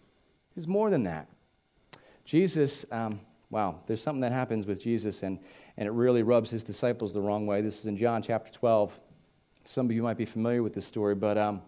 It's 0.56 0.66
more 0.66 0.90
than 0.90 1.04
that. 1.04 1.28
Jesus, 2.24 2.86
um, 2.90 3.20
wow, 3.50 3.80
there's 3.86 4.00
something 4.00 4.20
that 4.20 4.32
happens 4.32 4.66
with 4.66 4.80
Jesus, 4.80 5.22
and, 5.22 5.38
and 5.76 5.86
it 5.86 5.90
really 5.90 6.22
rubs 6.22 6.50
his 6.50 6.64
disciples 6.64 7.12
the 7.12 7.20
wrong 7.20 7.46
way. 7.46 7.60
This 7.60 7.80
is 7.80 7.86
in 7.86 7.96
John 7.96 8.22
chapter 8.22 8.52
12. 8.52 8.98
Some 9.64 9.86
of 9.86 9.92
you 9.92 10.02
might 10.02 10.16
be 10.16 10.24
familiar 10.24 10.62
with 10.62 10.74
this 10.74 10.86
story, 10.86 11.14
but 11.14 11.36
um, 11.36 11.60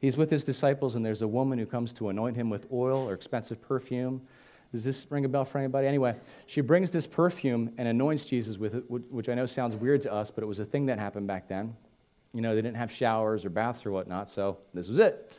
he's 0.00 0.16
with 0.16 0.30
his 0.30 0.44
disciples, 0.44 0.94
and 0.94 1.04
there's 1.04 1.22
a 1.22 1.28
woman 1.28 1.58
who 1.58 1.66
comes 1.66 1.92
to 1.94 2.10
anoint 2.10 2.36
him 2.36 2.50
with 2.50 2.66
oil 2.72 3.08
or 3.08 3.14
expensive 3.14 3.60
perfume. 3.62 4.20
Does 4.72 4.84
this 4.84 5.06
ring 5.10 5.24
a 5.24 5.28
bell 5.28 5.44
for 5.44 5.58
anybody? 5.58 5.86
Anyway, 5.86 6.16
she 6.46 6.60
brings 6.60 6.90
this 6.90 7.06
perfume 7.06 7.72
and 7.78 7.88
anoints 7.88 8.24
Jesus 8.24 8.58
with 8.58 8.74
it, 8.74 8.90
which 8.90 9.28
I 9.28 9.34
know 9.34 9.46
sounds 9.46 9.76
weird 9.76 10.02
to 10.02 10.12
us, 10.12 10.30
but 10.30 10.42
it 10.42 10.46
was 10.46 10.58
a 10.58 10.64
thing 10.64 10.86
that 10.86 10.98
happened 10.98 11.26
back 11.26 11.48
then. 11.48 11.76
You 12.32 12.42
know, 12.42 12.54
they 12.54 12.62
didn't 12.62 12.76
have 12.76 12.92
showers 12.92 13.44
or 13.44 13.50
baths 13.50 13.86
or 13.86 13.92
whatnot, 13.92 14.28
so 14.28 14.58
this 14.74 14.88
was 14.88 14.98
it. 14.98 15.32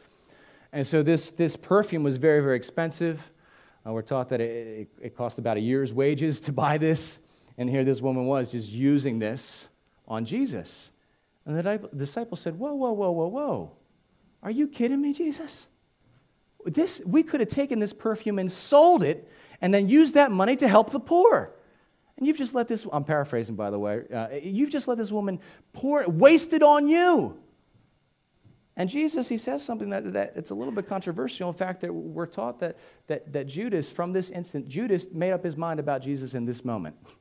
And 0.71 0.85
so 0.85 1.03
this, 1.03 1.31
this 1.31 1.55
perfume 1.55 2.03
was 2.03 2.17
very, 2.17 2.41
very 2.41 2.55
expensive. 2.55 3.31
Uh, 3.85 3.93
we're 3.93 4.01
taught 4.01 4.29
that 4.29 4.41
it, 4.41 4.51
it, 4.51 4.87
it 5.01 5.15
cost 5.15 5.39
about 5.39 5.57
a 5.57 5.59
year's 5.59 5.93
wages 5.93 6.41
to 6.41 6.51
buy 6.51 6.77
this. 6.77 7.19
And 7.57 7.69
here 7.69 7.83
this 7.83 8.01
woman 8.01 8.25
was 8.25 8.51
just 8.51 8.71
using 8.71 9.19
this 9.19 9.69
on 10.07 10.25
Jesus. 10.25 10.91
And 11.45 11.57
the 11.57 11.89
disciple 11.95 12.37
said, 12.37 12.57
Whoa, 12.57 12.73
whoa, 12.73 12.91
whoa, 12.91 13.11
whoa, 13.11 13.27
whoa. 13.27 13.71
Are 14.43 14.51
you 14.51 14.67
kidding 14.67 15.01
me, 15.01 15.13
Jesus? 15.13 15.67
This, 16.73 17.01
we 17.05 17.23
could 17.23 17.39
have 17.39 17.49
taken 17.49 17.79
this 17.79 17.93
perfume 17.93 18.39
and 18.39 18.51
sold 18.51 19.03
it 19.03 19.29
and 19.61 19.73
then 19.73 19.89
used 19.89 20.13
that 20.13 20.31
money 20.31 20.55
to 20.57 20.67
help 20.67 20.91
the 20.91 20.99
poor. 20.99 21.53
And 22.17 22.25
you've 22.25 22.37
just 22.37 22.53
let 22.55 22.67
this, 22.67 22.85
I'm 22.91 23.03
paraphrasing 23.03 23.55
by 23.55 23.69
the 23.69 23.79
way, 23.79 24.03
uh, 24.13 24.29
you've 24.41 24.71
just 24.71 24.87
let 24.87 24.97
this 24.97 25.11
woman 25.11 25.39
pour, 25.73 26.07
waste 26.07 26.53
it 26.53 26.63
on 26.63 26.87
you. 26.87 27.37
And 28.75 28.89
Jesus, 28.89 29.27
he 29.27 29.39
says 29.39 29.63
something 29.63 29.89
that, 29.89 30.13
that 30.13 30.33
it's 30.35 30.51
a 30.51 30.55
little 30.55 30.73
bit 30.73 30.87
controversial. 30.87 31.49
In 31.49 31.55
fact, 31.55 31.81
that 31.81 31.91
we're 31.91 32.27
taught 32.27 32.59
that, 32.59 32.77
that, 33.07 33.33
that 33.33 33.47
Judas, 33.47 33.89
from 33.89 34.13
this 34.13 34.29
instant, 34.29 34.67
Judas 34.67 35.07
made 35.11 35.31
up 35.31 35.43
his 35.43 35.57
mind 35.57 35.79
about 35.79 36.03
Jesus 36.03 36.35
in 36.35 36.45
this 36.45 36.63
moment. 36.63 36.95
He 37.03 37.11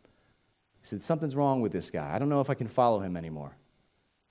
said, 0.82 1.02
Something's 1.02 1.34
wrong 1.34 1.62
with 1.62 1.72
this 1.72 1.90
guy. 1.90 2.14
I 2.14 2.18
don't 2.18 2.28
know 2.28 2.42
if 2.42 2.50
I 2.50 2.54
can 2.54 2.68
follow 2.68 3.00
him 3.00 3.16
anymore. 3.16 3.56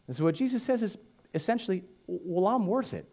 And 0.05 0.15
so 0.15 0.23
what 0.23 0.35
Jesus 0.35 0.61
says 0.61 0.83
is 0.83 0.99
essentially, 1.33 1.83
Well, 2.05 2.45
I'm 2.45 2.67
worth 2.67 2.93
it. 2.93 3.09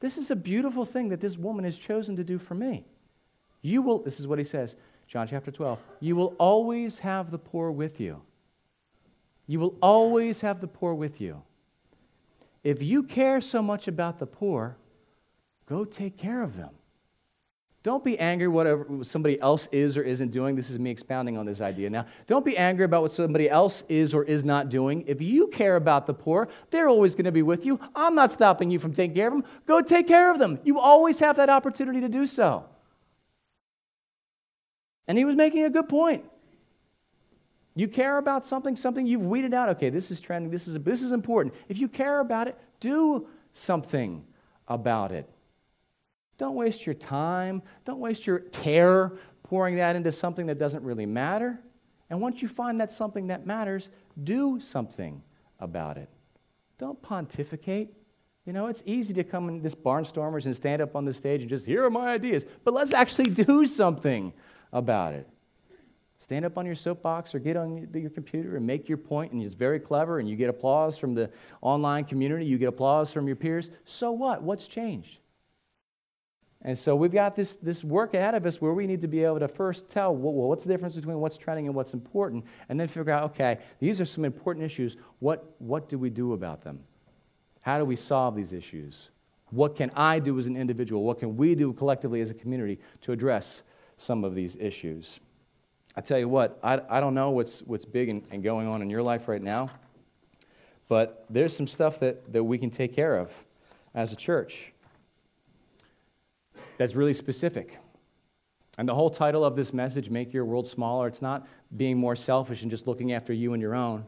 This 0.00 0.18
is 0.18 0.30
a 0.30 0.36
beautiful 0.36 0.84
thing 0.84 1.08
that 1.08 1.20
this 1.20 1.38
woman 1.38 1.64
has 1.64 1.78
chosen 1.78 2.16
to 2.16 2.24
do 2.24 2.38
for 2.38 2.54
me. 2.54 2.84
You 3.62 3.80
will, 3.82 4.00
this 4.00 4.20
is 4.20 4.26
what 4.26 4.38
he 4.38 4.44
says, 4.44 4.76
John 5.06 5.26
chapter 5.28 5.50
12, 5.50 5.78
you 6.00 6.16
will 6.16 6.34
always 6.38 6.98
have 6.98 7.30
the 7.30 7.38
poor 7.38 7.70
with 7.70 8.00
you. 8.00 8.22
You 9.46 9.60
will 9.60 9.76
always 9.80 10.40
have 10.40 10.60
the 10.60 10.66
poor 10.66 10.94
with 10.94 11.20
you. 11.20 11.42
If 12.62 12.82
you 12.82 13.02
care 13.02 13.40
so 13.40 13.62
much 13.62 13.88
about 13.88 14.18
the 14.18 14.26
poor, 14.26 14.76
go 15.66 15.84
take 15.84 16.16
care 16.16 16.42
of 16.42 16.56
them. 16.56 16.70
Don't 17.84 18.02
be 18.02 18.18
angry 18.18 18.48
whatever 18.48 18.86
somebody 19.02 19.38
else 19.42 19.68
is 19.70 19.98
or 19.98 20.02
isn't 20.02 20.30
doing. 20.30 20.56
This 20.56 20.70
is 20.70 20.78
me 20.78 20.90
expounding 20.90 21.36
on 21.36 21.44
this 21.44 21.60
idea 21.60 21.90
now. 21.90 22.06
Don't 22.26 22.44
be 22.44 22.56
angry 22.56 22.86
about 22.86 23.02
what 23.02 23.12
somebody 23.12 23.48
else 23.48 23.84
is 23.90 24.14
or 24.14 24.24
is 24.24 24.42
not 24.42 24.70
doing. 24.70 25.04
If 25.06 25.20
you 25.20 25.48
care 25.48 25.76
about 25.76 26.06
the 26.06 26.14
poor, 26.14 26.48
they're 26.70 26.88
always 26.88 27.14
going 27.14 27.26
to 27.26 27.32
be 27.32 27.42
with 27.42 27.66
you. 27.66 27.78
I'm 27.94 28.14
not 28.14 28.32
stopping 28.32 28.70
you 28.70 28.78
from 28.78 28.94
taking 28.94 29.14
care 29.14 29.28
of 29.28 29.34
them. 29.34 29.44
Go 29.66 29.82
take 29.82 30.08
care 30.08 30.30
of 30.30 30.38
them. 30.38 30.58
You 30.64 30.80
always 30.80 31.20
have 31.20 31.36
that 31.36 31.50
opportunity 31.50 32.00
to 32.00 32.08
do 32.08 32.26
so. 32.26 32.64
And 35.06 35.18
he 35.18 35.26
was 35.26 35.36
making 35.36 35.64
a 35.64 35.70
good 35.70 35.90
point. 35.90 36.24
You 37.74 37.86
care 37.86 38.16
about 38.16 38.46
something, 38.46 38.76
something 38.76 39.06
you've 39.06 39.26
weeded 39.26 39.52
out. 39.52 39.68
Okay, 39.68 39.90
this 39.90 40.10
is 40.10 40.22
trending. 40.22 40.50
This 40.50 40.66
is, 40.66 40.78
this 40.78 41.02
is 41.02 41.12
important. 41.12 41.54
If 41.68 41.76
you 41.76 41.88
care 41.88 42.20
about 42.20 42.48
it, 42.48 42.56
do 42.80 43.28
something 43.52 44.24
about 44.68 45.12
it. 45.12 45.28
Don't 46.38 46.54
waste 46.54 46.86
your 46.86 46.94
time. 46.94 47.62
Don't 47.84 48.00
waste 48.00 48.26
your 48.26 48.40
care 48.40 49.12
pouring 49.42 49.76
that 49.76 49.94
into 49.94 50.10
something 50.10 50.46
that 50.46 50.58
doesn't 50.58 50.82
really 50.82 51.06
matter. 51.06 51.60
And 52.10 52.20
once 52.20 52.42
you 52.42 52.48
find 52.48 52.80
that 52.80 52.92
something 52.92 53.28
that 53.28 53.46
matters, 53.46 53.90
do 54.22 54.60
something 54.60 55.22
about 55.60 55.96
it. 55.96 56.08
Don't 56.78 57.00
pontificate. 57.02 57.94
You 58.46 58.52
know, 58.52 58.66
it's 58.66 58.82
easy 58.84 59.14
to 59.14 59.24
come 59.24 59.48
in 59.48 59.62
this 59.62 59.74
barnstormers 59.74 60.46
and 60.46 60.54
stand 60.54 60.82
up 60.82 60.96
on 60.96 61.04
the 61.04 61.12
stage 61.12 61.40
and 61.40 61.48
just, 61.48 61.66
here 61.66 61.84
are 61.84 61.90
my 61.90 62.08
ideas. 62.08 62.46
But 62.62 62.74
let's 62.74 62.92
actually 62.92 63.30
do 63.30 63.64
something 63.64 64.32
about 64.72 65.14
it. 65.14 65.28
Stand 66.18 66.44
up 66.44 66.58
on 66.58 66.66
your 66.66 66.74
soapbox 66.74 67.34
or 67.34 67.38
get 67.38 67.56
on 67.56 67.88
your 67.94 68.10
computer 68.10 68.56
and 68.56 68.66
make 68.66 68.88
your 68.88 68.98
point, 68.98 69.32
and 69.32 69.42
it's 69.42 69.54
very 69.54 69.78
clever, 69.78 70.18
and 70.18 70.28
you 70.28 70.36
get 70.36 70.48
applause 70.48 70.96
from 70.96 71.14
the 71.14 71.30
online 71.60 72.04
community, 72.04 72.46
you 72.46 72.56
get 72.56 72.68
applause 72.68 73.12
from 73.12 73.26
your 73.26 73.36
peers. 73.36 73.70
So 73.84 74.10
what? 74.12 74.42
What's 74.42 74.66
changed? 74.66 75.18
And 76.66 76.76
so 76.78 76.96
we've 76.96 77.12
got 77.12 77.36
this, 77.36 77.56
this 77.56 77.84
work 77.84 78.14
ahead 78.14 78.34
of 78.34 78.46
us 78.46 78.58
where 78.60 78.72
we 78.72 78.86
need 78.86 79.02
to 79.02 79.08
be 79.08 79.22
able 79.22 79.38
to 79.40 79.48
first 79.48 79.90
tell 79.90 80.16
well, 80.16 80.32
what's 80.32 80.64
the 80.64 80.72
difference 80.72 80.96
between 80.96 81.18
what's 81.18 81.36
trending 81.36 81.66
and 81.66 81.74
what's 81.74 81.92
important, 81.92 82.44
and 82.70 82.80
then 82.80 82.88
figure 82.88 83.12
out 83.12 83.24
okay, 83.24 83.58
these 83.80 84.00
are 84.00 84.06
some 84.06 84.24
important 84.24 84.64
issues. 84.64 84.96
What, 85.18 85.54
what 85.58 85.90
do 85.90 85.98
we 85.98 86.08
do 86.08 86.32
about 86.32 86.62
them? 86.62 86.80
How 87.60 87.78
do 87.78 87.84
we 87.84 87.96
solve 87.96 88.34
these 88.34 88.54
issues? 88.54 89.10
What 89.50 89.76
can 89.76 89.90
I 89.94 90.18
do 90.18 90.38
as 90.38 90.46
an 90.46 90.56
individual? 90.56 91.02
What 91.04 91.18
can 91.18 91.36
we 91.36 91.54
do 91.54 91.72
collectively 91.74 92.22
as 92.22 92.30
a 92.30 92.34
community 92.34 92.80
to 93.02 93.12
address 93.12 93.62
some 93.98 94.24
of 94.24 94.34
these 94.34 94.56
issues? 94.56 95.20
I 95.96 96.00
tell 96.00 96.18
you 96.18 96.28
what, 96.28 96.58
I, 96.62 96.80
I 96.88 96.98
don't 96.98 97.14
know 97.14 97.30
what's, 97.30 97.60
what's 97.60 97.84
big 97.84 98.08
and, 98.08 98.22
and 98.30 98.42
going 98.42 98.66
on 98.66 98.82
in 98.82 98.90
your 98.90 99.02
life 99.02 99.28
right 99.28 99.42
now, 99.42 99.70
but 100.88 101.24
there's 101.30 101.54
some 101.54 101.66
stuff 101.66 102.00
that, 102.00 102.32
that 102.32 102.42
we 102.42 102.58
can 102.58 102.70
take 102.70 102.94
care 102.94 103.16
of 103.16 103.32
as 103.94 104.12
a 104.12 104.16
church 104.16 104.73
that's 106.78 106.94
really 106.94 107.14
specific. 107.14 107.78
And 108.76 108.88
the 108.88 108.94
whole 108.94 109.10
title 109.10 109.44
of 109.44 109.54
this 109.54 109.72
message, 109.72 110.10
Make 110.10 110.32
Your 110.32 110.44
World 110.44 110.66
Smaller, 110.66 111.06
it's 111.06 111.22
not 111.22 111.46
being 111.76 111.96
more 111.96 112.16
selfish 112.16 112.62
and 112.62 112.70
just 112.70 112.86
looking 112.86 113.12
after 113.12 113.32
you 113.32 113.52
and 113.52 113.62
your 113.62 113.74
own. 113.74 114.04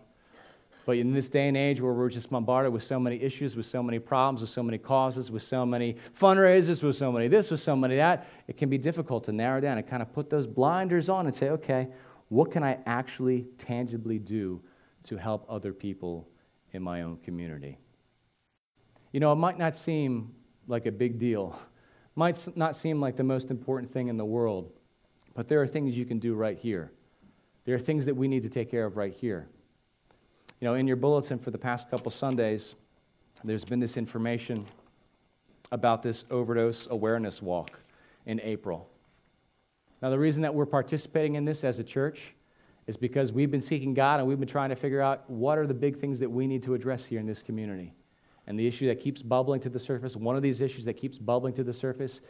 But 0.84 0.98
in 0.98 1.12
this 1.12 1.28
day 1.28 1.48
and 1.48 1.56
age 1.56 1.80
where 1.80 1.92
we're 1.92 2.08
just 2.08 2.30
bombarded 2.30 2.72
with 2.72 2.84
so 2.84 3.00
many 3.00 3.20
issues, 3.20 3.56
with 3.56 3.66
so 3.66 3.82
many 3.82 3.98
problems, 3.98 4.40
with 4.40 4.50
so 4.50 4.62
many 4.62 4.78
causes, 4.78 5.32
with 5.32 5.42
so 5.42 5.66
many 5.66 5.96
fundraisers, 6.18 6.82
with 6.82 6.96
so 6.96 7.10
many 7.10 7.26
this, 7.26 7.50
with 7.50 7.60
so 7.60 7.74
many 7.74 7.96
that, 7.96 8.28
it 8.46 8.56
can 8.56 8.68
be 8.68 8.78
difficult 8.78 9.24
to 9.24 9.32
narrow 9.32 9.60
down 9.60 9.78
and 9.78 9.86
kind 9.86 10.00
of 10.00 10.12
put 10.12 10.30
those 10.30 10.46
blinders 10.46 11.08
on 11.08 11.26
and 11.26 11.34
say, 11.34 11.50
okay, 11.50 11.88
what 12.28 12.52
can 12.52 12.62
I 12.62 12.78
actually 12.86 13.46
tangibly 13.58 14.20
do 14.20 14.62
to 15.04 15.16
help 15.16 15.44
other 15.48 15.72
people 15.72 16.28
in 16.72 16.82
my 16.82 17.02
own 17.02 17.16
community? 17.18 17.78
You 19.12 19.20
know, 19.20 19.32
it 19.32 19.36
might 19.36 19.58
not 19.58 19.76
seem 19.76 20.34
like 20.68 20.86
a 20.86 20.92
big 20.92 21.18
deal, 21.18 21.58
might 22.16 22.48
not 22.56 22.74
seem 22.74 23.00
like 23.00 23.16
the 23.16 23.24
most 23.24 23.50
important 23.50 23.92
thing 23.92 24.08
in 24.08 24.16
the 24.16 24.24
world, 24.24 24.72
but 25.34 25.48
there 25.48 25.60
are 25.60 25.66
things 25.66 25.96
you 25.96 26.06
can 26.06 26.18
do 26.18 26.34
right 26.34 26.58
here. 26.58 26.90
There 27.64 27.74
are 27.74 27.80
things 27.80 28.06
that 28.06 28.16
we 28.16 28.26
need 28.26 28.42
to 28.42 28.48
take 28.48 28.70
care 28.70 28.86
of 28.86 28.96
right 28.96 29.12
here. 29.12 29.46
You 30.60 30.66
know, 30.66 30.74
in 30.74 30.86
your 30.86 30.96
bulletin 30.96 31.38
for 31.38 31.50
the 31.50 31.58
past 31.58 31.90
couple 31.90 32.10
Sundays, 32.10 32.74
there's 33.44 33.64
been 33.64 33.80
this 33.80 33.98
information 33.98 34.64
about 35.72 36.02
this 36.02 36.24
overdose 36.30 36.86
awareness 36.90 37.42
walk 37.42 37.78
in 38.24 38.40
April. 38.40 38.88
Now, 40.00 40.10
the 40.10 40.18
reason 40.18 40.42
that 40.42 40.54
we're 40.54 40.66
participating 40.66 41.34
in 41.34 41.44
this 41.44 41.64
as 41.64 41.78
a 41.78 41.84
church 41.84 42.34
is 42.86 42.96
because 42.96 43.32
we've 43.32 43.50
been 43.50 43.60
seeking 43.60 43.92
God 43.92 44.20
and 44.20 44.28
we've 44.28 44.38
been 44.38 44.48
trying 44.48 44.70
to 44.70 44.76
figure 44.76 45.02
out 45.02 45.28
what 45.28 45.58
are 45.58 45.66
the 45.66 45.74
big 45.74 45.98
things 45.98 46.18
that 46.20 46.30
we 46.30 46.46
need 46.46 46.62
to 46.62 46.74
address 46.74 47.04
here 47.04 47.20
in 47.20 47.26
this 47.26 47.42
community. 47.42 47.92
And 48.46 48.58
the 48.58 48.66
issue 48.66 48.86
that 48.86 49.00
keeps 49.00 49.22
bubbling 49.22 49.60
to 49.60 49.68
the 49.68 49.78
surface, 49.78 50.16
one 50.16 50.36
of 50.36 50.42
these 50.42 50.60
issues 50.60 50.84
that 50.84 50.94
keeps 50.94 51.18
bubbling 51.18 51.54
to 51.54 51.64
the 51.64 51.72
surface, 51.72 52.20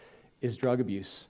is 0.40 0.56
drug 0.56 0.80
abuse. 0.80 1.26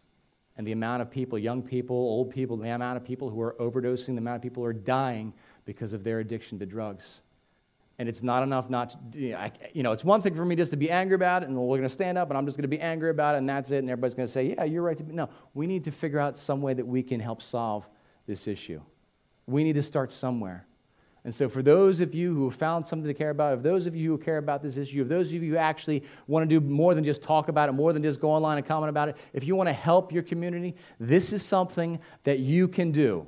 And 0.56 0.66
the 0.66 0.72
amount 0.72 1.02
of 1.02 1.10
people, 1.10 1.38
young 1.38 1.62
people, 1.62 1.96
old 1.96 2.30
people, 2.30 2.56
the 2.56 2.68
amount 2.68 2.96
of 2.96 3.04
people 3.04 3.28
who 3.28 3.40
are 3.42 3.54
overdosing, 3.58 4.14
the 4.14 4.18
amount 4.18 4.36
of 4.36 4.42
people 4.42 4.62
who 4.62 4.68
are 4.68 4.72
dying 4.72 5.34
because 5.64 5.92
of 5.92 6.04
their 6.04 6.20
addiction 6.20 6.58
to 6.60 6.66
drugs. 6.66 7.20
And 7.98 8.08
it's 8.08 8.22
not 8.22 8.42
enough 8.42 8.70
not 8.70 9.12
to, 9.12 9.50
you 9.72 9.82
know, 9.82 9.92
it's 9.92 10.04
one 10.04 10.22
thing 10.22 10.34
for 10.34 10.44
me 10.44 10.54
just 10.54 10.70
to 10.70 10.76
be 10.76 10.90
angry 10.90 11.14
about 11.14 11.42
it, 11.42 11.48
and 11.48 11.56
we're 11.56 11.78
going 11.78 11.82
to 11.82 11.88
stand 11.88 12.18
up, 12.18 12.28
and 12.28 12.38
I'm 12.38 12.46
just 12.46 12.58
going 12.58 12.62
to 12.62 12.68
be 12.68 12.80
angry 12.80 13.10
about 13.10 13.34
it, 13.34 13.38
and 13.38 13.48
that's 13.48 13.70
it, 13.70 13.78
and 13.78 13.90
everybody's 13.90 14.14
going 14.14 14.26
to 14.26 14.32
say, 14.32 14.54
yeah, 14.56 14.64
you're 14.64 14.82
right 14.82 14.96
to 14.98 15.04
be. 15.04 15.14
No, 15.14 15.30
we 15.54 15.66
need 15.66 15.84
to 15.84 15.90
figure 15.90 16.18
out 16.18 16.36
some 16.36 16.60
way 16.60 16.74
that 16.74 16.86
we 16.86 17.02
can 17.02 17.20
help 17.20 17.42
solve 17.42 17.88
this 18.26 18.46
issue. 18.46 18.80
We 19.46 19.64
need 19.64 19.74
to 19.74 19.82
start 19.82 20.12
somewhere. 20.12 20.66
And 21.26 21.34
so, 21.34 21.48
for 21.48 21.60
those 21.60 22.00
of 22.00 22.14
you 22.14 22.32
who 22.32 22.48
have 22.48 22.54
found 22.54 22.86
something 22.86 23.08
to 23.08 23.12
care 23.12 23.30
about, 23.30 23.52
of 23.52 23.64
those 23.64 23.88
of 23.88 23.96
you 23.96 24.12
who 24.12 24.16
care 24.16 24.38
about 24.38 24.62
this 24.62 24.76
issue, 24.76 25.02
of 25.02 25.08
those 25.08 25.26
of 25.34 25.42
you 25.42 25.50
who 25.50 25.56
actually 25.56 26.04
want 26.28 26.48
to 26.48 26.60
do 26.60 26.64
more 26.64 26.94
than 26.94 27.02
just 27.02 27.20
talk 27.20 27.48
about 27.48 27.68
it, 27.68 27.72
more 27.72 27.92
than 27.92 28.00
just 28.00 28.20
go 28.20 28.30
online 28.30 28.58
and 28.58 28.64
comment 28.64 28.90
about 28.90 29.08
it, 29.08 29.16
if 29.32 29.42
you 29.42 29.56
want 29.56 29.68
to 29.68 29.72
help 29.72 30.12
your 30.12 30.22
community, 30.22 30.76
this 31.00 31.32
is 31.32 31.44
something 31.44 31.98
that 32.22 32.38
you 32.38 32.68
can 32.68 32.92
do, 32.92 33.26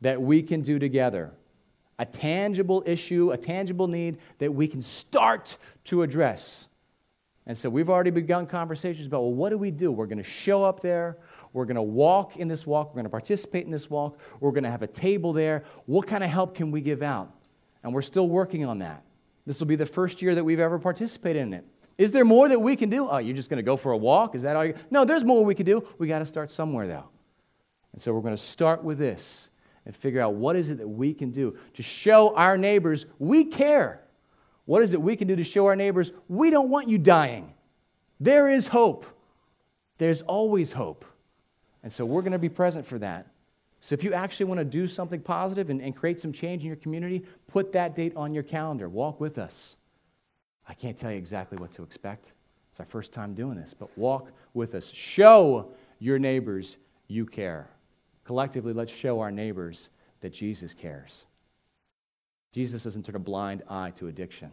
that 0.00 0.20
we 0.20 0.42
can 0.42 0.62
do 0.62 0.80
together. 0.80 1.30
A 2.00 2.04
tangible 2.04 2.82
issue, 2.84 3.30
a 3.30 3.36
tangible 3.36 3.86
need 3.86 4.18
that 4.38 4.52
we 4.52 4.66
can 4.66 4.82
start 4.82 5.58
to 5.84 6.02
address. 6.02 6.66
And 7.46 7.56
so, 7.56 7.70
we've 7.70 7.88
already 7.88 8.10
begun 8.10 8.48
conversations 8.48 9.06
about 9.06 9.20
well, 9.20 9.34
what 9.34 9.50
do 9.50 9.58
we 9.58 9.70
do? 9.70 9.92
We're 9.92 10.06
going 10.06 10.18
to 10.18 10.24
show 10.28 10.64
up 10.64 10.80
there. 10.80 11.18
We're 11.52 11.64
going 11.64 11.76
to 11.76 11.82
walk 11.82 12.36
in 12.36 12.48
this 12.48 12.66
walk. 12.66 12.88
We're 12.88 12.94
going 12.94 13.04
to 13.04 13.10
participate 13.10 13.64
in 13.64 13.70
this 13.70 13.88
walk. 13.88 14.18
We're 14.40 14.52
going 14.52 14.64
to 14.64 14.70
have 14.70 14.82
a 14.82 14.86
table 14.86 15.32
there. 15.32 15.64
What 15.86 16.06
kind 16.06 16.22
of 16.22 16.30
help 16.30 16.54
can 16.54 16.70
we 16.70 16.80
give 16.80 17.02
out? 17.02 17.32
And 17.82 17.94
we're 17.94 18.02
still 18.02 18.28
working 18.28 18.64
on 18.64 18.80
that. 18.80 19.02
This 19.46 19.60
will 19.60 19.66
be 19.66 19.76
the 19.76 19.86
first 19.86 20.20
year 20.20 20.34
that 20.34 20.44
we've 20.44 20.60
ever 20.60 20.78
participated 20.78 21.42
in 21.42 21.54
it. 21.54 21.64
Is 21.96 22.12
there 22.12 22.24
more 22.24 22.48
that 22.48 22.60
we 22.60 22.76
can 22.76 22.90
do? 22.90 23.08
Oh, 23.08 23.18
you're 23.18 23.34
just 23.34 23.50
going 23.50 23.58
to 23.58 23.62
go 23.62 23.76
for 23.76 23.92
a 23.92 23.96
walk? 23.96 24.34
Is 24.34 24.42
that 24.42 24.54
all 24.54 24.64
you? 24.64 24.74
No, 24.90 25.04
there's 25.04 25.24
more 25.24 25.44
we 25.44 25.54
can 25.54 25.66
do. 25.66 25.86
We 25.98 26.06
got 26.06 26.20
to 26.20 26.26
start 26.26 26.50
somewhere, 26.50 26.86
though. 26.86 27.08
And 27.92 28.00
so 28.00 28.12
we're 28.12 28.20
going 28.20 28.36
to 28.36 28.42
start 28.42 28.84
with 28.84 28.98
this 28.98 29.50
and 29.84 29.96
figure 29.96 30.20
out 30.20 30.34
what 30.34 30.54
is 30.54 30.70
it 30.70 30.78
that 30.78 30.86
we 30.86 31.14
can 31.14 31.30
do 31.30 31.56
to 31.74 31.82
show 31.82 32.34
our 32.36 32.56
neighbors 32.56 33.06
we 33.18 33.44
care. 33.44 34.02
What 34.66 34.82
is 34.82 34.92
it 34.92 35.00
we 35.00 35.16
can 35.16 35.26
do 35.26 35.34
to 35.34 35.42
show 35.42 35.66
our 35.66 35.74
neighbors 35.74 36.12
we 36.28 36.50
don't 36.50 36.68
want 36.68 36.88
you 36.88 36.98
dying? 36.98 37.54
There 38.20 38.50
is 38.50 38.68
hope. 38.68 39.06
There's 39.96 40.22
always 40.22 40.72
hope. 40.72 41.04
And 41.82 41.92
so 41.92 42.04
we're 42.04 42.22
going 42.22 42.32
to 42.32 42.38
be 42.38 42.48
present 42.48 42.86
for 42.86 42.98
that. 42.98 43.26
So 43.80 43.94
if 43.94 44.02
you 44.02 44.12
actually 44.12 44.46
want 44.46 44.58
to 44.58 44.64
do 44.64 44.88
something 44.88 45.20
positive 45.20 45.70
and, 45.70 45.80
and 45.80 45.94
create 45.94 46.18
some 46.18 46.32
change 46.32 46.62
in 46.62 46.66
your 46.66 46.76
community, 46.76 47.24
put 47.46 47.72
that 47.72 47.94
date 47.94 48.12
on 48.16 48.34
your 48.34 48.42
calendar. 48.42 48.88
Walk 48.88 49.20
with 49.20 49.38
us. 49.38 49.76
I 50.68 50.74
can't 50.74 50.96
tell 50.96 51.12
you 51.12 51.18
exactly 51.18 51.58
what 51.58 51.72
to 51.72 51.82
expect. 51.82 52.32
It's 52.70 52.80
our 52.80 52.86
first 52.86 53.12
time 53.12 53.34
doing 53.34 53.56
this, 53.56 53.74
but 53.74 53.96
walk 53.96 54.30
with 54.54 54.74
us. 54.74 54.90
Show 54.92 55.70
your 56.00 56.18
neighbors 56.18 56.76
you 57.06 57.24
care. 57.24 57.68
Collectively, 58.24 58.72
let's 58.72 58.92
show 58.92 59.20
our 59.20 59.30
neighbors 59.30 59.90
that 60.20 60.32
Jesus 60.32 60.74
cares. 60.74 61.24
Jesus 62.52 62.82
doesn't 62.82 63.04
turn 63.04 63.16
a 63.16 63.20
blind 63.20 63.62
eye 63.68 63.90
to 63.96 64.08
addiction, 64.08 64.50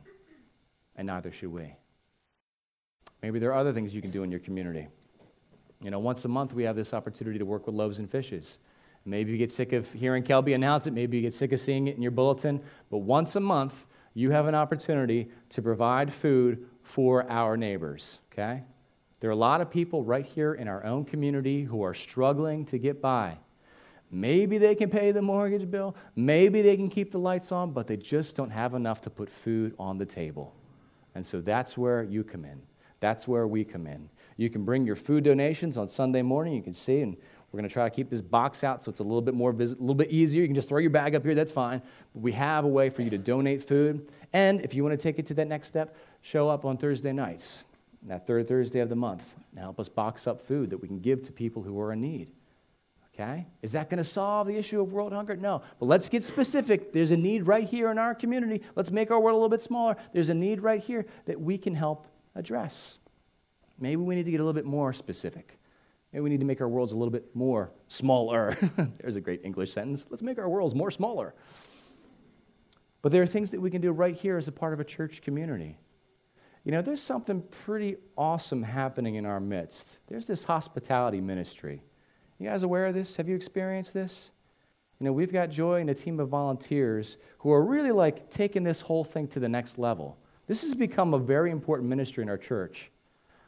and 0.95 1.07
neither 1.07 1.31
should 1.31 1.51
we. 1.51 1.75
Maybe 3.21 3.39
there 3.39 3.51
are 3.51 3.59
other 3.59 3.73
things 3.73 3.93
you 3.93 4.01
can 4.01 4.11
do 4.11 4.23
in 4.23 4.31
your 4.31 4.39
community. 4.39 4.87
You 5.81 5.91
know, 5.91 5.99
once 5.99 6.25
a 6.25 6.27
month 6.27 6.53
we 6.53 6.63
have 6.63 6.75
this 6.75 6.93
opportunity 6.93 7.37
to 7.39 7.45
work 7.45 7.65
with 7.65 7.75
loaves 7.75 7.99
and 7.99 8.09
fishes. 8.09 8.59
Maybe 9.05 9.31
you 9.31 9.37
get 9.37 9.51
sick 9.51 9.71
of 9.73 9.91
hearing 9.91 10.23
Kelby 10.23 10.55
announce 10.55 10.87
it, 10.87 10.93
maybe 10.93 11.17
you 11.17 11.23
get 11.23 11.33
sick 11.33 11.51
of 11.51 11.59
seeing 11.59 11.87
it 11.87 11.95
in 11.95 12.01
your 12.01 12.11
bulletin, 12.11 12.61
but 12.89 12.99
once 12.99 13.35
a 13.35 13.39
month 13.39 13.85
you 14.15 14.31
have 14.31 14.47
an 14.47 14.55
opportunity 14.55 15.29
to 15.49 15.61
provide 15.61 16.11
food 16.11 16.65
for 16.81 17.29
our 17.29 17.55
neighbors, 17.55 18.19
okay? 18.31 18.63
There 19.19 19.29
are 19.29 19.33
a 19.33 19.35
lot 19.35 19.61
of 19.61 19.69
people 19.69 20.03
right 20.03 20.25
here 20.25 20.53
in 20.53 20.67
our 20.67 20.83
own 20.83 21.05
community 21.05 21.63
who 21.63 21.83
are 21.83 21.93
struggling 21.93 22.65
to 22.65 22.77
get 22.77 23.01
by. 23.01 23.37
Maybe 24.11 24.57
they 24.57 24.75
can 24.75 24.89
pay 24.89 25.11
the 25.11 25.21
mortgage 25.21 25.69
bill, 25.69 25.95
maybe 26.15 26.61
they 26.61 26.77
can 26.77 26.89
keep 26.89 27.11
the 27.11 27.19
lights 27.19 27.51
on, 27.51 27.71
but 27.71 27.87
they 27.87 27.97
just 27.97 28.35
don't 28.35 28.51
have 28.51 28.73
enough 28.73 29.01
to 29.01 29.09
put 29.09 29.29
food 29.29 29.75
on 29.77 29.97
the 29.97 30.05
table. 30.05 30.55
And 31.13 31.25
so 31.25 31.41
that's 31.41 31.77
where 31.77 32.03
you 32.03 32.23
come 32.23 32.45
in. 32.45 32.61
That's 32.99 33.27
where 33.27 33.47
we 33.47 33.63
come 33.63 33.87
in. 33.87 34.09
You 34.37 34.49
can 34.49 34.65
bring 34.65 34.85
your 34.85 34.95
food 34.95 35.23
donations 35.23 35.77
on 35.77 35.87
Sunday 35.87 36.21
morning. 36.21 36.53
You 36.53 36.61
can 36.61 36.73
see, 36.73 37.01
and 37.01 37.15
we're 37.51 37.59
going 37.59 37.69
to 37.69 37.73
try 37.73 37.87
to 37.87 37.95
keep 37.95 38.09
this 38.09 38.21
box 38.21 38.63
out 38.63 38.83
so 38.83 38.89
it's 38.89 38.99
a 38.99 39.03
little 39.03 39.21
bit 39.21 39.33
more, 39.33 39.53
vis- 39.53 39.71
a 39.71 39.75
little 39.75 39.95
bit 39.95 40.11
easier. 40.11 40.41
You 40.41 40.47
can 40.47 40.55
just 40.55 40.67
throw 40.67 40.79
your 40.79 40.89
bag 40.89 41.15
up 41.15 41.23
here, 41.23 41.35
that's 41.35 41.51
fine. 41.51 41.81
But 42.13 42.21
we 42.21 42.33
have 42.33 42.65
a 42.65 42.67
way 42.67 42.89
for 42.89 43.01
you 43.01 43.09
to 43.11 43.17
donate 43.17 43.63
food. 43.63 44.09
And 44.33 44.61
if 44.61 44.73
you 44.73 44.83
want 44.83 44.91
to 44.91 45.01
take 45.01 45.19
it 45.19 45.25
to 45.27 45.33
that 45.35 45.47
next 45.47 45.69
step, 45.69 45.95
show 46.21 46.49
up 46.49 46.65
on 46.65 46.75
Thursday 46.75 47.13
nights, 47.13 47.63
that 48.03 48.27
third 48.27 48.47
Thursday 48.47 48.81
of 48.81 48.89
the 48.89 48.95
month, 48.95 49.35
and 49.51 49.59
help 49.59 49.79
us 49.79 49.87
box 49.87 50.27
up 50.27 50.41
food 50.41 50.69
that 50.71 50.77
we 50.77 50.87
can 50.87 50.99
give 50.99 51.21
to 51.23 51.31
people 51.31 51.63
who 51.63 51.79
are 51.79 51.93
in 51.93 52.01
need. 52.01 52.29
Okay? 53.13 53.45
Is 53.61 53.71
that 53.71 53.89
going 53.89 53.99
to 53.99 54.03
solve 54.03 54.47
the 54.47 54.57
issue 54.57 54.81
of 54.81 54.91
world 54.91 55.13
hunger? 55.13 55.37
No. 55.37 55.61
But 55.79 55.85
let's 55.85 56.09
get 56.09 56.21
specific. 56.23 56.91
There's 56.91 57.11
a 57.11 57.17
need 57.17 57.47
right 57.47 57.65
here 57.65 57.89
in 57.89 57.97
our 57.97 58.13
community. 58.13 58.61
Let's 58.75 58.91
make 58.91 59.09
our 59.09 59.19
world 59.19 59.35
a 59.35 59.37
little 59.37 59.47
bit 59.47 59.61
smaller. 59.61 59.95
There's 60.11 60.27
a 60.27 60.33
need 60.33 60.59
right 60.59 60.81
here 60.81 61.05
that 61.25 61.39
we 61.39 61.57
can 61.57 61.73
help 61.73 62.07
address. 62.35 62.99
Maybe 63.79 63.97
we 63.97 64.15
need 64.15 64.25
to 64.25 64.31
get 64.31 64.39
a 64.39 64.43
little 64.43 64.53
bit 64.53 64.65
more 64.65 64.93
specific. 64.93 65.57
Maybe 66.13 66.23
we 66.23 66.29
need 66.29 66.39
to 66.39 66.45
make 66.45 66.61
our 66.61 66.69
worlds 66.69 66.93
a 66.93 66.97
little 66.97 67.11
bit 67.11 67.35
more 67.35 67.71
smaller. 67.87 68.57
There's 69.01 69.17
a 69.17 69.21
great 69.21 69.41
English 69.43 69.73
sentence. 69.73 70.07
Let's 70.09 70.23
make 70.23 70.39
our 70.39 70.47
worlds 70.47 70.73
more 70.73 70.91
smaller. 70.91 71.33
But 73.01 73.11
there 73.11 73.21
are 73.21 73.27
things 73.27 73.51
that 73.51 73.59
we 73.59 73.69
can 73.69 73.81
do 73.81 73.91
right 73.91 74.15
here 74.15 74.37
as 74.37 74.47
a 74.47 74.51
part 74.51 74.73
of 74.73 74.79
a 74.79 74.83
church 74.83 75.21
community. 75.21 75.77
You 76.63 76.71
know, 76.71 76.81
there's 76.81 77.01
something 77.01 77.43
pretty 77.63 77.97
awesome 78.17 78.63
happening 78.63 79.15
in 79.15 79.25
our 79.25 79.39
midst. 79.39 79.99
There's 80.07 80.25
this 80.25 80.43
hospitality 80.43 81.21
ministry. 81.21 81.83
You 82.39 82.49
guys 82.49 82.63
aware 82.63 82.87
of 82.87 82.95
this? 82.95 83.15
Have 83.17 83.29
you 83.29 83.35
experienced 83.35 83.93
this? 83.93 84.31
You 84.99 85.05
know, 85.05 85.13
we've 85.13 85.31
got 85.31 85.49
Joy 85.49 85.81
and 85.81 85.89
a 85.89 85.93
team 85.93 86.19
of 86.19 86.29
volunteers 86.29 87.17
who 87.39 87.51
are 87.51 87.63
really 87.63 87.91
like 87.91 88.31
taking 88.31 88.63
this 88.63 88.81
whole 88.81 89.03
thing 89.03 89.27
to 89.29 89.39
the 89.39 89.49
next 89.49 89.77
level. 89.77 90.17
This 90.47 90.61
has 90.63 90.73
become 90.73 91.13
a 91.13 91.19
very 91.19 91.51
important 91.51 91.89
ministry 91.89 92.23
in 92.23 92.29
our 92.29 92.37
church. 92.37 92.89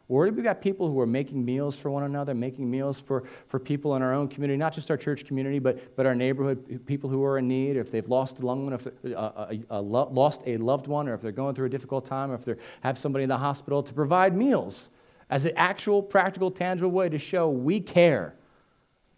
Where 0.07 0.31
we've 0.31 0.43
got 0.43 0.61
people 0.61 0.89
who 0.89 0.99
are 1.01 1.05
making 1.05 1.43
meals 1.43 1.75
for 1.75 1.91
one 1.91 2.03
another, 2.03 2.33
making 2.33 2.69
meals 2.71 2.99
for, 2.99 3.25
for 3.47 3.59
people 3.59 3.95
in 3.95 4.01
our 4.01 4.13
own 4.13 4.29
community, 4.29 4.57
not 4.57 4.73
just 4.73 4.89
our 4.89 4.95
church 4.95 5.25
community, 5.25 5.59
but, 5.59 5.95
but 5.97 6.05
our 6.05 6.15
neighborhood, 6.15 6.81
people 6.85 7.09
who 7.09 7.23
are 7.25 7.39
in 7.39 7.47
need, 7.47 7.75
if 7.75 7.91
they've 7.91 8.07
lost 8.07 8.39
a 8.39 8.45
loved 8.45 8.61
one, 8.61 8.73
if 8.73 8.87
uh, 8.87 9.17
uh, 9.17 9.53
uh, 9.69 9.81
lost 9.81 10.43
a 10.45 10.55
loved 10.57 10.87
one, 10.87 11.09
or 11.09 11.13
if 11.13 11.21
they're 11.21 11.33
going 11.33 11.53
through 11.55 11.65
a 11.65 11.69
difficult 11.69 12.05
time, 12.05 12.31
or 12.31 12.35
if 12.35 12.45
they 12.45 12.55
have 12.81 12.97
somebody 12.97 13.23
in 13.23 13.29
the 13.29 13.37
hospital, 13.37 13.83
to 13.83 13.93
provide 13.93 14.35
meals 14.35 14.89
as 15.29 15.45
an 15.45 15.51
actual, 15.57 16.01
practical, 16.01 16.49
tangible 16.49 16.89
way 16.89 17.09
to 17.09 17.19
show 17.19 17.49
we 17.49 17.81
care 17.81 18.33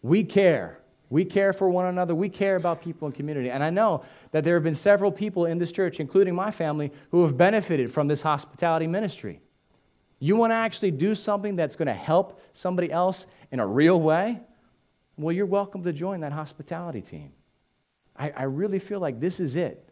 we 0.02 0.24
care. 0.24 0.80
We 1.10 1.26
care 1.26 1.54
for 1.54 1.70
one 1.70 1.86
another. 1.86 2.14
We 2.14 2.30
care 2.30 2.56
about 2.56 2.82
people 2.82 3.08
in 3.08 3.14
community. 3.14 3.50
And 3.50 3.64
I 3.64 3.70
know 3.70 4.04
that 4.32 4.44
there 4.44 4.54
have 4.54 4.64
been 4.64 4.76
several 4.76 5.12
people 5.12 5.46
in 5.46 5.58
this 5.58 5.72
church, 5.72 6.00
including 6.00 6.36
my 6.36 6.52
family, 6.52 6.92
who 7.12 7.24
have 7.24 7.36
benefited 7.36 7.92
from 7.92 8.08
this 8.08 8.22
hospitality 8.22 8.86
ministry. 8.86 9.42
You 10.20 10.36
want 10.36 10.52
to 10.52 10.56
actually 10.56 10.92
do 10.92 11.16
something 11.16 11.56
that's 11.56 11.76
going 11.76 11.88
to 11.88 11.94
help 11.94 12.42
somebody 12.52 12.92
else 12.92 13.26
in 13.52 13.60
a 13.60 13.66
real 13.66 14.00
way? 14.00 14.42
Well, 15.18 15.34
you're 15.34 15.46
welcome 15.46 15.84
to 15.84 15.94
join 15.94 16.20
that 16.22 16.34
hospitality 16.34 17.02
team. 17.02 17.32
I, 18.16 18.32
I 18.32 18.44
really 18.44 18.80
feel 18.80 19.00
like 19.00 19.20
this 19.20 19.40
is 19.40 19.56
it. 19.56 19.90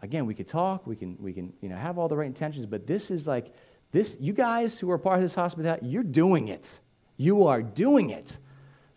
Again, 0.00 0.26
we 0.26 0.34
could 0.34 0.46
talk, 0.46 0.86
we 0.86 0.94
can, 0.94 1.16
we 1.20 1.32
can 1.32 1.52
you 1.60 1.68
know, 1.68 1.76
have 1.76 1.98
all 1.98 2.08
the 2.08 2.16
right 2.16 2.26
intentions, 2.26 2.66
but 2.66 2.86
this 2.86 3.10
is 3.10 3.26
like, 3.26 3.52
this, 3.90 4.16
you 4.20 4.32
guys 4.32 4.78
who 4.78 4.90
are 4.90 4.98
part 4.98 5.16
of 5.16 5.22
this 5.22 5.34
hospitality, 5.34 5.86
you're 5.86 6.02
doing 6.02 6.48
it. 6.48 6.80
You 7.16 7.46
are 7.46 7.62
doing 7.62 8.10
it. 8.10 8.38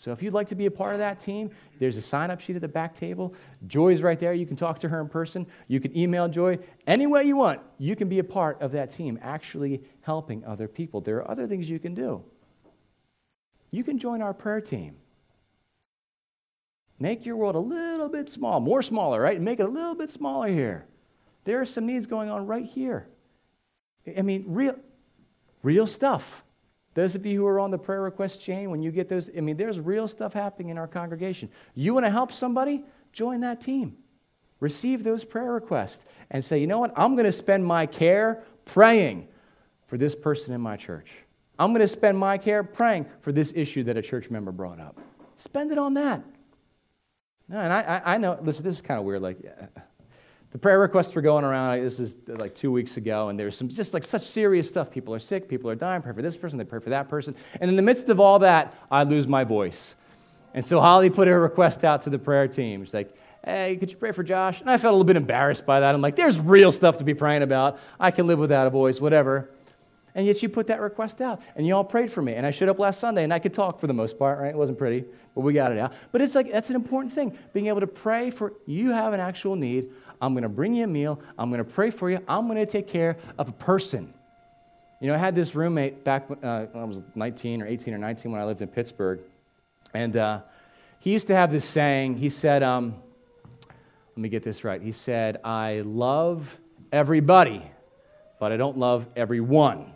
So 0.02 0.12
if 0.12 0.24
you'd 0.24 0.34
like 0.34 0.48
to 0.48 0.56
be 0.56 0.66
a 0.66 0.72
part 0.72 0.94
of 0.94 1.00
that 1.00 1.20
team, 1.20 1.52
there's 1.78 1.96
a 1.96 2.02
sign 2.02 2.32
up 2.32 2.40
sheet 2.42 2.56
at 2.56 2.64
the 2.64 2.68
back 2.68 2.96
table. 2.96 3.36
Joy's 3.68 4.02
right 4.02 4.18
there. 4.18 4.34
You 4.34 4.48
can 4.48 4.56
talk 4.56 4.80
to 4.80 4.90
her 4.90 5.00
in 5.00 5.08
person. 5.08 5.46
You 5.68 5.80
can 5.80 5.96
email 5.96 6.28
Joy 6.28 6.58
any 6.88 7.06
way 7.06 7.26
you 7.26 7.36
want. 7.36 7.60
You 7.78 7.96
can 7.96 8.10
be 8.10 8.18
a 8.18 8.24
part 8.24 8.60
of 8.64 8.72
that 8.72 8.90
team, 8.90 9.20
actually 9.22 9.84
helping 10.02 10.44
other 10.44 10.68
people. 10.68 11.02
There 11.02 11.18
are 11.18 11.30
other 11.30 11.46
things 11.46 11.70
you 11.70 11.78
can 11.78 11.94
do. 11.94 12.24
You 13.70 13.84
can 13.84 14.00
join 14.00 14.24
our 14.24 14.34
prayer 14.34 14.60
team. 14.60 14.96
Make 16.98 17.24
your 17.24 17.36
world 17.36 17.54
a 17.54 17.60
little 17.60 18.10
bit 18.10 18.28
small, 18.28 18.60
more 18.60 18.82
smaller, 18.82 19.22
right? 19.22 19.36
And 19.36 19.46
Make 19.46 19.60
it 19.60 19.68
a 19.68 19.70
little 19.70 19.94
bit 19.94 20.10
smaller 20.10 20.48
here. 20.48 20.88
There 21.44 21.62
are 21.62 21.66
some 21.66 21.86
needs 21.86 22.08
going 22.08 22.32
on 22.32 22.48
right 22.48 22.66
here. 22.66 23.08
I 24.18 24.24
mean, 24.24 24.46
real, 24.48 24.78
real 25.62 25.86
stuff. 25.86 26.44
Those 26.94 27.16
of 27.16 27.26
you 27.26 27.40
who 27.40 27.48
are 27.48 27.60
on 27.60 27.72
the 27.72 27.78
prayer 27.78 28.02
request 28.02 28.42
chain, 28.42 28.70
when 28.70 28.82
you 28.82 28.92
get 28.92 29.08
those, 29.08 29.30
I 29.36 29.40
mean, 29.42 29.56
there's 29.56 29.80
real 29.80 30.08
stuff 30.08 30.34
happening 30.34 30.70
in 30.70 30.78
our 30.78 30.88
congregation. 30.88 31.50
You 31.74 31.94
want 31.94 32.06
to 32.06 32.10
help 32.10 32.32
somebody? 32.32 32.84
Join 33.14 33.42
that 33.42 33.62
team. 33.62 33.98
Receive 34.60 35.04
those 35.04 35.24
prayer 35.24 35.52
requests 35.52 36.06
and 36.30 36.44
say, 36.44 36.60
you 36.60 36.68
know 36.68 36.80
what? 36.80 36.94
I'm 36.96 37.14
going 37.16 37.26
to 37.26 37.32
spend 37.32 37.66
my 37.66 37.86
care 37.86 38.44
praying 38.66 39.28
for 39.88 39.98
this 39.98 40.16
person 40.16 40.54
in 40.54 40.62
my 40.62 40.78
church. 40.78 41.12
I'm 41.58 41.72
going 41.72 41.82
to 41.82 41.88
spend 41.88 42.18
my 42.18 42.38
care 42.38 42.64
praying 42.64 43.06
for 43.22 43.32
this 43.32 43.54
issue 43.56 43.84
that 43.84 43.98
a 43.98 44.02
church 44.02 44.30
member 44.30 44.52
brought 44.52 44.80
up. 44.80 45.00
Spend 45.36 45.72
it 45.72 45.78
on 45.78 45.94
that. 45.96 46.24
and 47.50 47.74
I, 47.74 48.02
I, 48.06 48.18
know, 48.18 48.38
listen, 48.42 48.64
this 48.64 48.76
is 48.76 48.82
kind 48.82 49.00
of 49.00 49.06
weird. 49.06 49.22
Like, 49.22 49.38
the 50.52 50.58
prayer 50.58 50.80
requests 50.80 51.16
were 51.16 51.22
going 51.22 51.44
around. 51.44 51.82
This 51.82 52.00
is 52.00 52.18
like 52.28 52.56
two 52.56 52.72
weeks 52.72 52.98
ago, 52.98 53.30
and 53.30 53.40
there's 53.40 53.58
some 53.58 53.70
just 53.70 53.94
like 53.94 54.04
such 54.04 54.24
serious 54.24 54.68
stuff. 54.68 54.92
People 54.92 55.14
are 55.14 55.20
sick, 55.20 55.48
people 55.48 55.70
are 55.70 55.76
dying. 55.76 56.02
Pray 56.02 56.14
for 56.14 56.22
this 56.22 56.36
person, 56.36 56.58
they 56.58 56.66
pray 56.66 56.80
for 56.80 56.90
that 56.90 57.10
person. 57.10 57.36
And 57.60 57.70
in 57.70 57.76
the 57.76 57.82
midst 57.82 58.10
of 58.10 58.20
all 58.20 58.40
that, 58.40 58.76
I 58.90 59.04
lose 59.04 59.28
my 59.28 59.44
voice. 59.44 59.96
And 60.54 60.66
so 60.66 60.82
Holly 60.82 61.10
put 61.10 61.28
her 61.28 61.40
request 61.40 61.86
out 61.86 62.02
to 62.04 62.10
the 62.10 62.20
prayer 62.20 62.48
team. 62.48 62.84
She's 62.84 62.94
like, 62.94 63.16
hey, 63.46 63.78
could 63.78 63.90
you 63.90 63.98
pray 63.98 64.12
for 64.12 64.24
Josh? 64.24 64.60
And 64.60 64.70
I 64.70 64.78
felt 64.78 64.92
a 64.92 64.96
little 64.96 65.06
bit 65.06 65.16
embarrassed 65.16 65.66
by 65.66 65.80
that. 65.80 65.96
I'm 65.96 66.02
like, 66.02 66.16
there's 66.16 66.38
real 66.38 66.72
stuff 66.72 66.98
to 66.98 67.04
be 67.04 67.14
praying 67.14 67.42
about. 67.42 67.80
I 68.00 68.12
can 68.12 68.28
live 68.28 68.38
without 68.38 68.68
a 68.68 68.70
voice, 68.70 69.00
whatever. 69.00 69.50
And 70.14 70.28
yet 70.28 70.38
she 70.38 70.50
put 70.50 70.68
that 70.68 70.82
request 70.82 71.22
out, 71.22 71.42
and 71.56 71.66
you 71.66 71.74
all 71.74 71.86
prayed 71.86 72.12
for 72.12 72.22
me. 72.22 72.34
And 72.34 72.46
I 72.46 72.52
showed 72.52 72.68
up 72.68 72.80
last 72.80 73.00
Sunday, 73.00 73.24
and 73.24 73.34
I 73.34 73.40
could 73.40 73.54
talk 73.54 73.80
for 73.80 73.88
the 73.88 73.94
most 73.94 74.20
part, 74.20 74.40
right? 74.40 74.50
It 74.50 74.58
wasn't 74.58 74.78
pretty, 74.78 75.06
but 75.34 75.42
we 75.42 75.54
got 75.54 75.72
it 75.72 75.78
out. 75.78 75.94
But 76.12 76.22
it's 76.22 76.36
like, 76.36 76.52
that's 76.52 76.70
an 76.70 76.76
important 76.76 77.14
thing, 77.14 77.38
being 77.54 77.68
able 77.68 77.80
to 77.80 77.88
pray 77.88 78.30
for 78.30 78.52
you 78.66 78.92
have 78.92 79.14
an 79.14 79.22
actual 79.22 79.56
need. 79.56 79.90
I'm 80.22 80.34
going 80.34 80.44
to 80.44 80.50
bring 80.50 80.76
you 80.76 80.84
a 80.84 80.88
meal. 80.88 81.20
I'm 81.38 81.50
going 81.50 81.64
to 81.64 81.70
pray 81.70 81.90
for 81.90 82.10
you. 82.10 82.20
I'm 82.28 82.48
going 82.48 82.60
to 82.60 82.66
take 82.66 82.88
care 82.88 83.18
of 83.38 83.50
a 83.50 83.54
person. 83.54 84.14
You 85.00 85.08
know, 85.08 85.16
I 85.16 85.18
had 85.18 85.34
this 85.34 85.56
roommate 85.56 86.04
back 86.04 86.28
uh, 86.30 86.66
when 86.66 86.84
I 86.84 86.86
was 86.86 87.04
19 87.16 87.64
or 87.64 87.68
18 87.68 87.94
or 87.94 87.98
19 87.98 88.32
when 88.32 88.40
I 88.40 88.46
lived 88.46 88.62
in 88.62 88.68
Pittsburgh. 88.68 89.20
And 89.96 90.16
uh, 90.16 90.42
he 91.00 91.12
used 91.12 91.28
to 91.28 91.36
have 91.36 91.52
this 91.52 91.66
saying. 91.66 92.18
He 92.18 92.30
said, 92.30 92.62
um, 92.62 92.96
let 93.68 94.18
me 94.18 94.30
get 94.30 94.44
this 94.44 94.64
right. 94.64 94.80
He 94.80 94.92
said, 94.92 95.40
I 95.44 95.82
love 95.86 96.60
everybody, 96.92 97.64
but 98.40 98.52
I 98.52 98.58
don't 98.58 98.78
love 98.78 99.08
everyone. 99.16 99.92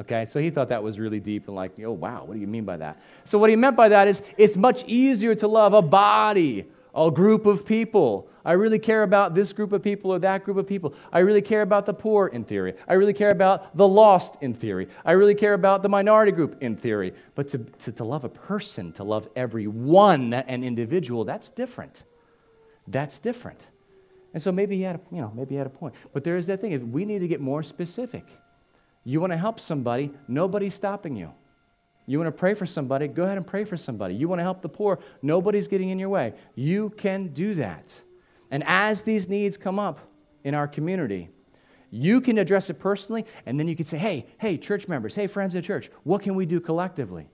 Okay, 0.00 0.24
so 0.24 0.40
he 0.40 0.50
thought 0.50 0.68
that 0.68 0.82
was 0.82 0.98
really 0.98 1.20
deep 1.20 1.46
and 1.46 1.56
like, 1.56 1.78
oh, 1.80 1.92
wow, 1.92 2.24
what 2.24 2.34
do 2.34 2.40
you 2.40 2.46
mean 2.46 2.64
by 2.64 2.76
that? 2.78 3.00
So, 3.24 3.38
what 3.38 3.50
he 3.50 3.56
meant 3.56 3.76
by 3.76 3.88
that 3.90 4.08
is 4.08 4.20
it's 4.36 4.56
much 4.56 4.84
easier 4.86 5.34
to 5.36 5.46
love 5.46 5.74
a 5.74 5.82
body, 5.82 6.64
a 6.94 7.10
group 7.10 7.46
of 7.46 7.64
people, 7.64 8.28
I 8.44 8.52
really 8.52 8.78
care 8.78 9.02
about 9.02 9.34
this 9.34 9.52
group 9.52 9.72
of 9.72 9.82
people 9.82 10.12
or 10.12 10.18
that 10.18 10.44
group 10.44 10.56
of 10.56 10.66
people. 10.66 10.94
I 11.12 11.20
really 11.20 11.42
care 11.42 11.62
about 11.62 11.86
the 11.86 11.94
poor 11.94 12.26
in 12.26 12.44
theory. 12.44 12.74
I 12.88 12.94
really 12.94 13.12
care 13.12 13.30
about 13.30 13.76
the 13.76 13.86
lost 13.86 14.38
in 14.40 14.54
theory. 14.54 14.88
I 15.04 15.12
really 15.12 15.34
care 15.34 15.54
about 15.54 15.82
the 15.82 15.88
minority 15.88 16.32
group 16.32 16.56
in 16.60 16.76
theory. 16.76 17.14
But 17.34 17.48
to, 17.48 17.58
to, 17.58 17.92
to 17.92 18.04
love 18.04 18.24
a 18.24 18.28
person, 18.28 18.92
to 18.92 19.04
love 19.04 19.28
everyone, 19.36 20.34
an 20.34 20.64
individual, 20.64 21.24
that's 21.24 21.50
different. 21.50 22.02
That's 22.88 23.18
different. 23.18 23.64
And 24.34 24.42
so 24.42 24.50
maybe 24.50 24.76
he 24.76 24.82
had 24.82 24.96
a, 24.96 25.00
you 25.14 25.20
know, 25.20 25.32
maybe 25.34 25.50
he 25.50 25.56
had 25.56 25.66
a 25.66 25.70
point. 25.70 25.94
But 26.12 26.24
there 26.24 26.36
is 26.36 26.46
that 26.48 26.60
thing. 26.60 26.72
If 26.72 26.82
we 26.82 27.04
need 27.04 27.20
to 27.20 27.28
get 27.28 27.40
more 27.40 27.62
specific. 27.62 28.26
You 29.04 29.20
want 29.20 29.32
to 29.32 29.36
help 29.36 29.58
somebody, 29.58 30.10
nobody's 30.28 30.74
stopping 30.74 31.16
you. 31.16 31.32
You 32.06 32.18
want 32.18 32.28
to 32.28 32.38
pray 32.38 32.54
for 32.54 32.66
somebody, 32.66 33.08
go 33.08 33.24
ahead 33.24 33.36
and 33.36 33.46
pray 33.46 33.64
for 33.64 33.76
somebody. 33.76 34.14
You 34.14 34.28
want 34.28 34.40
to 34.40 34.42
help 34.42 34.60
the 34.60 34.68
poor, 34.68 34.98
nobody's 35.22 35.68
getting 35.68 35.90
in 35.90 35.98
your 35.98 36.08
way. 36.08 36.34
You 36.54 36.90
can 36.90 37.28
do 37.28 37.54
that. 37.54 38.00
And 38.52 38.62
as 38.66 39.02
these 39.02 39.28
needs 39.28 39.56
come 39.56 39.78
up 39.80 39.98
in 40.44 40.54
our 40.54 40.68
community, 40.68 41.30
you 41.90 42.20
can 42.20 42.38
address 42.38 42.70
it 42.70 42.78
personally, 42.78 43.24
and 43.46 43.58
then 43.58 43.66
you 43.66 43.74
can 43.74 43.86
say, 43.86 43.98
hey, 43.98 44.26
hey, 44.38 44.58
church 44.58 44.86
members, 44.86 45.14
hey, 45.14 45.26
friends 45.26 45.54
of 45.54 45.64
church, 45.64 45.90
what 46.04 46.22
can 46.22 46.34
we 46.34 46.46
do 46.46 46.60
collectively? 46.60 47.28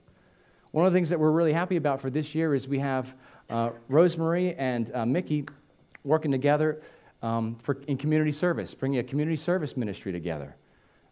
One 0.71 0.85
of 0.85 0.93
the 0.93 0.97
things 0.97 1.09
that 1.09 1.19
we're 1.19 1.31
really 1.31 1.53
happy 1.53 1.75
about 1.75 1.99
for 1.99 2.09
this 2.09 2.33
year 2.33 2.55
is 2.55 2.67
we 2.67 2.79
have 2.79 3.15
uh, 3.49 3.71
Rosemary 3.89 4.55
and 4.55 4.93
uh, 4.95 5.05
Mickey 5.05 5.45
working 6.05 6.31
together 6.31 6.81
um, 7.21 7.57
for, 7.61 7.81
in 7.87 7.97
community 7.97 8.31
service, 8.31 8.73
bringing 8.73 8.99
a 8.99 9.03
community 9.03 9.35
service 9.35 9.75
ministry 9.75 10.11
together. 10.13 10.55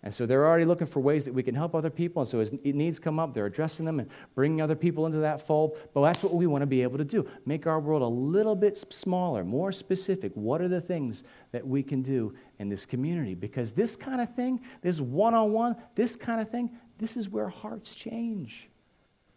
And 0.03 0.13
so 0.13 0.25
they're 0.25 0.45
already 0.45 0.65
looking 0.65 0.87
for 0.87 0.99
ways 0.99 1.25
that 1.25 1.33
we 1.33 1.41
can 1.41 1.55
help 1.55 1.73
other 1.73 1.89
people. 1.89 2.21
And 2.21 2.29
so 2.29 2.39
as 2.39 2.53
needs 2.63 2.99
come 2.99 3.19
up, 3.19 3.33
they're 3.33 3.47
addressing 3.47 3.85
them 3.85 3.99
and 3.99 4.09
bringing 4.35 4.61
other 4.61 4.75
people 4.75 5.05
into 5.05 5.17
that 5.19 5.45
fold. 5.45 5.77
But 5.93 6.01
that's 6.01 6.23
what 6.23 6.35
we 6.35 6.45
want 6.45 6.61
to 6.61 6.67
be 6.67 6.83
able 6.83 6.97
to 6.99 7.05
do 7.05 7.27
make 7.45 7.65
our 7.65 7.79
world 7.79 8.03
a 8.03 8.07
little 8.07 8.55
bit 8.55 8.77
smaller, 8.93 9.43
more 9.43 9.71
specific. 9.71 10.31
What 10.35 10.61
are 10.61 10.67
the 10.67 10.81
things 10.81 11.23
that 11.51 11.65
we 11.65 11.81
can 11.81 12.01
do 12.01 12.35
in 12.59 12.69
this 12.69 12.85
community? 12.85 13.33
Because 13.33 13.73
this 13.73 13.95
kind 13.95 14.21
of 14.21 14.33
thing, 14.35 14.61
this 14.81 15.01
one 15.01 15.33
on 15.33 15.51
one, 15.51 15.75
this 15.95 16.15
kind 16.15 16.39
of 16.39 16.49
thing, 16.49 16.69
this 16.99 17.17
is 17.17 17.29
where 17.29 17.49
hearts 17.49 17.95
change. 17.95 18.69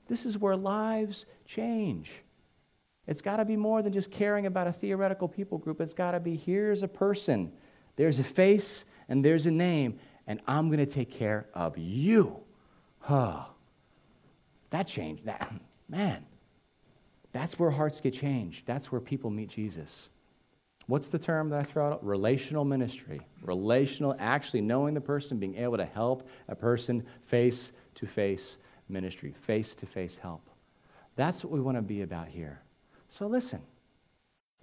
This 0.09 0.27
is 0.27 0.38
where 0.38 0.57
lives 0.57 1.25
change. 1.46 2.12
It's 3.07 3.23
got 3.23 3.37
to 3.37 3.44
be 3.44 3.57
more 3.57 3.83
than 3.83 3.92
just 3.92 4.11
caring 4.11 4.46
about 4.46 4.66
a 4.66 4.73
theoretical 4.73 5.27
people 5.27 5.59
group. 5.59 5.81
It's 5.81 5.94
got 5.94 6.12
to 6.12 6.20
be 6.20 6.37
here's 6.37 6.83
a 6.83 6.88
person, 6.88 7.51
there's 7.96 8.18
a 8.18 8.25
face, 8.25 8.85
and 9.09 9.25
there's 9.25 9.46
a 9.46 9.51
name, 9.51 9.99
and 10.31 10.40
I'm 10.47 10.69
going 10.69 10.79
to 10.79 10.87
take 10.87 11.11
care 11.11 11.49
of 11.55 11.77
you. 11.77 12.37
Huh. 13.01 13.47
That 14.71 14.87
changed. 14.87 15.25
That, 15.25 15.53
man, 15.88 16.25
that's 17.33 17.59
where 17.59 17.69
hearts 17.69 18.01
get 18.01 18.14
changed. 18.14 18.64
That's 18.64 18.93
where 18.93 19.01
people 19.01 19.31
meet 19.31 19.49
Jesus. 19.49 20.09
What's 20.87 21.09
the 21.09 21.19
term 21.19 21.49
that 21.49 21.59
I 21.59 21.64
throw 21.64 21.90
out? 21.90 22.07
Relational 22.07 22.64
ministry. 22.64 23.21
Relational, 23.43 24.14
actually 24.21 24.61
knowing 24.61 24.95
the 24.95 25.01
person, 25.01 25.40
being 25.40 25.57
able 25.57 25.79
to 25.79 25.85
help 25.85 26.29
a 26.47 26.55
person 26.55 27.05
face 27.23 27.73
to 27.97 28.07
face 28.07 28.59
ministry, 28.88 29.35
face 29.37 29.75
to 29.75 29.85
face 29.85 30.16
help. 30.16 30.49
That's 31.16 31.45
what 31.45 31.53
we 31.53 31.61
want 31.61 31.77
to 31.77 31.83
be 31.83 32.03
about 32.03 32.29
here. 32.29 32.62
So 33.09 33.27
listen, 33.27 33.62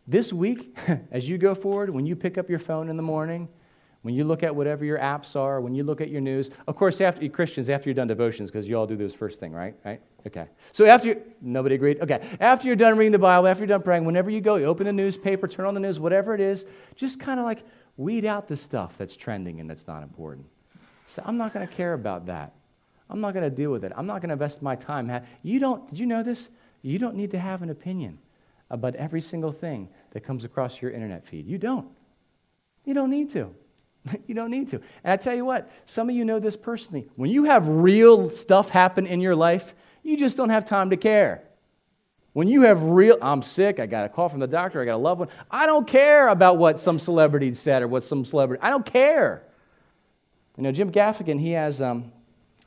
this 0.07 0.31
week, 0.31 0.77
as 1.11 1.27
you 1.27 1.37
go 1.37 1.53
forward, 1.53 1.89
when 1.89 2.05
you 2.05 2.15
pick 2.15 2.37
up 2.37 2.49
your 2.49 2.59
phone 2.59 2.87
in 2.87 2.95
the 2.95 3.03
morning, 3.03 3.49
when 4.07 4.15
you 4.15 4.23
look 4.23 4.41
at 4.41 4.55
whatever 4.55 4.85
your 4.85 4.99
apps 4.99 5.35
are, 5.35 5.59
when 5.59 5.75
you 5.75 5.83
look 5.83 5.99
at 5.99 6.09
your 6.09 6.21
news, 6.21 6.49
of 6.65 6.77
course, 6.77 7.01
after 7.01 7.27
Christians, 7.27 7.69
after 7.69 7.89
you're 7.89 7.93
done 7.93 8.07
devotions, 8.07 8.49
because 8.49 8.69
you 8.69 8.77
all 8.77 8.87
do 8.87 8.95
this 8.95 9.13
first 9.13 9.37
thing, 9.37 9.51
right? 9.51 9.75
Right? 9.83 9.99
Okay. 10.25 10.47
So 10.71 10.85
after 10.85 11.09
you, 11.09 11.21
nobody 11.41 11.75
agreed? 11.75 11.99
Okay. 11.99 12.25
After 12.39 12.67
you're 12.67 12.77
done 12.77 12.97
reading 12.97 13.11
the 13.11 13.19
Bible, 13.19 13.49
after 13.49 13.63
you're 13.63 13.67
done 13.67 13.81
praying, 13.81 14.05
whenever 14.05 14.29
you 14.29 14.39
go, 14.39 14.55
you 14.55 14.63
open 14.63 14.85
the 14.85 14.93
newspaper, 14.93 15.45
turn 15.45 15.65
on 15.65 15.73
the 15.73 15.81
news, 15.81 15.99
whatever 15.99 16.33
it 16.33 16.39
is, 16.39 16.65
just 16.95 17.19
kind 17.19 17.37
of 17.37 17.45
like 17.45 17.63
weed 17.97 18.23
out 18.23 18.47
the 18.47 18.55
stuff 18.55 18.97
that's 18.97 19.17
trending 19.17 19.59
and 19.59 19.69
that's 19.69 19.87
not 19.87 20.03
important. 20.03 20.45
So 21.05 21.21
I'm 21.25 21.35
not 21.35 21.53
going 21.53 21.67
to 21.67 21.73
care 21.73 21.91
about 21.91 22.27
that. 22.27 22.53
I'm 23.09 23.19
not 23.19 23.33
going 23.33 23.43
to 23.43 23.53
deal 23.53 23.71
with 23.71 23.83
it. 23.83 23.91
I'm 23.93 24.07
not 24.07 24.21
going 24.21 24.29
to 24.29 24.33
invest 24.35 24.61
my 24.61 24.77
time. 24.77 25.11
You 25.43 25.59
don't, 25.59 25.85
did 25.89 25.99
you 25.99 26.05
know 26.05 26.23
this? 26.23 26.47
You 26.81 26.97
don't 26.97 27.15
need 27.15 27.31
to 27.31 27.39
have 27.39 27.61
an 27.61 27.71
opinion 27.71 28.19
about 28.69 28.95
every 28.95 29.19
single 29.19 29.51
thing 29.51 29.89
that 30.11 30.21
comes 30.21 30.45
across 30.45 30.81
your 30.81 30.91
internet 30.91 31.25
feed. 31.25 31.45
You 31.45 31.57
don't. 31.57 31.89
You 32.85 32.93
don't 32.93 33.09
need 33.09 33.31
to. 33.31 33.53
you 34.27 34.35
don't 34.35 34.51
need 34.51 34.67
to. 34.69 34.77
And 35.03 35.13
I 35.13 35.17
tell 35.17 35.35
you 35.35 35.45
what, 35.45 35.69
some 35.85 36.09
of 36.09 36.15
you 36.15 36.25
know 36.25 36.39
this 36.39 36.55
personally. 36.55 37.07
When 37.15 37.29
you 37.29 37.45
have 37.45 37.67
real 37.67 38.29
stuff 38.29 38.69
happen 38.69 39.05
in 39.07 39.21
your 39.21 39.35
life, 39.35 39.73
you 40.03 40.17
just 40.17 40.37
don't 40.37 40.49
have 40.49 40.65
time 40.65 40.89
to 40.91 40.97
care. 40.97 41.43
When 42.33 42.47
you 42.47 42.61
have 42.63 42.83
real, 42.83 43.17
I'm 43.19 43.41
sick, 43.41 43.79
I 43.79 43.87
got 43.87 44.05
a 44.05 44.09
call 44.09 44.29
from 44.29 44.39
the 44.39 44.47
doctor, 44.47 44.79
I 44.79 44.85
got 44.85 44.95
a 44.95 44.97
loved 44.97 45.19
one, 45.19 45.29
I 45.49 45.65
don't 45.65 45.87
care 45.87 46.27
about 46.27 46.57
what 46.57 46.79
some 46.79 46.99
celebrity 46.99 47.51
said 47.53 47.81
or 47.81 47.87
what 47.87 48.03
some 48.03 48.23
celebrity, 48.23 48.61
I 48.61 48.69
don't 48.69 48.85
care. 48.85 49.41
You 50.55 50.63
know, 50.63 50.71
Jim 50.71 50.91
Gaffigan, 50.91 51.39
he 51.39 51.51
has, 51.51 51.81
um, 51.81 52.11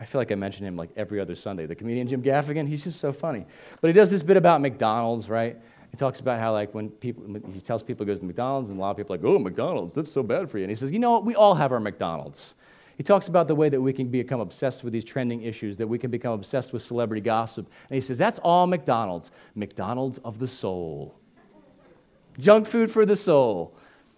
I 0.00 0.06
feel 0.06 0.20
like 0.20 0.32
I 0.32 0.34
mention 0.34 0.66
him 0.66 0.76
like 0.76 0.90
every 0.96 1.20
other 1.20 1.36
Sunday. 1.36 1.66
The 1.66 1.74
comedian 1.76 2.08
Jim 2.08 2.22
Gaffigan, 2.22 2.66
he's 2.66 2.82
just 2.82 2.98
so 2.98 3.12
funny. 3.12 3.46
But 3.80 3.88
he 3.88 3.94
does 3.94 4.10
this 4.10 4.22
bit 4.22 4.36
about 4.36 4.60
McDonald's, 4.60 5.28
right? 5.28 5.56
He 5.90 5.96
talks 5.96 6.20
about 6.20 6.38
how, 6.38 6.52
like, 6.52 6.72
when 6.72 6.88
people, 6.88 7.24
he 7.52 7.60
tells 7.60 7.82
people 7.82 8.06
he 8.06 8.10
goes 8.10 8.20
to 8.20 8.26
McDonald's, 8.26 8.68
and 8.68 8.78
a 8.78 8.80
lot 8.80 8.92
of 8.92 8.96
people 8.96 9.14
are 9.14 9.18
like, 9.18 9.26
oh, 9.26 9.38
McDonald's, 9.38 9.94
that's 9.94 10.12
so 10.12 10.22
bad 10.22 10.48
for 10.48 10.58
you. 10.58 10.64
And 10.64 10.70
he 10.70 10.74
says, 10.74 10.92
you 10.92 11.00
know 11.00 11.12
what? 11.12 11.24
We 11.24 11.34
all 11.34 11.54
have 11.54 11.72
our 11.72 11.80
McDonald's. 11.80 12.54
He 12.96 13.02
talks 13.02 13.28
about 13.28 13.48
the 13.48 13.54
way 13.54 13.70
that 13.70 13.80
we 13.80 13.92
can 13.92 14.08
become 14.08 14.40
obsessed 14.40 14.84
with 14.84 14.92
these 14.92 15.04
trending 15.04 15.42
issues, 15.42 15.76
that 15.78 15.86
we 15.86 15.98
can 15.98 16.10
become 16.10 16.32
obsessed 16.32 16.72
with 16.72 16.82
celebrity 16.82 17.22
gossip. 17.22 17.66
And 17.88 17.94
he 17.94 18.00
says, 18.00 18.18
that's 18.18 18.38
all 18.40 18.66
McDonald's. 18.66 19.30
McDonald's 19.54 20.18
of 20.18 20.38
the 20.38 20.46
soul. 20.46 21.14
Junk 22.38 22.66
food 22.66 22.90
for 22.90 23.04
the 23.06 23.16
soul. 23.16 23.74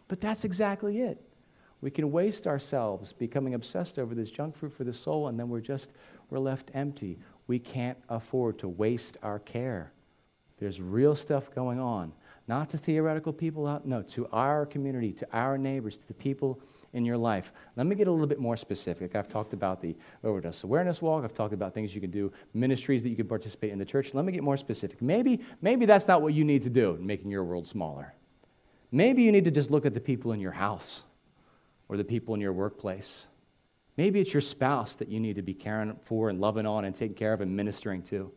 But 0.09 0.21
that's 0.21 0.45
exactly 0.45 1.01
it. 1.01 1.23
We 1.81 1.91
can 1.91 2.13
waste 2.13 2.47
ourselves 2.47 3.13
becoming 3.13 3.55
obsessed 3.55 3.99
over 3.99 4.15
this 4.15 4.31
junk 4.31 4.57
food 4.57 4.73
for 4.73 4.85
the 4.85 4.93
soul, 4.93 5.29
and 5.29 5.39
then 5.39 5.49
we're 5.49 5.61
just, 5.61 5.93
we're 6.29 6.39
left 6.39 6.71
empty. 6.75 7.19
We 7.47 7.59
can't 7.59 7.99
afford 8.09 8.59
to 8.59 8.69
waste 8.69 9.17
our 9.23 9.39
care. 9.39 9.93
There's 10.63 10.81
real 10.81 11.17
stuff 11.17 11.53
going 11.53 11.81
on. 11.81 12.13
Not 12.47 12.71
to 12.71 12.79
theoretical 12.79 13.33
people 13.33 13.67
out, 13.67 13.85
no, 13.85 14.03
to 14.03 14.29
our 14.33 14.65
community, 14.65 15.13
to 15.15 15.27
our 15.33 15.59
neighbors, 15.59 15.99
to 15.99 16.07
the 16.07 16.15
people 16.15 16.61
in 16.93 17.05
your 17.05 17.17
life. 17.17 17.53
Let 17.75 17.87
me 17.87 17.97
get 17.97 18.07
a 18.07 18.13
little 18.13 18.29
bit 18.29 18.39
more 18.39 18.57
specific. 18.57 19.17
I've 19.17 19.27
talked 19.27 19.55
about 19.55 19.81
the 19.81 19.97
overdose 20.23 20.63
awareness 20.63 21.03
walk. 21.03 21.25
I've 21.25 21.35
talked 21.35 21.53
about 21.53 21.75
things 21.75 21.97
you 21.97 22.01
can 22.01 22.13
do, 22.13 22.33
ministries 22.55 23.03
that 23.03 23.09
you 23.09 23.17
can 23.17 23.27
participate 23.27 23.73
in 23.73 23.79
the 23.79 23.85
church. 23.85 24.15
Let 24.15 24.25
me 24.25 24.31
get 24.31 24.45
more 24.45 24.57
specific. 24.57 25.03
Maybe, 25.03 25.41
maybe 25.63 25.85
that's 25.85 26.07
not 26.07 26.23
what 26.23 26.33
you 26.33 26.45
need 26.45 26.63
to 26.63 26.71
do 26.71 26.95
in 26.95 27.05
making 27.05 27.33
your 27.33 27.43
world 27.43 27.67
smaller. 27.67 28.15
Maybe 28.93 29.25
you 29.25 29.33
need 29.33 29.45
to 29.45 29.51
just 29.51 29.73
look 29.73 29.85
at 29.85 29.95
the 29.95 30.01
people 30.01 30.31
in 30.31 30.39
your 30.39 30.53
house 30.53 31.03
or 31.89 31.97
the 31.97 32.05
people 32.05 32.35
in 32.35 32.41
your 32.41 32.53
workplace. 32.53 33.27
Maybe 33.97 34.21
it's 34.21 34.33
your 34.33 34.41
spouse 34.41 34.95
that 34.97 35.09
you 35.09 35.19
need 35.19 35.37
to 35.37 35.43
be 35.43 35.55
caring 35.55 35.97
for 36.05 36.29
and 36.29 36.41
loving 36.41 36.67
on 36.67 36.85
and 36.85 36.95
taking 36.95 37.17
care 37.17 37.33
of 37.33 37.41
and 37.41 37.57
ministering 37.57 38.03
to. 38.05 38.31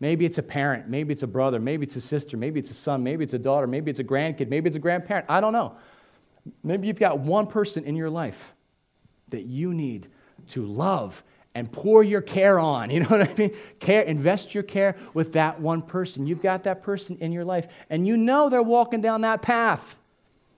Maybe 0.00 0.24
it's 0.24 0.38
a 0.38 0.42
parent, 0.42 0.88
maybe 0.88 1.12
it's 1.12 1.22
a 1.22 1.26
brother, 1.26 1.60
maybe 1.60 1.84
it's 1.84 1.96
a 1.96 2.00
sister, 2.00 2.38
maybe 2.38 2.58
it's 2.58 2.70
a 2.70 2.74
son, 2.74 3.02
maybe 3.02 3.22
it's 3.22 3.34
a 3.34 3.38
daughter, 3.38 3.66
maybe 3.66 3.90
it's 3.90 4.00
a 4.00 4.04
grandkid, 4.04 4.48
maybe 4.48 4.66
it's 4.66 4.76
a 4.76 4.80
grandparent. 4.80 5.26
I 5.28 5.42
don't 5.42 5.52
know. 5.52 5.76
Maybe 6.64 6.88
you've 6.88 6.98
got 6.98 7.18
one 7.18 7.46
person 7.46 7.84
in 7.84 7.94
your 7.94 8.08
life 8.08 8.54
that 9.28 9.44
you 9.44 9.74
need 9.74 10.08
to 10.48 10.64
love 10.64 11.22
and 11.54 11.70
pour 11.70 12.02
your 12.02 12.22
care 12.22 12.58
on. 12.58 12.90
You 13.00 13.00
know 13.00 13.08
what 13.08 13.28
I 13.28 13.34
mean? 13.34 13.54
Care, 13.78 14.02
invest 14.02 14.54
your 14.54 14.62
care 14.62 14.96
with 15.12 15.32
that 15.32 15.60
one 15.60 15.82
person. 15.82 16.26
You've 16.26 16.42
got 16.42 16.64
that 16.64 16.82
person 16.82 17.18
in 17.18 17.30
your 17.30 17.44
life, 17.44 17.68
and 17.90 18.06
you 18.06 18.16
know 18.16 18.48
they're 18.48 18.62
walking 18.62 19.02
down 19.02 19.20
that 19.20 19.42
path. 19.42 19.96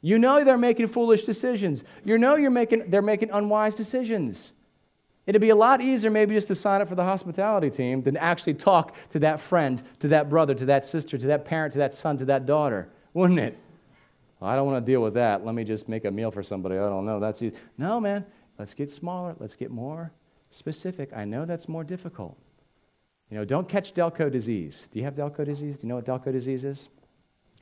You 0.02 0.18
know 0.18 0.42
they're 0.44 0.58
making 0.58 0.88
foolish 0.88 1.24
decisions. 1.24 1.84
You 2.04 2.18
know 2.18 2.36
you're 2.36 2.50
making, 2.50 2.90
they're 2.90 3.02
making 3.02 3.30
unwise 3.30 3.74
decisions. 3.74 4.52
It'd 5.26 5.40
be 5.40 5.50
a 5.50 5.56
lot 5.56 5.80
easier 5.80 6.10
maybe 6.10 6.34
just 6.34 6.48
to 6.48 6.54
sign 6.54 6.80
up 6.80 6.88
for 6.88 6.96
the 6.96 7.04
hospitality 7.04 7.70
team 7.70 8.02
than 8.02 8.16
actually 8.16 8.54
talk 8.54 8.96
to 9.10 9.20
that 9.20 9.40
friend, 9.40 9.80
to 10.00 10.08
that 10.08 10.28
brother, 10.28 10.54
to 10.54 10.64
that 10.66 10.84
sister, 10.84 11.16
to 11.16 11.26
that 11.28 11.44
parent, 11.44 11.72
to 11.74 11.78
that 11.78 11.94
son, 11.94 12.16
to 12.18 12.24
that 12.24 12.44
daughter, 12.44 12.88
wouldn't 13.14 13.38
it? 13.38 13.56
Well, 14.40 14.50
I 14.50 14.56
don't 14.56 14.66
want 14.66 14.84
to 14.84 14.92
deal 14.92 15.00
with 15.00 15.14
that. 15.14 15.46
Let 15.46 15.54
me 15.54 15.62
just 15.62 15.88
make 15.88 16.04
a 16.04 16.10
meal 16.10 16.32
for 16.32 16.42
somebody. 16.42 16.74
I 16.74 16.88
don't 16.88 17.06
know. 17.06 17.20
That's 17.20 17.40
easy. 17.40 17.54
No, 17.78 18.00
man. 18.00 18.26
Let's 18.58 18.74
get 18.74 18.90
smaller. 18.90 19.36
Let's 19.38 19.54
get 19.54 19.70
more 19.70 20.12
specific. 20.50 21.10
I 21.14 21.24
know 21.24 21.44
that's 21.44 21.68
more 21.68 21.84
difficult. 21.84 22.36
You 23.30 23.38
know, 23.38 23.44
don't 23.44 23.68
catch 23.68 23.94
Delco 23.94 24.30
disease. 24.30 24.88
Do 24.92 24.98
you 24.98 25.04
have 25.04 25.14
Delco 25.14 25.44
disease? 25.44 25.78
Do 25.78 25.86
you 25.86 25.88
know 25.88 25.94
what 25.94 26.04
Delco 26.04 26.32
disease 26.32 26.64
is? 26.64 26.88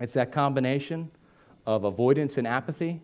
It's 0.00 0.14
that 0.14 0.32
combination 0.32 1.10
of 1.66 1.84
avoidance 1.84 2.38
and 2.38 2.46
apathy. 2.46 3.02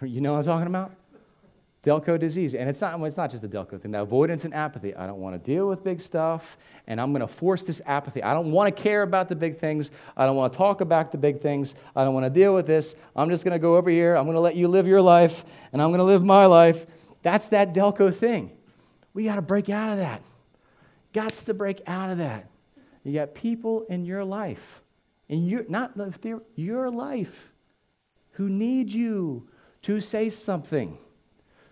You 0.00 0.20
know 0.20 0.32
what 0.32 0.38
I'm 0.38 0.44
talking 0.44 0.68
about? 0.68 0.92
Delco 1.82 2.18
disease. 2.18 2.54
And 2.54 2.68
it's 2.68 2.80
not, 2.80 3.00
it's 3.02 3.16
not 3.16 3.30
just 3.30 3.42
the 3.42 3.48
Delco 3.48 3.80
thing, 3.80 3.90
the 3.92 4.02
avoidance 4.02 4.44
and 4.44 4.52
apathy. 4.52 4.94
I 4.94 5.06
don't 5.06 5.20
want 5.20 5.34
to 5.34 5.38
deal 5.38 5.66
with 5.66 5.82
big 5.82 6.00
stuff, 6.00 6.58
and 6.86 7.00
I'm 7.00 7.12
going 7.12 7.22
to 7.22 7.26
force 7.26 7.62
this 7.62 7.80
apathy. 7.86 8.22
I 8.22 8.34
don't 8.34 8.52
want 8.52 8.74
to 8.74 8.82
care 8.82 9.02
about 9.02 9.28
the 9.28 9.36
big 9.36 9.56
things. 9.56 9.90
I 10.16 10.26
don't 10.26 10.36
want 10.36 10.52
to 10.52 10.56
talk 10.56 10.82
about 10.82 11.10
the 11.10 11.18
big 11.18 11.40
things. 11.40 11.74
I 11.96 12.04
don't 12.04 12.12
want 12.12 12.26
to 12.26 12.30
deal 12.30 12.54
with 12.54 12.66
this. 12.66 12.94
I'm 13.16 13.30
just 13.30 13.44
going 13.44 13.52
to 13.52 13.58
go 13.58 13.76
over 13.76 13.88
here. 13.88 14.14
I'm 14.14 14.24
going 14.24 14.34
to 14.34 14.40
let 14.40 14.56
you 14.56 14.68
live 14.68 14.86
your 14.86 15.00
life, 15.00 15.44
and 15.72 15.80
I'm 15.80 15.88
going 15.88 16.00
to 16.00 16.04
live 16.04 16.22
my 16.22 16.44
life. 16.44 16.84
That's 17.22 17.48
that 17.48 17.72
Delco 17.72 18.14
thing. 18.14 18.50
We 19.14 19.24
got 19.24 19.36
to 19.36 19.42
break 19.42 19.70
out 19.70 19.90
of 19.90 19.98
that. 19.98 20.22
Gots 21.14 21.44
to 21.44 21.54
break 21.54 21.80
out 21.86 22.10
of 22.10 22.18
that. 22.18 22.46
You 23.04 23.14
got 23.14 23.34
people 23.34 23.86
in 23.88 24.04
your 24.04 24.22
life, 24.22 24.82
in 25.28 25.46
your, 25.46 25.64
not 25.68 25.92
your 26.54 26.90
life, 26.90 27.52
who 28.32 28.50
need 28.50 28.92
you 28.92 29.48
to 29.82 30.00
say 30.00 30.28
something 30.28 30.98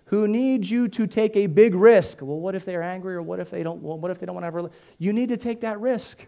who 0.09 0.27
need 0.27 0.69
you 0.69 0.89
to 0.89 1.07
take 1.07 1.37
a 1.37 1.47
big 1.47 1.75
risk. 1.75 2.21
Well, 2.23 2.41
what 2.41 2.55
if 2.55 2.65
they're 2.65 2.83
angry 2.83 3.15
or 3.15 3.23
what 3.23 3.41
if 3.41 3.51
they 3.51 3.63
don't, 3.63 3.83
well, 3.83 3.99
what 3.99 4.11
if 4.11 4.19
they 4.19 4.27
don't 4.27 4.35
want 4.35 4.45
to 4.45 4.49
ever, 4.49 4.71
you 4.99 5.13
need 5.13 5.29
to 5.29 5.37
take 5.37 5.61
that 5.61 5.81
risk. 5.81 6.27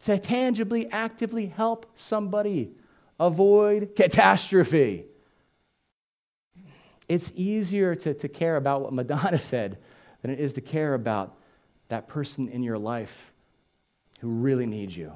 To 0.00 0.18
tangibly, 0.18 0.90
actively 0.90 1.46
help 1.46 1.86
somebody 1.94 2.72
avoid 3.18 3.96
catastrophe. 3.96 5.06
It's 7.08 7.32
easier 7.34 7.94
to, 7.94 8.12
to 8.12 8.28
care 8.28 8.56
about 8.56 8.82
what 8.82 8.92
Madonna 8.92 9.38
said 9.38 9.78
than 10.20 10.30
it 10.30 10.38
is 10.38 10.52
to 10.54 10.60
care 10.60 10.92
about 10.92 11.36
that 11.88 12.08
person 12.08 12.48
in 12.48 12.62
your 12.62 12.78
life 12.78 13.32
who 14.20 14.28
really 14.28 14.66
needs 14.66 14.96
you. 14.96 15.12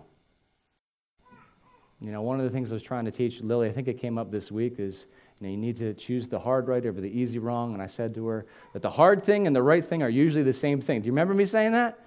You 2.01 2.13
know, 2.13 2.23
one 2.23 2.39
of 2.39 2.45
the 2.45 2.51
things 2.51 2.71
I 2.71 2.75
was 2.75 2.83
trying 2.83 3.05
to 3.07 3.11
teach 3.11 3.43
Lily, 3.43 3.69
I 3.69 3.73
think 3.73 3.89
it 3.89 3.99
came 3.99 4.17
up 4.17 4.31
this 4.31 4.51
week, 4.51 4.77
is 4.79 5.07
you, 5.41 5.47
know, 5.47 5.51
you 5.51 5.57
need 5.57 5.77
to 5.77 5.95
choose 5.95 6.29
the 6.29 6.39
hard 6.39 6.69
right 6.69 6.85
over 6.85 7.01
the 7.01 7.11
easy 7.11 7.39
wrong. 7.39 7.73
And 7.75 7.83
I 7.83 7.87
said 7.87 8.15
to 8.15 8.27
her 8.27 8.47
that 8.73 8.83
the 8.83 8.91
hard 8.91 9.23
thing 9.23 9.47
and 9.47 9.55
the 9.55 9.63
right 9.63 9.85
thing 9.85 10.03
are 10.03 10.09
usually 10.09 10.43
the 10.43 10.53
same 10.53 10.81
thing. 10.81 11.01
Do 11.01 11.07
you 11.07 11.13
remember 11.13 11.35
me 11.35 11.45
saying 11.45 11.73
that? 11.73 11.99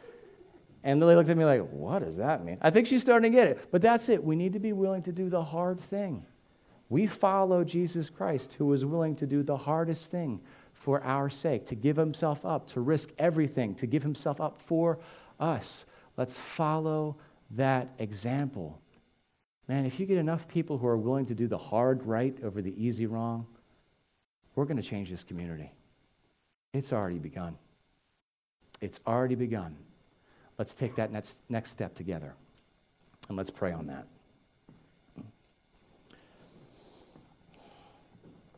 And 0.83 0.99
Lily 0.99 1.15
looked 1.15 1.29
at 1.29 1.37
me 1.37 1.45
like, 1.45 1.61
what 1.69 1.99
does 1.99 2.17
that 2.17 2.43
mean? 2.43 2.57
I 2.61 2.71
think 2.71 2.87
she's 2.87 3.01
starting 3.01 3.31
to 3.31 3.35
get 3.37 3.47
it. 3.47 3.69
But 3.71 3.81
that's 3.81 4.09
it. 4.09 4.23
We 4.23 4.35
need 4.35 4.53
to 4.53 4.59
be 4.59 4.73
willing 4.73 5.03
to 5.03 5.11
do 5.11 5.29
the 5.29 5.43
hard 5.43 5.79
thing. 5.79 6.25
We 6.89 7.07
follow 7.07 7.63
Jesus 7.63 8.09
Christ, 8.09 8.53
who 8.53 8.65
was 8.65 8.83
willing 8.83 9.15
to 9.17 9.27
do 9.27 9.43
the 9.43 9.55
hardest 9.55 10.11
thing 10.11 10.41
for 10.73 11.01
our 11.03 11.29
sake, 11.29 11.65
to 11.67 11.75
give 11.75 11.95
himself 11.95 12.45
up, 12.45 12.67
to 12.69 12.81
risk 12.81 13.11
everything, 13.17 13.75
to 13.75 13.85
give 13.85 14.03
himself 14.03 14.41
up 14.41 14.59
for 14.59 14.99
us. 15.39 15.85
Let's 16.17 16.37
follow 16.37 17.15
that 17.51 17.89
example. 17.99 18.81
Man, 19.71 19.85
if 19.85 20.01
you 20.01 20.05
get 20.05 20.17
enough 20.17 20.49
people 20.49 20.77
who 20.77 20.85
are 20.85 20.97
willing 20.97 21.25
to 21.27 21.33
do 21.33 21.47
the 21.47 21.57
hard 21.57 22.05
right 22.05 22.37
over 22.43 22.61
the 22.61 22.73
easy 22.75 23.05
wrong, 23.05 23.47
we're 24.53 24.65
going 24.65 24.75
to 24.75 24.83
change 24.83 25.09
this 25.09 25.23
community. 25.23 25.71
It's 26.73 26.91
already 26.91 27.19
begun. 27.19 27.57
It's 28.81 28.99
already 29.07 29.35
begun. 29.35 29.77
Let's 30.57 30.75
take 30.75 30.97
that 30.97 31.13
next, 31.13 31.43
next 31.47 31.71
step 31.71 31.95
together. 31.95 32.33
And 33.29 33.37
let's 33.37 33.49
pray 33.49 33.71
on 33.71 33.87
that. 33.87 34.07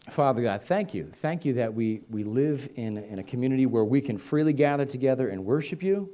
Father 0.09 0.41
God, 0.41 0.63
thank 0.63 0.95
you. 0.95 1.11
Thank 1.13 1.45
you 1.45 1.53
that 1.53 1.71
we, 1.71 2.01
we 2.09 2.23
live 2.23 2.71
in, 2.75 2.97
in 2.97 3.19
a 3.19 3.23
community 3.23 3.67
where 3.67 3.85
we 3.85 4.01
can 4.01 4.17
freely 4.17 4.53
gather 4.53 4.85
together 4.85 5.29
and 5.29 5.45
worship 5.45 5.83
you. 5.83 6.09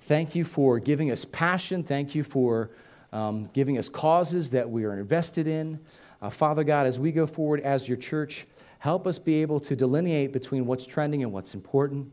Thank 0.00 0.34
you 0.34 0.44
for 0.44 0.78
giving 0.78 1.10
us 1.10 1.26
passion. 1.26 1.84
Thank 1.84 2.14
you 2.14 2.24
for 2.24 2.70
um, 3.14 3.48
giving 3.52 3.78
us 3.78 3.88
causes 3.88 4.50
that 4.50 4.68
we 4.68 4.84
are 4.84 4.98
invested 4.98 5.46
in. 5.46 5.78
Uh, 6.20 6.28
Father 6.28 6.64
God, 6.64 6.86
as 6.86 6.98
we 6.98 7.12
go 7.12 7.26
forward 7.26 7.60
as 7.60 7.88
your 7.88 7.96
church, 7.96 8.46
help 8.80 9.06
us 9.06 9.18
be 9.18 9.36
able 9.40 9.60
to 9.60 9.76
delineate 9.76 10.32
between 10.32 10.66
what's 10.66 10.84
trending 10.84 11.22
and 11.22 11.32
what's 11.32 11.54
important. 11.54 12.12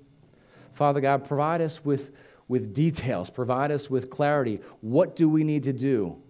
Father 0.74 1.02
God, 1.02 1.26
provide 1.28 1.60
us 1.60 1.84
with, 1.84 2.12
with 2.48 2.74
details, 2.74 3.30
provide 3.30 3.72
us 3.72 3.90
with 3.90 4.10
clarity. 4.10 4.60
What 4.82 5.16
do 5.16 5.28
we 5.28 5.44
need 5.44 5.64
to 5.64 5.74
do 5.74 6.22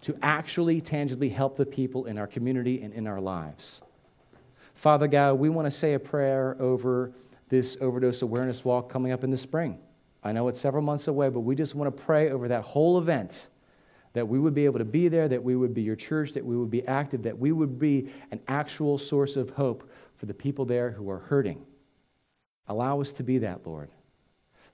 to 0.00 0.16
actually 0.22 0.80
tangibly 0.80 1.28
help 1.28 1.56
the 1.56 1.66
people 1.66 2.06
in 2.06 2.18
our 2.18 2.26
community 2.26 2.82
and 2.82 2.94
in 2.94 3.06
our 3.06 3.20
lives? 3.20 3.82
Father 4.74 5.06
God, 5.06 5.34
we 5.34 5.50
want 5.50 5.66
to 5.66 5.70
say 5.70 5.94
a 5.94 5.98
prayer 5.98 6.56
over 6.58 7.12
this 7.50 7.76
overdose 7.82 8.22
awareness 8.22 8.64
walk 8.64 8.88
coming 8.88 9.12
up 9.12 9.22
in 9.22 9.30
the 9.30 9.36
spring. 9.36 9.78
I 10.24 10.32
know 10.32 10.48
it's 10.48 10.58
several 10.58 10.82
months 10.82 11.08
away, 11.08 11.28
but 11.28 11.40
we 11.40 11.54
just 11.54 11.74
want 11.74 11.94
to 11.94 12.02
pray 12.02 12.30
over 12.30 12.48
that 12.48 12.62
whole 12.62 12.96
event 12.98 13.48
that 14.12 14.26
we 14.26 14.38
would 14.38 14.54
be 14.54 14.64
able 14.64 14.78
to 14.78 14.84
be 14.84 15.08
there, 15.08 15.28
that 15.28 15.42
we 15.42 15.56
would 15.56 15.74
be 15.74 15.82
your 15.82 15.96
church, 15.96 16.32
that 16.32 16.44
we 16.44 16.56
would 16.56 16.70
be 16.70 16.86
active, 16.86 17.22
that 17.22 17.38
we 17.38 17.52
would 17.52 17.78
be 17.78 18.12
an 18.30 18.40
actual 18.48 18.98
source 18.98 19.36
of 19.36 19.50
hope 19.50 19.90
for 20.16 20.26
the 20.26 20.34
people 20.34 20.64
there 20.64 20.90
who 20.90 21.10
are 21.10 21.18
hurting. 21.18 21.64
Allow 22.68 23.00
us 23.00 23.12
to 23.14 23.22
be 23.22 23.38
that, 23.38 23.66
Lord. 23.66 23.90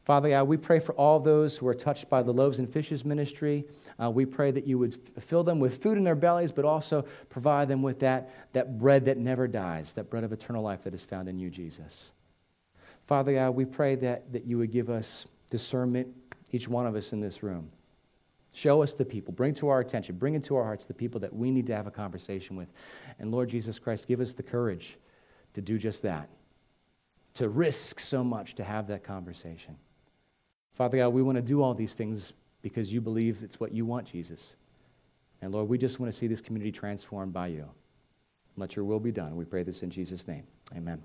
Father 0.05 0.31
God, 0.31 0.44
we 0.44 0.57
pray 0.57 0.81
for 0.81 0.94
all 0.94 1.20
those 1.20 1.59
who 1.59 1.68
are 1.68 1.74
touched 1.74 2.09
by 2.09 2.22
the 2.22 2.33
loaves 2.33 2.59
and 2.59 2.68
fishes 2.68 3.05
ministry. 3.05 3.66
Uh, 4.03 4.11
we 4.11 4.24
pray 4.24 4.51
that 4.51 4.66
you 4.66 4.79
would 4.79 4.98
fill 5.20 5.44
them 5.44 5.61
with 5.61 5.83
food 5.83 5.98
in 5.98 6.05
their 6.05 6.14
bellies, 6.14 6.51
but 6.51 6.64
also 6.64 7.05
provide 7.29 7.68
them 7.68 7.83
with 7.83 8.01
that, 8.01 8.31
that 8.55 8.79
bread 8.79 9.05
that 9.05 9.18
never 9.18 9.46
dies, 9.46 9.92
that 9.92 10.09
bread 10.09 10.24
of 10.24 10.33
eternal 10.33 10.62
life 10.62 10.83
that 10.85 10.94
is 10.94 11.05
found 11.05 11.29
in 11.29 11.38
you, 11.38 11.51
Jesus. 11.51 12.12
Father 13.07 13.35
God, 13.35 13.51
we 13.51 13.66
pray 13.66 13.96
that, 13.96 14.33
that 14.33 14.46
you 14.46 14.57
would 14.57 14.70
give 14.70 14.88
us 14.88 15.27
discernment, 15.51 16.09
each 16.53 16.68
one 16.68 16.87
of 16.87 16.94
us 16.94 17.12
in 17.12 17.20
this 17.20 17.42
room. 17.42 17.70
Show 18.52 18.82
us 18.82 18.94
the 18.94 19.04
people. 19.04 19.32
Bring 19.32 19.54
to 19.54 19.68
our 19.68 19.80
attention, 19.80 20.16
bring 20.16 20.34
into 20.34 20.56
our 20.56 20.64
hearts 20.64 20.84
the 20.84 20.94
people 20.94 21.20
that 21.20 21.34
we 21.34 21.50
need 21.50 21.66
to 21.68 21.76
have 21.76 21.87
a 21.87 21.90
conversation 21.90 22.56
with. 22.56 22.72
And 23.18 23.30
Lord 23.30 23.48
Jesus 23.48 23.78
Christ, 23.78 24.08
give 24.08 24.20
us 24.20 24.32
the 24.32 24.42
courage 24.42 24.96
to 25.54 25.61
do 25.61 25.78
just 25.78 26.02
that 26.02 26.28
to 27.38 27.48
risk 27.48 28.00
so 28.00 28.24
much 28.24 28.56
to 28.56 28.64
have 28.64 28.88
that 28.88 29.04
conversation. 29.04 29.76
Father 30.72 30.98
God, 30.98 31.11
we 31.11 31.22
want 31.22 31.37
to 31.37 31.42
do 31.42 31.62
all 31.62 31.72
these 31.72 31.94
things 31.94 32.32
because 32.62 32.92
you 32.92 33.00
believe 33.00 33.44
it's 33.44 33.61
what 33.61 33.70
you 33.70 33.87
want, 33.87 34.08
Jesus. 34.08 34.56
And 35.40 35.52
Lord, 35.52 35.68
we 35.68 35.78
just 35.78 36.00
want 36.00 36.12
to 36.12 36.18
see 36.18 36.26
this 36.26 36.40
community 36.40 36.72
transformed 36.72 37.32
by 37.32 37.46
you. 37.46 37.64
Let 38.56 38.74
your 38.74 38.84
will 38.84 38.98
be 38.98 39.12
done. 39.12 39.37
We 39.37 39.44
pray 39.44 39.62
this 39.62 39.84
in 39.84 39.90
Jesus' 39.90 40.26
name. 40.26 40.42
Amen. 40.76 41.00